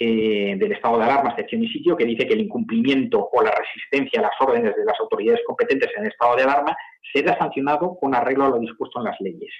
eh, 0.00 0.56
del 0.58 0.72
estado 0.72 0.98
de 0.98 1.04
alarma, 1.04 1.30
excepción 1.30 1.62
y 1.62 1.68
sitio, 1.68 1.96
que 1.96 2.04
dice 2.04 2.26
que 2.26 2.34
el 2.34 2.40
incumplimiento 2.40 3.28
o 3.30 3.42
la 3.42 3.52
resistencia 3.52 4.18
a 4.18 4.22
las 4.24 4.32
órdenes 4.40 4.74
de 4.74 4.84
las 4.84 4.98
autoridades 4.98 5.40
competentes 5.46 5.90
en 5.96 6.04
el 6.04 6.10
estado 6.10 6.34
de 6.36 6.42
alarma 6.42 6.76
será 7.12 7.38
sancionado 7.38 7.96
con 8.00 8.14
arreglo 8.14 8.46
a 8.46 8.48
lo 8.48 8.58
dispuesto 8.58 8.98
en 8.98 9.04
las 9.04 9.20
leyes. 9.20 9.52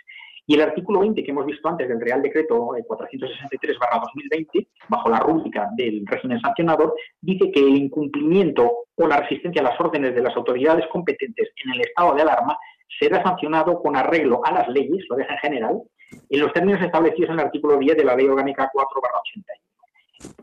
Y 0.47 0.55
el 0.55 0.61
artículo 0.61 1.01
20 1.01 1.25
que 1.25 1.31
hemos 1.31 1.47
visto 1.47 1.69
antes 1.69 1.89
del 1.89 2.01
Real 2.01 2.21
Decreto 2.21 2.69
463-2020, 2.89 4.49
eh, 4.55 4.69
bajo 4.89 5.09
la 5.09 5.19
rúbrica 5.21 5.71
del 5.77 6.05
régimen 6.07 6.41
sancionador, 6.41 6.95
dice 7.21 7.51
que 7.51 7.61
el 7.61 7.77
incumplimiento 7.77 8.85
o 8.95 9.07
la 9.07 9.19
resistencia 9.19 9.63
a 9.63 9.71
las 9.71 9.81
órdenes 9.81 10.15
de 10.15 10.23
las 10.23 10.37
autoridades 10.37 10.87
competentes 10.89 11.51
en 11.65 11.73
el 11.73 11.81
estado 11.81 12.15
de 12.15 12.23
alarma 12.23 12.59
será 12.99 13.23
sancionado 13.23 13.81
con 13.81 13.97
arreglo 13.97 14.43
a 14.45 14.53
las 14.53 14.69
leyes, 14.69 15.05
lo 15.09 15.17
deja 15.17 15.33
en 15.33 15.39
general, 15.41 15.83
en 16.29 16.41
los 16.41 16.53
términos 16.53 16.83
establecidos 16.83 17.31
en 17.31 17.41
el 17.41 17.47
artículo 17.47 17.79
10 17.79 17.97
de 17.97 18.05
la 18.05 18.15
Ley 18.15 18.27
Orgánica 18.27 18.71
4-81. 18.73 19.45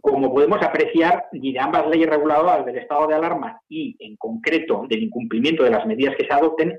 Como 0.02 0.34
podemos 0.34 0.62
apreciar, 0.62 1.28
de 1.32 1.60
ambas 1.60 1.88
leyes 1.88 2.10
reguladoras 2.10 2.66
del 2.66 2.78
estado 2.78 3.08
de 3.08 3.16
alarma 3.16 3.62
y, 3.70 3.95
en 3.99 4.16
concreto, 4.18 4.86
del 4.88 5.04
incumplimiento 5.04 5.64
de 5.64 5.72
las 5.72 5.86
medidas 5.86 6.16
que 6.16 6.26
se 6.26 6.34
adopten, 6.34 6.78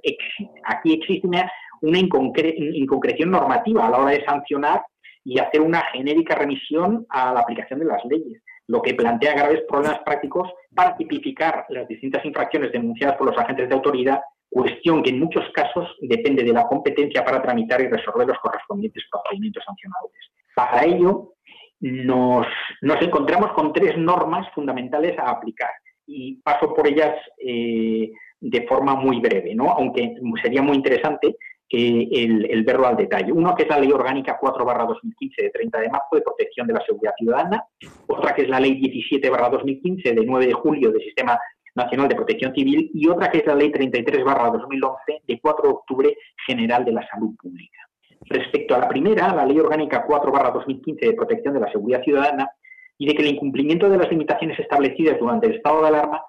aquí 0.64 0.94
existe 0.94 1.26
una 1.26 1.50
una 1.82 1.98
inconcreción 1.98 3.30
normativa 3.30 3.86
a 3.86 3.90
la 3.90 3.98
hora 3.98 4.10
de 4.12 4.24
sancionar 4.24 4.82
y 5.24 5.38
hacer 5.38 5.60
una 5.60 5.82
genérica 5.92 6.34
remisión 6.34 7.06
a 7.08 7.32
la 7.32 7.40
aplicación 7.40 7.78
de 7.80 7.86
las 7.86 8.04
leyes, 8.04 8.42
lo 8.66 8.82
que 8.82 8.94
plantea 8.94 9.34
graves 9.34 9.62
problemas 9.68 10.00
prácticos 10.04 10.48
para 10.74 10.96
tipificar 10.96 11.66
las 11.68 11.86
distintas 11.86 12.24
infracciones 12.24 12.72
denunciadas 12.72 13.16
por 13.16 13.28
los 13.28 13.38
agentes 13.38 13.68
de 13.68 13.74
autoridad, 13.74 14.20
cuestión 14.48 15.02
que 15.02 15.10
en 15.10 15.20
muchos 15.20 15.44
casos 15.52 15.88
depende 16.00 16.42
de 16.42 16.52
la 16.52 16.64
competencia 16.64 17.24
para 17.24 17.42
tramitar 17.42 17.80
y 17.80 17.88
resolver 17.88 18.26
los 18.26 18.38
correspondientes 18.38 19.04
procedimientos 19.10 19.64
sancionadores. 19.64 20.30
Para 20.54 20.84
ello, 20.84 21.32
nos, 21.80 22.46
encontramos 23.00 23.52
con 23.52 23.72
tres 23.72 23.96
normas 23.96 24.46
fundamentales 24.54 25.18
a 25.18 25.30
aplicar 25.30 25.70
y 26.06 26.36
paso 26.42 26.74
por 26.74 26.86
ellas 26.86 27.14
eh, 27.44 28.10
de 28.40 28.66
forma 28.66 28.94
muy 28.94 29.20
breve, 29.20 29.54
¿no? 29.54 29.70
aunque 29.70 30.14
sería 30.42 30.62
muy 30.62 30.76
interesante 30.76 31.36
el, 31.72 32.62
verlo 32.64 32.86
al 32.86 32.96
detalle. 32.96 33.32
Uno 33.32 33.54
que 33.54 33.62
es 33.62 33.68
la 33.68 33.78
Ley 33.78 33.90
Orgánica 33.92 34.36
4 34.38 34.64
2015 34.64 35.42
de 35.42 35.50
30 35.50 35.80
de 35.80 35.88
marzo 35.88 36.08
de 36.12 36.22
protección 36.22 36.66
de 36.66 36.74
la 36.74 36.84
seguridad 36.84 37.14
ciudadana, 37.16 37.64
otra 38.06 38.34
que 38.34 38.42
es 38.42 38.48
la 38.48 38.60
Ley 38.60 38.74
17 38.74 39.30
2015 39.30 40.12
de 40.12 40.24
9 40.24 40.46
de 40.46 40.52
julio 40.52 40.90
del 40.90 41.00
Sistema 41.02 41.38
Nacional 41.74 42.08
de 42.08 42.16
Protección 42.16 42.54
Civil 42.54 42.90
y 42.92 43.08
otra 43.08 43.30
que 43.30 43.38
es 43.38 43.46
la 43.46 43.54
Ley 43.54 43.70
33 43.70 44.24
2011 44.24 45.22
de 45.26 45.40
4 45.40 45.68
de 45.68 45.74
octubre 45.74 46.16
General 46.46 46.84
de 46.84 46.92
la 46.92 47.06
Salud 47.08 47.34
Pública. 47.40 47.78
Respecto 48.26 48.74
a 48.74 48.78
la 48.78 48.88
primera, 48.88 49.34
la 49.34 49.46
Ley 49.46 49.58
Orgánica 49.58 50.04
4 50.06 50.32
2015 50.54 51.06
de 51.06 51.12
protección 51.14 51.54
de 51.54 51.60
la 51.60 51.72
seguridad 51.72 52.02
ciudadana, 52.02 52.50
dice 52.98 53.14
que 53.14 53.22
el 53.22 53.34
incumplimiento 53.34 53.88
de 53.88 53.96
las 53.96 54.10
limitaciones 54.10 54.58
establecidas 54.58 55.18
durante 55.18 55.46
el 55.46 55.54
estado 55.54 55.82
de 55.82 55.88
alarma 55.88 56.22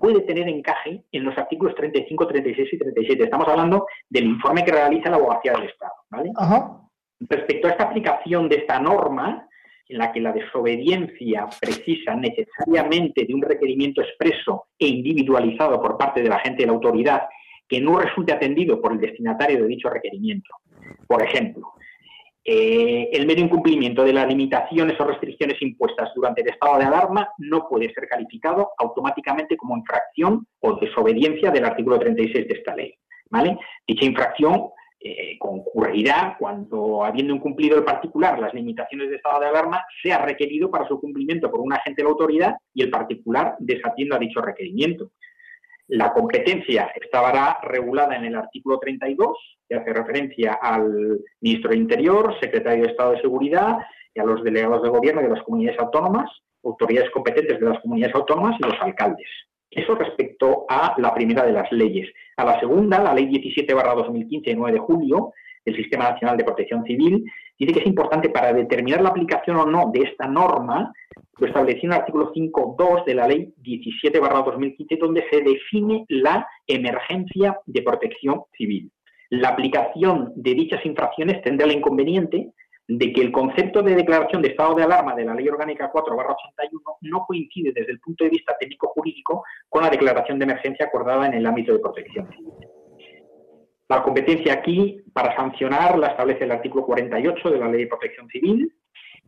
puede 0.00 0.22
tener 0.22 0.48
encaje 0.48 1.02
en 1.12 1.24
los 1.24 1.36
artículos 1.36 1.74
35, 1.74 2.26
36 2.26 2.72
y 2.72 2.78
37. 2.78 3.24
Estamos 3.24 3.48
hablando 3.48 3.86
del 4.08 4.26
informe 4.26 4.64
que 4.64 4.72
realiza 4.72 5.10
la 5.10 5.16
abogacía 5.16 5.52
del 5.52 5.64
Estado. 5.64 5.92
Respecto 7.20 7.66
a 7.66 7.70
esta 7.72 7.84
aplicación 7.84 8.48
de 8.48 8.56
esta 8.56 8.78
norma, 8.78 9.48
en 9.88 9.98
la 9.98 10.12
que 10.12 10.20
la 10.20 10.32
desobediencia 10.32 11.46
precisa 11.60 12.14
necesariamente 12.14 13.24
de 13.24 13.34
un 13.34 13.42
requerimiento 13.42 14.02
expreso 14.02 14.66
e 14.78 14.86
individualizado 14.86 15.80
por 15.80 15.96
parte 15.96 16.22
del 16.22 16.32
agente 16.32 16.62
de 16.62 16.66
la 16.66 16.74
autoridad 16.74 17.22
que 17.66 17.80
no 17.80 17.98
resulte 17.98 18.32
atendido 18.32 18.80
por 18.80 18.92
el 18.92 19.00
destinatario 19.00 19.62
de 19.62 19.68
dicho 19.68 19.88
requerimiento. 19.88 20.54
Por 21.06 21.22
ejemplo, 21.22 21.72
eh, 22.50 23.10
el 23.12 23.26
mero 23.26 23.42
incumplimiento 23.42 24.02
de 24.02 24.14
las 24.14 24.26
limitaciones 24.26 24.98
o 24.98 25.04
restricciones 25.04 25.60
impuestas 25.60 26.10
durante 26.14 26.40
el 26.40 26.48
estado 26.48 26.78
de 26.78 26.86
alarma 26.86 27.28
no 27.36 27.68
puede 27.68 27.92
ser 27.92 28.08
calificado 28.08 28.70
automáticamente 28.78 29.54
como 29.54 29.76
infracción 29.76 30.46
o 30.60 30.80
desobediencia 30.80 31.50
del 31.50 31.66
artículo 31.66 31.98
36 31.98 32.48
de 32.48 32.54
esta 32.54 32.74
ley. 32.74 32.94
Dicha 33.86 34.06
infracción 34.06 34.70
eh, 34.98 35.36
concurrirá 35.38 36.36
cuando, 36.38 37.04
habiendo 37.04 37.34
incumplido 37.34 37.76
el 37.76 37.84
particular 37.84 38.38
las 38.38 38.54
limitaciones 38.54 39.10
de 39.10 39.16
estado 39.16 39.40
de 39.40 39.48
alarma, 39.48 39.84
sea 40.02 40.24
requerido 40.24 40.70
para 40.70 40.88
su 40.88 40.98
cumplimiento 40.98 41.50
por 41.50 41.60
un 41.60 41.74
agente 41.74 42.00
de 42.00 42.04
la 42.04 42.12
autoridad 42.12 42.56
y 42.72 42.80
el 42.80 42.88
particular 42.88 43.56
desatienda 43.58 44.18
dicho 44.18 44.40
requerimiento. 44.40 45.10
La 45.88 46.12
competencia 46.12 46.92
estará 46.94 47.58
regulada 47.62 48.14
en 48.16 48.26
el 48.26 48.36
artículo 48.36 48.78
32, 48.78 49.58
que 49.66 49.74
hace 49.74 49.92
referencia 49.92 50.58
al 50.60 51.18
ministro 51.40 51.70
de 51.70 51.78
Interior, 51.78 52.34
secretario 52.40 52.84
de 52.84 52.90
Estado 52.90 53.12
de 53.12 53.22
Seguridad 53.22 53.78
y 54.14 54.20
a 54.20 54.24
los 54.24 54.44
delegados 54.44 54.82
de 54.82 54.90
gobierno 54.90 55.22
de 55.22 55.30
las 55.30 55.42
comunidades 55.42 55.80
autónomas, 55.80 56.30
autoridades 56.62 57.10
competentes 57.10 57.58
de 57.58 57.66
las 57.66 57.80
comunidades 57.80 58.14
autónomas 58.14 58.56
y 58.60 58.64
los 58.64 58.80
alcaldes. 58.80 59.28
Eso 59.70 59.94
respecto 59.94 60.66
a 60.68 60.94
la 60.98 61.14
primera 61.14 61.44
de 61.44 61.52
las 61.52 61.70
leyes. 61.72 62.08
A 62.36 62.44
la 62.44 62.60
segunda, 62.60 63.02
la 63.02 63.14
Ley 63.14 63.26
17-2015 63.26 64.44
de 64.44 64.54
9 64.56 64.72
de 64.72 64.78
julio, 64.78 65.32
del 65.64 65.76
Sistema 65.76 66.10
Nacional 66.10 66.36
de 66.36 66.44
Protección 66.44 66.84
Civil, 66.84 67.24
dice 67.58 67.72
que 67.72 67.80
es 67.80 67.86
importante 67.86 68.30
para 68.30 68.52
determinar 68.52 69.00
la 69.02 69.10
aplicación 69.10 69.56
o 69.56 69.66
no 69.66 69.90
de 69.92 70.00
esta 70.00 70.26
norma 70.26 70.92
lo 71.38 71.46
estableció 71.46 71.88
en 71.88 71.92
el 71.92 72.00
artículo 72.00 72.32
5.2 72.32 73.04
de 73.04 73.14
la 73.14 73.28
Ley 73.28 73.54
17-2015, 73.62 74.98
donde 74.98 75.24
se 75.30 75.40
define 75.40 76.04
la 76.08 76.46
emergencia 76.66 77.58
de 77.66 77.82
protección 77.82 78.42
civil. 78.56 78.90
La 79.30 79.50
aplicación 79.50 80.32
de 80.34 80.54
dichas 80.54 80.84
infracciones 80.84 81.42
tendrá 81.42 81.66
el 81.66 81.76
inconveniente 81.76 82.52
de 82.88 83.12
que 83.12 83.20
el 83.20 83.30
concepto 83.30 83.82
de 83.82 83.94
declaración 83.94 84.40
de 84.40 84.48
estado 84.48 84.74
de 84.74 84.82
alarma 84.82 85.14
de 85.14 85.26
la 85.26 85.34
Ley 85.34 85.46
Orgánica 85.48 85.92
4-81 85.92 86.80
no 87.02 87.24
coincide 87.26 87.72
desde 87.74 87.92
el 87.92 88.00
punto 88.00 88.24
de 88.24 88.30
vista 88.30 88.56
técnico-jurídico 88.58 89.44
con 89.68 89.82
la 89.82 89.90
declaración 89.90 90.38
de 90.38 90.44
emergencia 90.44 90.86
acordada 90.86 91.26
en 91.26 91.34
el 91.34 91.46
ámbito 91.46 91.74
de 91.74 91.80
protección 91.80 92.28
civil. 92.30 92.77
La 93.88 94.02
competencia 94.02 94.52
aquí 94.52 95.02
para 95.12 95.34
sancionar 95.34 95.98
la 95.98 96.08
establece 96.08 96.44
el 96.44 96.52
artículo 96.52 96.84
48 96.84 97.50
de 97.50 97.58
la 97.58 97.68
Ley 97.68 97.82
de 97.82 97.86
Protección 97.88 98.28
Civil, 98.28 98.70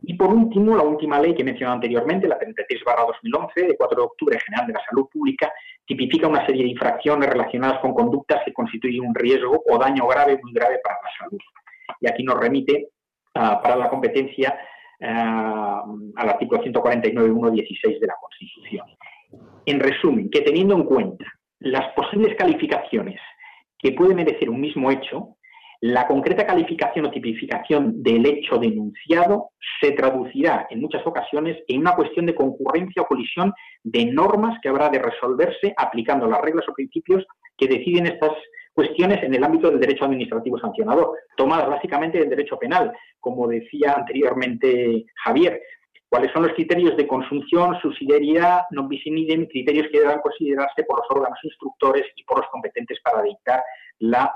y 0.03 0.15
por 0.15 0.33
último, 0.33 0.75
la 0.75 0.83
última 0.83 1.19
ley 1.19 1.35
que 1.35 1.43
he 1.43 1.45
mencionado 1.45 1.75
anteriormente, 1.75 2.27
la 2.27 2.39
33-2011, 2.39 3.67
de 3.67 3.77
4 3.77 3.97
de 3.97 4.03
octubre 4.03 4.39
General 4.39 4.67
de 4.67 4.73
la 4.73 4.81
Salud 4.89 5.07
Pública, 5.11 5.51
tipifica 5.85 6.27
una 6.27 6.45
serie 6.45 6.63
de 6.63 6.69
infracciones 6.71 7.29
relacionadas 7.29 7.79
con 7.81 7.93
conductas 7.93 8.41
que 8.43 8.53
constituyen 8.53 9.05
un 9.05 9.13
riesgo 9.13 9.63
o 9.67 9.77
daño 9.77 10.07
grave, 10.07 10.39
muy 10.41 10.53
grave 10.53 10.79
para 10.83 10.95
la 10.95 11.09
salud. 11.19 11.39
Y 11.99 12.09
aquí 12.09 12.23
nos 12.23 12.39
remite 12.39 12.89
ah, 13.35 13.61
para 13.61 13.75
la 13.75 13.89
competencia 13.89 14.57
ah, 15.03 15.83
al 16.15 16.29
artículo 16.29 16.63
149.1.16 16.63 17.99
de 17.99 18.07
la 18.07 18.15
Constitución. 18.19 18.87
En 19.67 19.79
resumen, 19.79 20.31
que 20.31 20.41
teniendo 20.41 20.75
en 20.75 20.83
cuenta 20.83 21.25
las 21.59 21.93
posibles 21.93 22.35
calificaciones 22.35 23.19
que 23.81 23.93
puede 23.93 24.15
merecer 24.15 24.49
un 24.49 24.61
mismo 24.61 24.91
hecho, 24.91 25.37
la 25.83 26.05
concreta 26.05 26.45
calificación 26.45 27.07
o 27.07 27.11
tipificación 27.11 28.03
del 28.03 28.23
hecho 28.27 28.59
denunciado 28.59 29.49
se 29.81 29.93
traducirá 29.93 30.67
en 30.69 30.79
muchas 30.79 31.05
ocasiones 31.07 31.57
en 31.67 31.79
una 31.79 31.95
cuestión 31.95 32.27
de 32.27 32.35
concurrencia 32.35 33.01
o 33.01 33.07
colisión 33.07 33.51
de 33.83 34.05
normas 34.05 34.59
que 34.61 34.69
habrá 34.69 34.89
de 34.89 34.99
resolverse 34.99 35.73
aplicando 35.75 36.27
las 36.27 36.39
reglas 36.39 36.69
o 36.69 36.73
principios 36.73 37.25
que 37.57 37.67
deciden 37.67 38.05
estas 38.05 38.31
cuestiones 38.73 39.23
en 39.23 39.33
el 39.33 39.43
ámbito 39.43 39.71
del 39.71 39.79
derecho 39.79 40.05
administrativo 40.05 40.59
sancionador, 40.59 41.13
tomadas 41.35 41.67
básicamente 41.67 42.19
del 42.19 42.29
derecho 42.29 42.57
penal, 42.57 42.93
como 43.19 43.47
decía 43.47 43.95
anteriormente 43.97 45.05
Javier. 45.23 45.59
¿Cuáles 46.11 46.33
son 46.33 46.43
los 46.43 46.51
criterios 46.55 46.97
de 46.97 47.07
consunción, 47.07 47.79
subsidiariedad, 47.79 48.67
non 48.75 48.91
bis 48.91 48.99
in 49.07 49.15
idem, 49.15 49.47
criterios 49.47 49.87
que 49.87 50.03
deberán 50.03 50.19
considerarse 50.19 50.83
por 50.83 50.99
los 50.99 51.07
órganos 51.07 51.39
instructores 51.39 52.03
y 52.19 52.27
por 52.27 52.43
los 52.43 52.51
competentes 52.51 52.99
para 52.99 53.23
dictar 53.23 53.63
las 54.03 54.27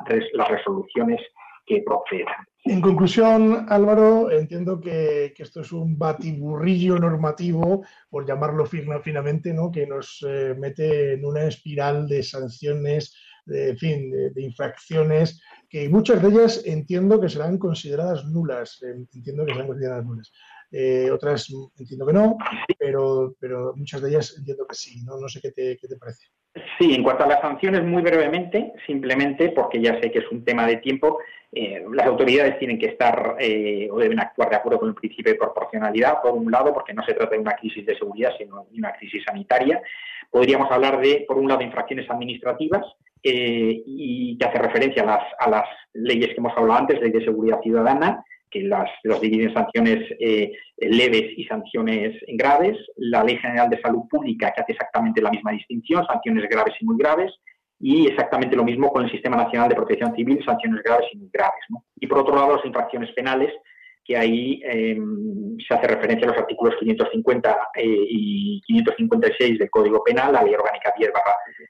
resoluciones 0.48 1.20
que 1.68 1.84
procedan. 1.84 2.48
En 2.64 2.80
conclusión, 2.80 3.66
Álvaro, 3.68 4.32
entiendo 4.32 4.80
que, 4.80 5.34
esto 5.38 5.60
es 5.60 5.74
un 5.74 6.00
batiburrillo 6.00 6.98
normativo, 6.98 7.84
por 8.10 8.26
llamarlo 8.26 8.66
finamente, 8.66 9.54
que 9.74 9.86
nos 9.86 10.24
eh, 10.26 10.56
mete 10.58 11.16
en 11.16 11.26
una 11.26 11.44
espiral 11.44 12.08
de 12.08 12.24
sanciones, 12.24 13.14
de, 13.46 13.76
fin, 13.76 14.12
de, 14.34 14.42
infracciones, 14.42 15.42
que 15.70 15.90
muchas 15.90 16.22
de 16.22 16.30
ellas 16.30 16.64
entiendo 16.66 17.20
que 17.20 17.28
serán 17.28 17.58
consideradas 17.58 18.24
nulas. 18.24 18.82
Entiendo 18.82 19.46
que 19.46 19.52
serán 19.52 19.68
consideradas 19.68 20.06
nulas. 20.06 20.32
Eh, 20.78 21.10
otras 21.10 21.48
entiendo 21.80 22.06
que 22.06 22.12
no, 22.12 22.38
pero, 22.78 23.34
pero 23.40 23.74
muchas 23.78 24.02
de 24.02 24.10
ellas 24.10 24.36
entiendo 24.38 24.68
que 24.68 24.76
sí. 24.76 25.02
No, 25.06 25.18
no 25.18 25.30
sé 25.30 25.40
qué 25.40 25.52
te, 25.52 25.78
qué 25.78 25.88
te 25.88 25.96
parece. 25.96 26.26
Sí, 26.78 26.94
en 26.94 27.02
cuanto 27.02 27.24
a 27.24 27.28
las 27.28 27.40
sanciones, 27.40 27.82
muy 27.86 28.02
brevemente, 28.02 28.74
simplemente 28.86 29.50
porque 29.50 29.82
ya 29.82 29.98
sé 30.02 30.12
que 30.12 30.20
es 30.20 30.30
un 30.32 30.44
tema 30.44 30.68
de 30.68 30.78
tiempo, 30.78 31.20
eh, 31.54 31.82
las 31.94 32.08
autoridades 32.08 32.60
tienen 32.60 32.78
que 32.78 32.88
estar 32.88 33.38
eh, 33.40 33.88
o 33.90 34.00
deben 34.00 34.20
actuar 34.20 34.50
de 34.50 34.58
acuerdo 34.58 34.80
con 34.80 34.90
el 34.90 34.96
principio 34.96 35.32
de 35.32 35.40
proporcionalidad, 35.40 36.22
por 36.22 36.34
un 36.34 36.52
lado, 36.52 36.74
porque 36.74 36.94
no 36.94 37.06
se 37.06 37.14
trata 37.14 37.36
de 37.36 37.42
una 37.42 37.56
crisis 37.56 37.86
de 37.86 37.98
seguridad, 37.98 38.32
sino 38.38 38.66
de 38.70 38.78
una 38.78 38.92
crisis 38.92 39.24
sanitaria. 39.24 39.82
Podríamos 40.30 40.70
hablar 40.70 41.00
de, 41.00 41.24
por 41.26 41.38
un 41.38 41.48
lado, 41.48 41.62
infracciones 41.62 42.10
administrativas 42.10 42.86
eh, 43.24 43.82
y 43.86 44.38
que 44.38 44.46
hace 44.46 44.60
referencia 44.60 45.04
a 45.04 45.06
las, 45.06 45.24
a 45.40 45.50
las 45.50 45.70
leyes 45.94 46.32
que 46.32 46.38
hemos 46.40 46.52
hablado 46.58 46.82
antes, 46.82 47.00
ley 47.00 47.12
de 47.12 47.24
seguridad 47.24 47.62
ciudadana, 47.62 48.26
que 48.56 48.64
las, 48.64 48.90
los 49.04 49.20
dividen 49.20 49.50
en 49.50 49.54
sanciones 49.54 50.10
eh, 50.18 50.54
leves 50.78 51.34
y 51.36 51.44
sanciones 51.44 52.16
graves, 52.28 52.78
la 52.96 53.24
Ley 53.24 53.38
General 53.38 53.70
de 53.70 53.82
Salud 53.82 54.04
Pública, 54.10 54.54
que 54.56 54.62
hace 54.62 54.72
exactamente 54.72 55.22
la 55.22 55.30
misma 55.30 55.52
distinción, 55.52 56.06
sanciones 56.06 56.48
graves 56.50 56.74
y 56.80 56.86
muy 56.86 56.96
graves, 56.98 57.34
y 57.82 58.08
exactamente 58.08 58.56
lo 58.56 58.64
mismo 58.64 58.90
con 58.90 59.04
el 59.04 59.12
Sistema 59.12 59.36
Nacional 59.36 59.68
de 59.68 59.76
Protección 59.76 60.16
Civil, 60.16 60.42
sanciones 60.46 60.82
graves 60.84 61.08
y 61.12 61.18
muy 61.18 61.30
graves. 61.34 61.60
Y 62.00 62.08
por 62.08 62.20
otro 62.20 62.34
lado, 62.34 62.56
las 62.56 62.66
infracciones 62.66 63.12
penales, 63.12 63.52
que 64.06 64.16
ahí 64.16 64.62
em, 64.64 65.58
se 65.68 65.74
hace 65.74 65.88
referencia 65.88 66.28
a 66.28 66.32
los 66.32 66.40
artículos 66.40 66.76
550 66.80 67.58
eh, 67.76 67.84
y 67.86 68.62
556 68.68 69.60
del 69.60 69.70
Código 69.70 70.02
Penal, 70.04 70.32
la 70.32 70.44
Ley 70.44 70.54
Orgánica 70.54 70.94
10 70.98 71.12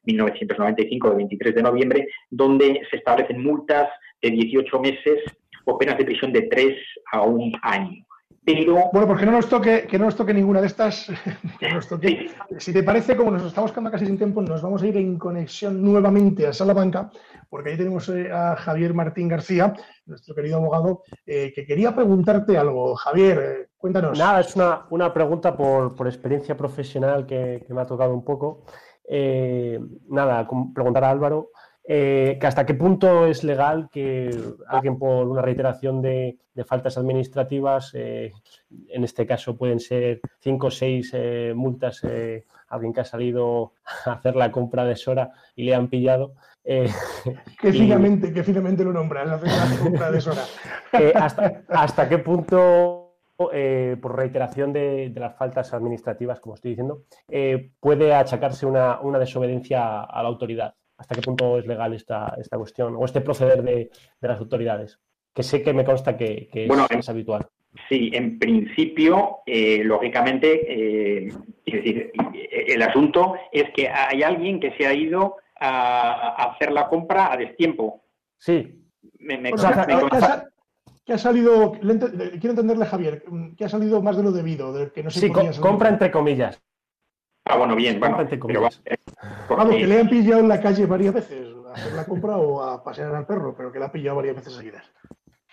1995 0.04 1.10
de 1.10 1.16
23 1.16 1.56
de 1.56 1.64
noviembre, 1.64 2.08
donde 2.30 2.82
se 2.92 2.98
establecen 2.98 3.42
multas 3.42 3.90
de 4.22 4.30
18 4.30 4.80
meses 4.80 5.24
o 5.66 5.78
penas 5.78 5.97
de 5.97 6.05
prisión 6.05 6.32
de 6.32 6.43
3 6.43 6.76
a 7.11 7.22
un 7.22 7.51
año. 7.61 8.05
Pero, 8.45 8.89
Bueno, 8.93 9.07
pues 9.07 9.20
que 9.20 9.26
no 9.26 9.32
nos 9.32 9.49
toque, 9.49 9.88
que 9.89 9.97
no 9.97 10.05
nos 10.05 10.16
toque 10.16 10.34
ninguna 10.34 10.61
de 10.61 10.68
estas. 10.68 11.11
que 11.59 11.70
nos 11.70 11.88
toque. 11.88 12.30
Si 12.59 12.72
te 12.72 12.84
parece, 12.84 13.16
como 13.18 13.32
nos 13.32 13.43
estamos 13.43 13.72
quedando 13.72 13.89
casi 13.89 14.05
sin 14.05 14.18
tiempo, 14.18 14.41
nos 14.43 14.61
vamos 14.61 14.84
a 14.84 14.88
ir 14.88 14.97
en 14.97 15.18
conexión 15.18 15.82
nuevamente 15.82 16.45
a 16.45 16.53
Salamanca, 16.53 17.09
porque 17.49 17.72
ahí 17.72 17.78
tenemos 17.78 18.07
eh, 18.09 18.32
a 18.32 18.55
Javier 18.55 18.93
Martín 18.93 19.28
García, 19.28 19.74
nuestro 20.05 20.36
querido 20.36 20.57
abogado, 20.57 21.01
eh, 21.26 21.51
que 21.55 21.66
quería 21.66 21.95
preguntarte 21.95 22.55
algo. 22.55 22.95
Javier, 22.95 23.39
eh, 23.39 23.68
cuéntanos. 23.78 24.18
Nada, 24.20 24.41
es 24.41 24.55
una, 24.55 24.86
una 24.91 25.11
pregunta 25.11 25.57
por, 25.57 25.95
por 25.95 26.05
experiencia 26.05 26.55
profesional 26.55 27.26
que, 27.26 27.63
que 27.66 27.74
me 27.74 27.82
ha 27.82 27.88
tocado 27.88 28.13
un 28.13 28.24
poco. 28.24 28.66
Eh, 29.07 29.80
nada, 30.09 30.47
preguntar 30.74 31.03
a 31.03 31.11
Álvaro 31.11 31.51
eh, 31.88 32.38
que 32.40 32.48
hasta 32.48 32.66
qué 32.66 32.74
punto 32.74 33.28
es 33.28 33.44
legal 33.44 33.90
que 33.92 34.30
alguien 34.68 34.98
por 34.98 35.28
una 35.28 35.42
reiteración 35.42 36.02
de, 36.02 36.38
de 36.54 36.64
faltas 36.64 36.98
administrativas, 36.98 37.92
eh, 37.94 38.32
en 38.90 39.04
este 39.04 39.26
caso 39.26 39.56
pueden 39.56 39.80
ser 39.80 40.20
cinco 40.40 40.68
o 40.68 40.72
seis 40.72 41.12
eh, 41.14 41.54
multas, 41.56 42.04
eh, 42.04 42.46
alguien 42.70 42.92
que 42.94 43.02
ha 43.02 43.06
salido 43.06 43.74
a 44.06 44.14
hacer 44.14 44.36
la 44.36 44.52
compra 44.52 44.84
de 44.86 44.96
Sora 44.96 45.32
y 45.56 45.64
le 45.64 45.76
han 45.76 45.88
pillado. 45.88 46.34
que 46.66 47.70
y- 47.70 47.72
finamente, 47.72 48.34
que 48.34 48.44
finamente 48.44 48.84
lo 48.84 48.92
nombras, 48.92 49.30
haces 49.30 49.52
la 49.56 49.78
compra 49.84 50.12
de 50.12 50.22
Sora. 50.22 50.42
hasta, 51.14 51.62
hasta 51.70 52.10
qué 52.10 52.18
punto, 52.18 53.18
eh, 53.54 53.96
por 54.02 54.16
reiteración 54.16 54.74
de, 54.74 55.10
de 55.12 55.20
las 55.20 55.36
faltas 55.36 55.74
administrativas, 55.74 56.40
como 56.40 56.56
estoy 56.56 56.72
diciendo, 56.72 57.04
eh, 57.30 57.70
puede 57.80 58.14
achacarse 58.16 58.66
una, 58.66 59.00
una 59.02 59.20
desobediencia 59.20 60.02
a 60.02 60.24
la 60.24 60.30
autoridad. 60.30 60.74
¿Hasta 60.98 61.16
qué 61.16 61.22
punto 61.22 61.58
es 61.60 61.66
legal 61.68 61.93
esta, 61.93 62.36
esta 62.39 62.58
cuestión 62.58 62.96
o 62.96 63.06
este 63.06 63.22
proceder 63.22 63.64
de, 63.64 63.89
de 64.22 64.28
las 64.28 64.39
autoridades? 64.39 65.00
Que 65.34 65.43
sé 65.43 65.62
que 65.62 65.74
me 65.74 65.84
consta 65.84 66.16
que, 66.16 66.48
que 66.52 66.64
es, 66.64 66.68
Bueno, 66.68 66.88
en- 66.89 67.00
es 67.00 67.10
habitual. 67.10 67.46
Sí, 67.89 68.10
en 68.14 68.39
principio, 68.39 69.39
eh, 69.46 69.82
lógicamente, 69.84 70.48
eh, 71.26 71.28
es 71.66 71.74
decir, 71.74 72.12
el 72.68 72.82
asunto 72.82 73.36
es 73.52 73.66
que 73.76 73.89
hay 73.89 74.24
alguien 74.24 74.62
que 74.62 74.72
se 74.78 74.88
ha 74.88 74.93
ido 74.93 75.36
a, 75.60 76.41
a 76.41 76.52
hacer 76.54 76.72
la 76.72 76.88
compra 76.88 77.34
a 77.34 77.38
destiempo. 77.38 78.06
Sí, 78.38 78.82
Me, 79.20 79.38
me- 79.38 79.52
O 79.52 79.58
sea, 79.58 79.86
me 79.86 79.88
que, 79.88 80.16
ha, 80.16 80.20
sa- 80.22 80.50
que 81.06 81.14
ha 81.14 81.18
salido, 81.18 81.74
quiero 81.74 82.52
entenderle, 82.52 82.86
Javier, 82.86 83.24
que 83.58 83.66
ha 83.66 83.70
salido 83.70 84.02
más 84.02 84.16
de 84.16 84.24
lo 84.24 84.32
debido, 84.32 84.72
de 84.72 84.91
que 84.93 85.04
no 85.04 85.10
se 85.10 85.20
sí, 85.20 85.30
co- 85.30 85.43
compra 85.60 85.89
entre 85.89 86.10
comillas. 86.12 86.62
Ah, 87.46 87.58
bueno, 87.58 87.76
bien, 87.76 88.00
bueno. 88.00 88.18
pero 88.28 88.39
comillas. 88.39 88.64
va- 88.64 88.91
eh, 88.91 88.98
Vamos, 89.48 89.66
porque- 89.66 89.78
que 89.82 89.88
le 89.88 90.00
han 90.00 90.10
pillado 90.10 90.39
en 90.41 90.48
la 90.48 90.62
calle 90.62 90.86
varias 90.86 91.14
veces, 91.14 91.48
a 91.70 91.74
hacer 91.74 91.93
la 91.93 92.06
compra 92.06 92.38
o 92.38 92.62
a 92.64 92.84
pasear 92.84 93.14
al 93.14 93.26
perro, 93.28 93.54
pero 93.56 93.72
que 93.72 93.80
le 93.80 93.86
ha 93.86 93.91
pillado 93.91 94.18
varias 94.18 94.36
veces 94.38 94.54
seguidas. 94.54 94.84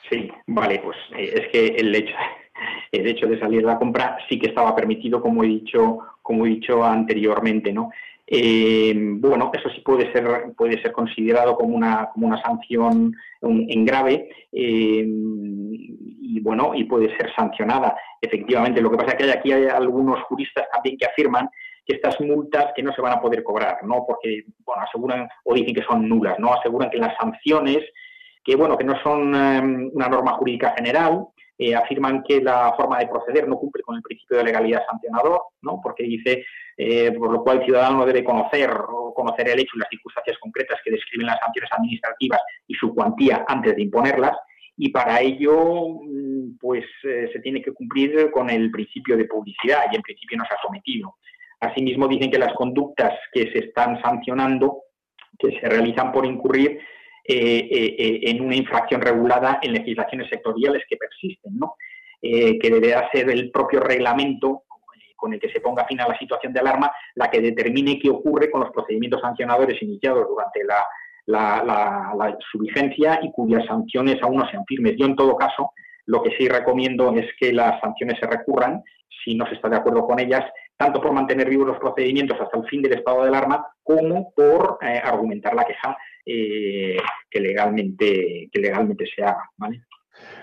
Sí, 0.08 0.30
vale, 0.46 0.80
pues 0.82 0.96
eh, 1.16 1.32
es 1.36 1.48
que 1.48 1.66
el 1.76 1.94
hecho, 1.94 2.14
el 2.92 3.06
hecho 3.06 3.26
de 3.26 3.38
salir 3.38 3.64
a 3.64 3.72
la 3.72 3.78
compra 3.78 4.16
sí 4.28 4.38
que 4.38 4.48
estaba 4.48 4.74
permitido, 4.74 5.20
como 5.20 5.44
he 5.44 5.48
dicho, 5.48 5.98
como 6.22 6.46
he 6.46 6.50
dicho 6.50 6.82
anteriormente, 6.84 7.72
¿no? 7.72 7.90
Eh, 8.26 8.94
bueno, 8.96 9.50
eso 9.52 9.68
sí 9.68 9.82
puede 9.82 10.10
ser, 10.12 10.54
puede 10.56 10.80
ser 10.80 10.92
considerado 10.92 11.54
como 11.54 11.76
una, 11.76 12.08
como 12.14 12.28
una 12.28 12.40
sanción 12.40 13.14
en 13.42 13.84
grave 13.84 14.30
eh, 14.52 15.04
y 15.06 16.40
bueno, 16.40 16.72
y 16.74 16.84
puede 16.84 17.14
ser 17.16 17.30
sancionada. 17.34 17.94
Efectivamente, 18.22 18.80
lo 18.80 18.90
que 18.90 18.96
pasa 18.96 19.10
es 19.10 19.16
que 19.16 19.24
hay, 19.24 19.30
aquí 19.30 19.52
hay 19.52 19.66
algunos 19.66 20.22
juristas 20.22 20.64
también 20.72 20.96
que 20.96 21.04
afirman 21.06 21.50
que 21.84 21.96
estas 21.96 22.20
multas 22.20 22.72
que 22.74 22.82
no 22.82 22.92
se 22.92 23.02
van 23.02 23.12
a 23.12 23.20
poder 23.20 23.42
cobrar, 23.42 23.82
¿no? 23.84 24.04
Porque, 24.06 24.44
bueno, 24.64 24.82
aseguran 24.82 25.28
o 25.44 25.54
dicen 25.54 25.74
que 25.74 25.82
son 25.82 26.08
nulas, 26.08 26.38
¿no? 26.38 26.54
Aseguran 26.54 26.90
que 26.90 26.98
las 26.98 27.16
sanciones 27.16 27.82
que 28.44 28.56
bueno, 28.56 28.76
que 28.76 28.84
no 28.84 29.00
son 29.02 29.34
eh, 29.34 29.90
una 29.92 30.08
norma 30.08 30.32
jurídica 30.32 30.74
general, 30.76 31.26
eh, 31.58 31.74
afirman 31.74 32.22
que 32.24 32.40
la 32.40 32.74
forma 32.76 32.98
de 32.98 33.06
proceder 33.06 33.46
no 33.46 33.56
cumple 33.56 33.82
con 33.82 33.96
el 33.96 34.02
principio 34.02 34.38
de 34.38 34.44
legalidad 34.44 34.82
sancionador, 34.90 35.42
¿no? 35.60 35.80
porque 35.82 36.04
dice, 36.04 36.44
eh, 36.76 37.12
por 37.12 37.30
lo 37.30 37.42
cual 37.44 37.58
el 37.58 37.64
ciudadano 37.66 38.04
debe 38.04 38.24
conocer 38.24 38.70
o 38.70 39.14
conocer 39.14 39.48
el 39.48 39.60
hecho 39.60 39.76
y 39.76 39.78
las 39.78 39.88
circunstancias 39.88 40.38
concretas 40.40 40.80
que 40.84 40.90
describen 40.90 41.26
las 41.26 41.38
sanciones 41.38 41.70
administrativas 41.72 42.40
y 42.66 42.74
su 42.74 42.94
cuantía 42.94 43.44
antes 43.46 43.76
de 43.76 43.82
imponerlas, 43.82 44.36
y 44.76 44.88
para 44.88 45.20
ello 45.20 46.00
mm, 46.02 46.56
pues 46.58 46.84
eh, 47.04 47.30
se 47.32 47.38
tiene 47.40 47.62
que 47.62 47.72
cumplir 47.72 48.30
con 48.30 48.50
el 48.50 48.70
principio 48.70 49.16
de 49.16 49.26
publicidad 49.26 49.84
y 49.92 49.96
en 49.96 50.02
principio 50.02 50.38
no 50.38 50.44
se 50.46 50.54
ha 50.54 50.62
sometido. 50.62 51.16
Asimismo 51.62 52.08
dicen 52.08 52.28
que 52.30 52.40
las 52.40 52.52
conductas 52.54 53.12
que 53.32 53.52
se 53.52 53.66
están 53.66 54.02
sancionando, 54.02 54.82
que 55.38 55.60
se 55.60 55.68
realizan 55.68 56.10
por 56.10 56.26
incurrir 56.26 56.80
eh, 57.24 57.68
eh, 57.70 57.96
eh, 57.98 58.20
en 58.24 58.40
una 58.40 58.56
infracción 58.56 59.00
regulada 59.00 59.60
en 59.62 59.72
legislaciones 59.72 60.28
sectoriales 60.28 60.82
que 60.88 60.96
persisten, 60.96 61.56
¿no? 61.56 61.76
Que 62.20 62.58
deberá 62.70 63.08
ser 63.12 63.30
el 63.30 63.50
propio 63.50 63.80
reglamento 63.80 64.64
con 65.16 65.32
el 65.32 65.40
que 65.40 65.50
se 65.50 65.60
ponga 65.60 65.84
fin 65.86 66.00
a 66.00 66.08
la 66.08 66.18
situación 66.18 66.52
de 66.52 66.60
alarma 66.60 66.92
la 67.14 67.30
que 67.30 67.40
determine 67.40 67.98
qué 68.00 68.10
ocurre 68.10 68.50
con 68.50 68.60
los 68.60 68.70
procedimientos 68.70 69.20
sancionadores 69.20 69.80
iniciados 69.82 70.26
durante 70.28 70.60
la- 70.64 72.36
su 72.50 72.58
vigencia 72.58 73.20
y 73.22 73.30
cuyas 73.30 73.64
sanciones 73.66 74.20
aún 74.22 74.36
no 74.36 74.50
sean 74.50 74.64
firmes. 74.66 74.96
Yo, 74.98 75.06
en 75.06 75.14
todo 75.14 75.36
caso, 75.36 75.72
lo 76.06 76.22
que 76.22 76.36
sí 76.36 76.48
recomiendo 76.48 77.12
es 77.16 77.26
que 77.38 77.52
las 77.52 77.80
sanciones 77.80 78.18
se 78.18 78.26
recurran 78.26 78.82
si 79.24 79.34
no 79.36 79.46
se 79.46 79.54
está 79.54 79.68
de 79.68 79.76
acuerdo 79.76 80.04
con 80.06 80.18
ellas, 80.18 80.44
tanto 80.82 81.00
por 81.00 81.12
mantener 81.12 81.48
vivos 81.48 81.68
los 81.68 81.78
procedimientos 81.78 82.36
hasta 82.40 82.58
el 82.58 82.66
fin 82.66 82.82
del 82.82 82.94
estado 82.94 83.22
de 83.22 83.28
alarma, 83.28 83.64
como 83.84 84.32
por 84.34 84.78
eh, 84.82 85.00
argumentar 85.02 85.54
la 85.54 85.64
queja 85.64 85.96
eh, 86.26 86.96
que 87.30 87.40
legalmente 87.40 88.48
que 88.50 88.58
legalmente 88.60 89.04
se 89.14 89.22
haga. 89.22 89.48
¿vale? 89.56 89.84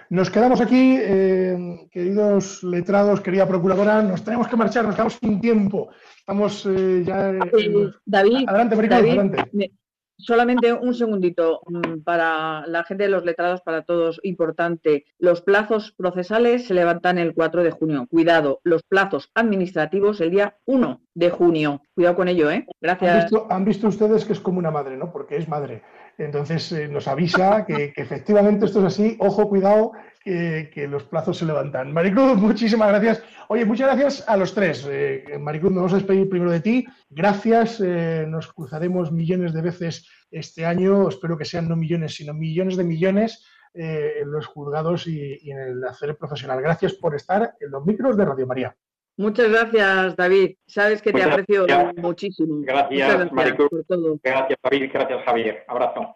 Nos 0.09 0.29
quedamos 0.29 0.61
aquí, 0.61 0.97
eh, 0.99 1.57
queridos 1.91 2.63
letrados, 2.63 3.21
querida 3.21 3.47
procuradora, 3.47 4.01
nos 4.01 4.23
tenemos 4.23 4.47
que 4.47 4.55
marchar, 4.55 4.85
nos 4.85 4.95
quedamos 4.95 5.13
sin 5.21 5.39
tiempo. 5.41 5.89
Estamos 6.17 6.65
eh, 6.65 7.03
ya... 7.05 7.29
en- 7.29 7.41
Eh, 7.43 7.91
David, 8.05 8.45
Adelante, 8.47 8.75
Maricruz, 8.75 8.97
David, 8.99 9.09
adelante. 9.19 9.43
me- 9.53 9.71
solamente 10.19 10.73
un 10.73 10.93
segundito 10.93 11.61
mm, 11.67 12.01
para 12.03 12.65
la 12.67 12.83
gente 12.83 13.03
de 13.03 13.09
los 13.09 13.25
letrados, 13.25 13.61
para 13.61 13.83
todos, 13.83 14.19
importante. 14.23 15.05
Los 15.17 15.41
plazos 15.41 15.93
procesales 15.97 16.67
se 16.67 16.73
levantan 16.73 17.17
el 17.17 17.33
4 17.33 17.63
de 17.63 17.71
junio. 17.71 18.05
Cuidado, 18.09 18.59
los 18.63 18.83
plazos 18.83 19.31
administrativos 19.33 20.21
el 20.21 20.31
día 20.31 20.57
1 20.65 21.01
de 21.13 21.29
junio. 21.29 21.81
Cuidado 21.95 22.15
con 22.15 22.27
ello, 22.27 22.51
¿eh? 22.51 22.65
Han 22.67 22.75
Gracias. 22.81 23.23
visto, 23.23 23.47
han 23.49 23.65
visto 23.65 23.87
ustedes 23.87 24.25
que 24.25 24.33
es 24.33 24.39
como 24.39 24.59
una 24.59 24.71
madre, 24.71 24.97
¿no? 24.97 25.11
Porque 25.11 25.37
es 25.37 25.47
madre. 25.47 25.81
Entonces 26.19 26.71
eh, 26.73 26.87
nos 26.89 27.07
avisa 27.07 27.65
que, 27.65 27.93
efectivamente 27.95 28.65
esto 28.65 28.79
es 28.79 28.85
así. 28.85 29.15
Ojo, 29.19 29.47
cuidado, 29.47 29.93
que, 30.23 30.87
los 30.89 31.03
plazos 31.03 31.37
se 31.37 31.45
levantan. 31.45 31.93
Maricruz, 31.93 32.37
muchísimas 32.37 32.89
gracias. 32.89 33.23
Oye, 33.47 33.65
muchas 33.65 33.87
gracias 33.87 34.27
a 34.27 34.37
los 34.37 34.53
tres. 34.53 34.85
Eh, 34.89 35.37
Maricruz, 35.39 35.71
nos 35.71 35.77
vamos 35.77 35.93
a 35.93 35.97
despedir 35.97 36.29
primero 36.29 36.51
de 36.51 36.59
ti. 36.59 36.85
Gracias. 37.09 37.81
eh, 37.81 38.25
nos 38.27 38.51
cruzaremos 38.51 39.11
millones 39.11 39.53
de 39.53 39.61
veces 39.61 40.07
este 40.29 40.65
año. 40.65 41.07
Espero 41.07 41.37
que 41.37 41.45
sean 41.45 41.69
no 41.69 41.75
millones, 41.75 42.15
sino 42.15 42.33
millones 42.33 42.75
de 42.75 42.83
millones 42.83 43.45
en 43.71 44.31
los 44.31 44.47
juzgados 44.47 45.07
y, 45.07 45.37
y 45.41 45.51
en 45.51 45.59
el 45.59 45.83
hacer 45.85 46.17
profesional. 46.17 46.59
Gracias 46.61 46.93
por 46.93 47.15
estar 47.15 47.55
en 47.59 47.71
los 47.71 47.85
micros 47.85 48.17
de 48.17 48.25
Radio 48.25 48.47
María. 48.47 48.75
Muchas 49.19 49.49
gracias, 49.49 50.15
David. 50.15 50.55
Sabes 50.65 51.01
que 51.01 51.11
te 51.11 51.21
aprecio 51.21 51.65
gracias. 51.65 52.01
muchísimo. 52.01 52.61
Gracias, 52.61 53.09
gracias 53.09 53.33
Maricruz. 53.33 53.69
por 53.69 53.83
todo. 53.83 54.17
Gracias, 54.23 54.57
David. 54.63 54.89
Gracias, 54.93 55.25
Javier. 55.25 55.65
Abrazo. 55.67 56.15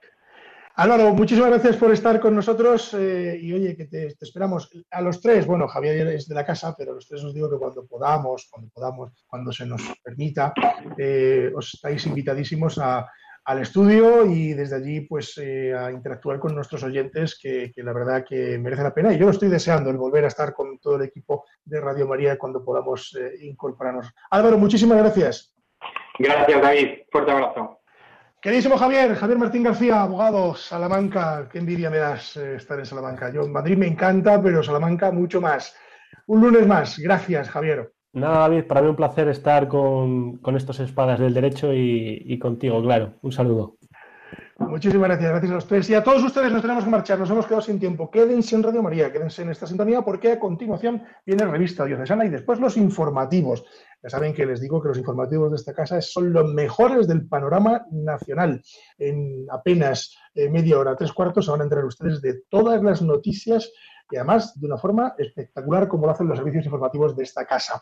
Álvaro, 0.76 1.14
muchísimas 1.14 1.50
gracias 1.50 1.76
por 1.76 1.92
estar 1.92 2.22
con 2.22 2.34
nosotros 2.34 2.94
eh, 2.94 3.38
y 3.42 3.52
oye, 3.52 3.76
que 3.76 3.88
te, 3.88 4.08
esperamos 4.22 4.70
a 4.90 5.02
los 5.02 5.20
tres. 5.20 5.46
Bueno, 5.46 5.68
Javier 5.68 6.08
es 6.08 6.30
de 6.30 6.36
la 6.36 6.46
casa, 6.46 6.74
pero 6.78 6.94
a 6.94 6.96
los 6.96 7.06
tres 7.06 7.22
os 7.26 7.34
digo 7.34 7.50
que 7.50 7.58
cuando 7.58 7.86
podamos, 7.86 8.48
cuando 8.50 8.70
podamos, 8.74 9.12
cuando 9.28 9.52
se 9.52 9.66
nos 9.66 9.82
permita, 10.02 10.54
eh, 10.98 11.52
os 11.54 11.74
estáis 11.74 12.06
invitadísimos 12.06 12.80
al 13.46 13.60
estudio 13.60 14.26
y 14.26 14.54
desde 14.54 14.78
allí 14.78 15.02
pues 15.02 15.38
eh, 15.38 15.74
a 15.74 15.92
interactuar 15.92 16.40
con 16.40 16.56
nuestros 16.56 16.84
oyentes 16.84 17.38
que, 17.42 17.72
la 17.78 17.94
verdad 17.94 18.26
que 18.28 18.58
merece 18.58 18.84
la 18.84 18.94
pena 18.94 19.14
y 19.14 19.18
yo 19.18 19.26
lo 19.26 19.32
estoy 19.32 19.50
deseando 19.50 19.90
el 19.90 19.98
volver 19.98 20.24
a 20.24 20.30
estar 20.30 20.54
con 20.54 20.80
todo 20.80 20.96
el 20.96 21.04
equipo 21.04 21.46
de 21.64 21.82
Radio 21.82 22.08
María 22.08 22.38
cuando 22.38 22.64
podamos 22.64 23.18
incorporarnos. 23.42 24.14
Álvaro, 24.30 24.58
muchísimas 24.58 24.98
gracias. 24.98 25.54
Gracias 26.18 26.62
David, 26.62 26.90
fuerte 27.12 27.32
abrazo. 27.32 27.84
Queridísimo 28.44 28.78
Javier, 28.78 29.16
Javier 29.16 29.40
Martín 29.40 29.64
García, 29.64 30.02
abogado, 30.02 30.54
Salamanca, 30.54 31.48
qué 31.50 31.60
envidia 31.60 31.90
me 31.90 31.96
das 31.96 32.36
eh, 32.36 32.56
estar 32.56 32.78
en 32.78 32.86
Salamanca. 32.86 33.32
Yo 33.32 33.44
en 33.44 33.54
Madrid 33.54 33.78
me 33.78 33.88
encanta, 33.88 34.42
pero 34.42 34.62
Salamanca 34.62 35.12
mucho 35.12 35.40
más. 35.40 35.74
Un 36.28 36.42
lunes 36.42 36.68
más, 36.68 37.00
gracias 37.00 37.50
Javier. 37.50 37.94
Nada, 38.14 38.40
David, 38.40 38.66
para 38.66 38.82
mí 38.82 38.90
un 38.90 38.96
placer 38.96 39.28
estar 39.28 39.68
con, 39.68 40.40
estos 40.56 40.80
espadas 40.80 41.20
del 41.20 41.34
derecho 41.34 41.74
y 41.74 42.38
contigo, 42.40 42.82
claro. 42.82 43.16
Un 43.22 43.32
saludo. 43.32 43.78
Muchísimas 44.60 45.10
gracias, 45.10 45.30
gracias 45.30 45.52
a 45.52 45.56
los 45.56 45.68
tres. 45.68 45.90
Y 45.90 45.96
a 45.96 46.04
todos 46.04 46.24
ustedes 46.24 46.52
nos 46.52 46.62
tenemos 46.62 46.84
que 46.84 46.90
marchar, 46.90 47.20
nos 47.20 47.30
hemos 47.30 47.46
quedado 47.46 47.62
sin 47.62 47.80
tiempo. 47.80 48.10
Quédense 48.10 48.56
en 48.56 48.64
Radio 48.64 48.84
María, 48.84 49.12
quédense 49.12 49.42
en 49.42 49.50
esta 49.50 49.66
sintonía 49.66 50.02
porque 50.02 50.32
a 50.32 50.40
continuación 50.40 51.04
viene 51.26 51.46
Revista 51.46 51.86
Diocesana 51.86 52.26
y 52.26 52.30
después 52.30 52.60
los 52.60 52.78
informativos. 52.78 53.66
Ya 54.02 54.10
saben 54.10 54.34
que 54.34 54.46
les 54.46 54.62
digo 54.62 54.82
que 54.82 54.90
los 54.90 54.98
informativos 54.98 55.52
de 55.52 55.56
esta 55.56 55.74
casa 55.74 56.02
son 56.02 56.34
los 56.34 56.54
mejores 56.54 57.08
del 57.08 57.28
panorama 57.28 57.86
nacional. 57.92 58.62
En 58.98 59.46
apenas 59.52 60.16
eh, 60.36 60.50
media 60.50 60.78
hora, 60.78 60.96
tres 60.96 61.14
cuartos, 61.14 61.46
se 61.46 61.52
van 61.52 61.62
a 61.62 61.64
enterar 61.64 61.86
ustedes 61.86 62.22
de 62.22 62.42
todas 62.50 62.82
las 62.84 63.02
noticias 63.02 63.72
y 64.12 64.18
además 64.18 64.60
de 64.60 64.68
una 64.68 64.78
forma 64.78 65.16
espectacular 65.18 65.88
como 65.88 66.06
lo 66.06 66.12
hacen 66.12 66.28
los 66.28 66.38
servicios 66.38 66.66
informativos 66.66 67.16
de 67.16 67.24
esta 67.24 67.46
casa. 67.46 67.82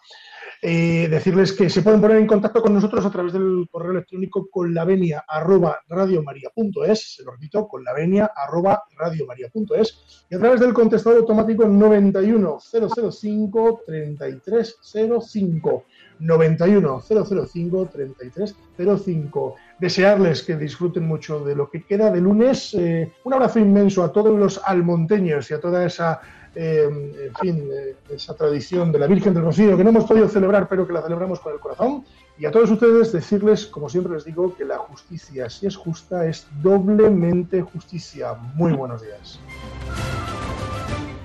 Eh, 0.62 1.08
decirles 1.10 1.54
que 1.54 1.68
se 1.70 1.82
pueden 1.82 2.02
poner 2.02 2.18
en 2.18 2.28
contacto 2.28 2.62
con 2.62 2.74
nosotros 2.74 3.06
a 3.06 3.10
través 3.10 3.32
del 3.34 3.68
correo 3.72 3.92
electrónico 3.92 4.48
con 4.52 4.74
la 4.74 4.86
venia 4.86 5.24
arroba 5.28 5.80
radiomaria.es, 5.90 7.16
se 7.16 7.24
lo 7.24 7.32
repito, 7.32 7.68
con 7.68 7.84
la 7.84 7.94
venia 7.94 8.32
arroba 8.36 8.84
radiomaria.es 8.96 10.28
y 10.30 10.36
a 10.36 10.40
través 10.40 10.60
del 10.60 10.74
contestador 10.74 11.20
automático 11.20 11.68
91005 11.68 13.82
3305 13.86 15.86
91005 16.22 17.90
3305 17.92 19.56
desearles 19.80 20.44
que 20.44 20.56
disfruten 20.56 21.08
mucho 21.08 21.44
de 21.44 21.56
lo 21.56 21.70
que 21.70 21.84
queda 21.84 22.12
de 22.12 22.22
lunes. 22.22 22.74
Eh, 22.76 23.12
un 23.24 23.34
abrazo 23.34 23.60
inmenso 23.60 24.04
a 24.04 24.12
todos 24.12 24.38
los 24.38 24.62
almonteños 24.64 25.50
y 25.50 25.56
a 25.56 25.60
toda 25.60 25.84
esa, 25.84 26.22
eh, 26.54 26.88
en 27.28 27.36
fin, 27.36 27.70
eh, 27.74 27.96
esa 28.14 28.36
tradición 28.36 28.92
de 28.92 29.00
la 29.00 29.08
Virgen 29.08 29.34
del 29.34 29.44
Rocío 29.44 29.76
que 29.76 29.84
no 29.84 29.90
hemos 29.90 30.06
podido 30.06 30.30
celebrar, 30.30 30.68
pero 30.70 30.86
que 30.86 30.94
la 30.94 31.02
celebramos 31.02 31.40
con 31.40 31.54
el 31.54 31.60
corazón. 31.60 32.06
Y 32.38 32.46
a 32.46 32.52
todos 32.52 32.70
ustedes 32.70 33.12
decirles, 33.12 33.66
como 33.66 33.90
siempre 33.90 34.14
les 34.14 34.26
digo, 34.26 34.56
que 34.56 34.66
la 34.66 34.78
justicia, 34.78 35.50
si 35.50 35.66
es 35.66 35.76
justa, 35.76 36.28
es 36.28 36.48
doblemente 36.62 37.62
justicia. 37.62 38.34
Muy 38.56 38.74
buenos 38.74 39.02
días. 39.02 39.40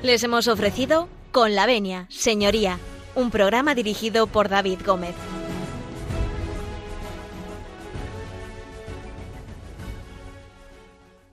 Les 0.03 0.23
hemos 0.23 0.49
ofrecido 0.49 1.09
Con 1.33 1.55
la 1.55 1.67
Venia, 1.67 2.07
Señoría, 2.09 2.79
un 3.17 3.31
programa 3.31 3.75
dirigido 3.75 4.27
por 4.27 4.49
David 4.49 4.81
Gómez. 4.85 5.15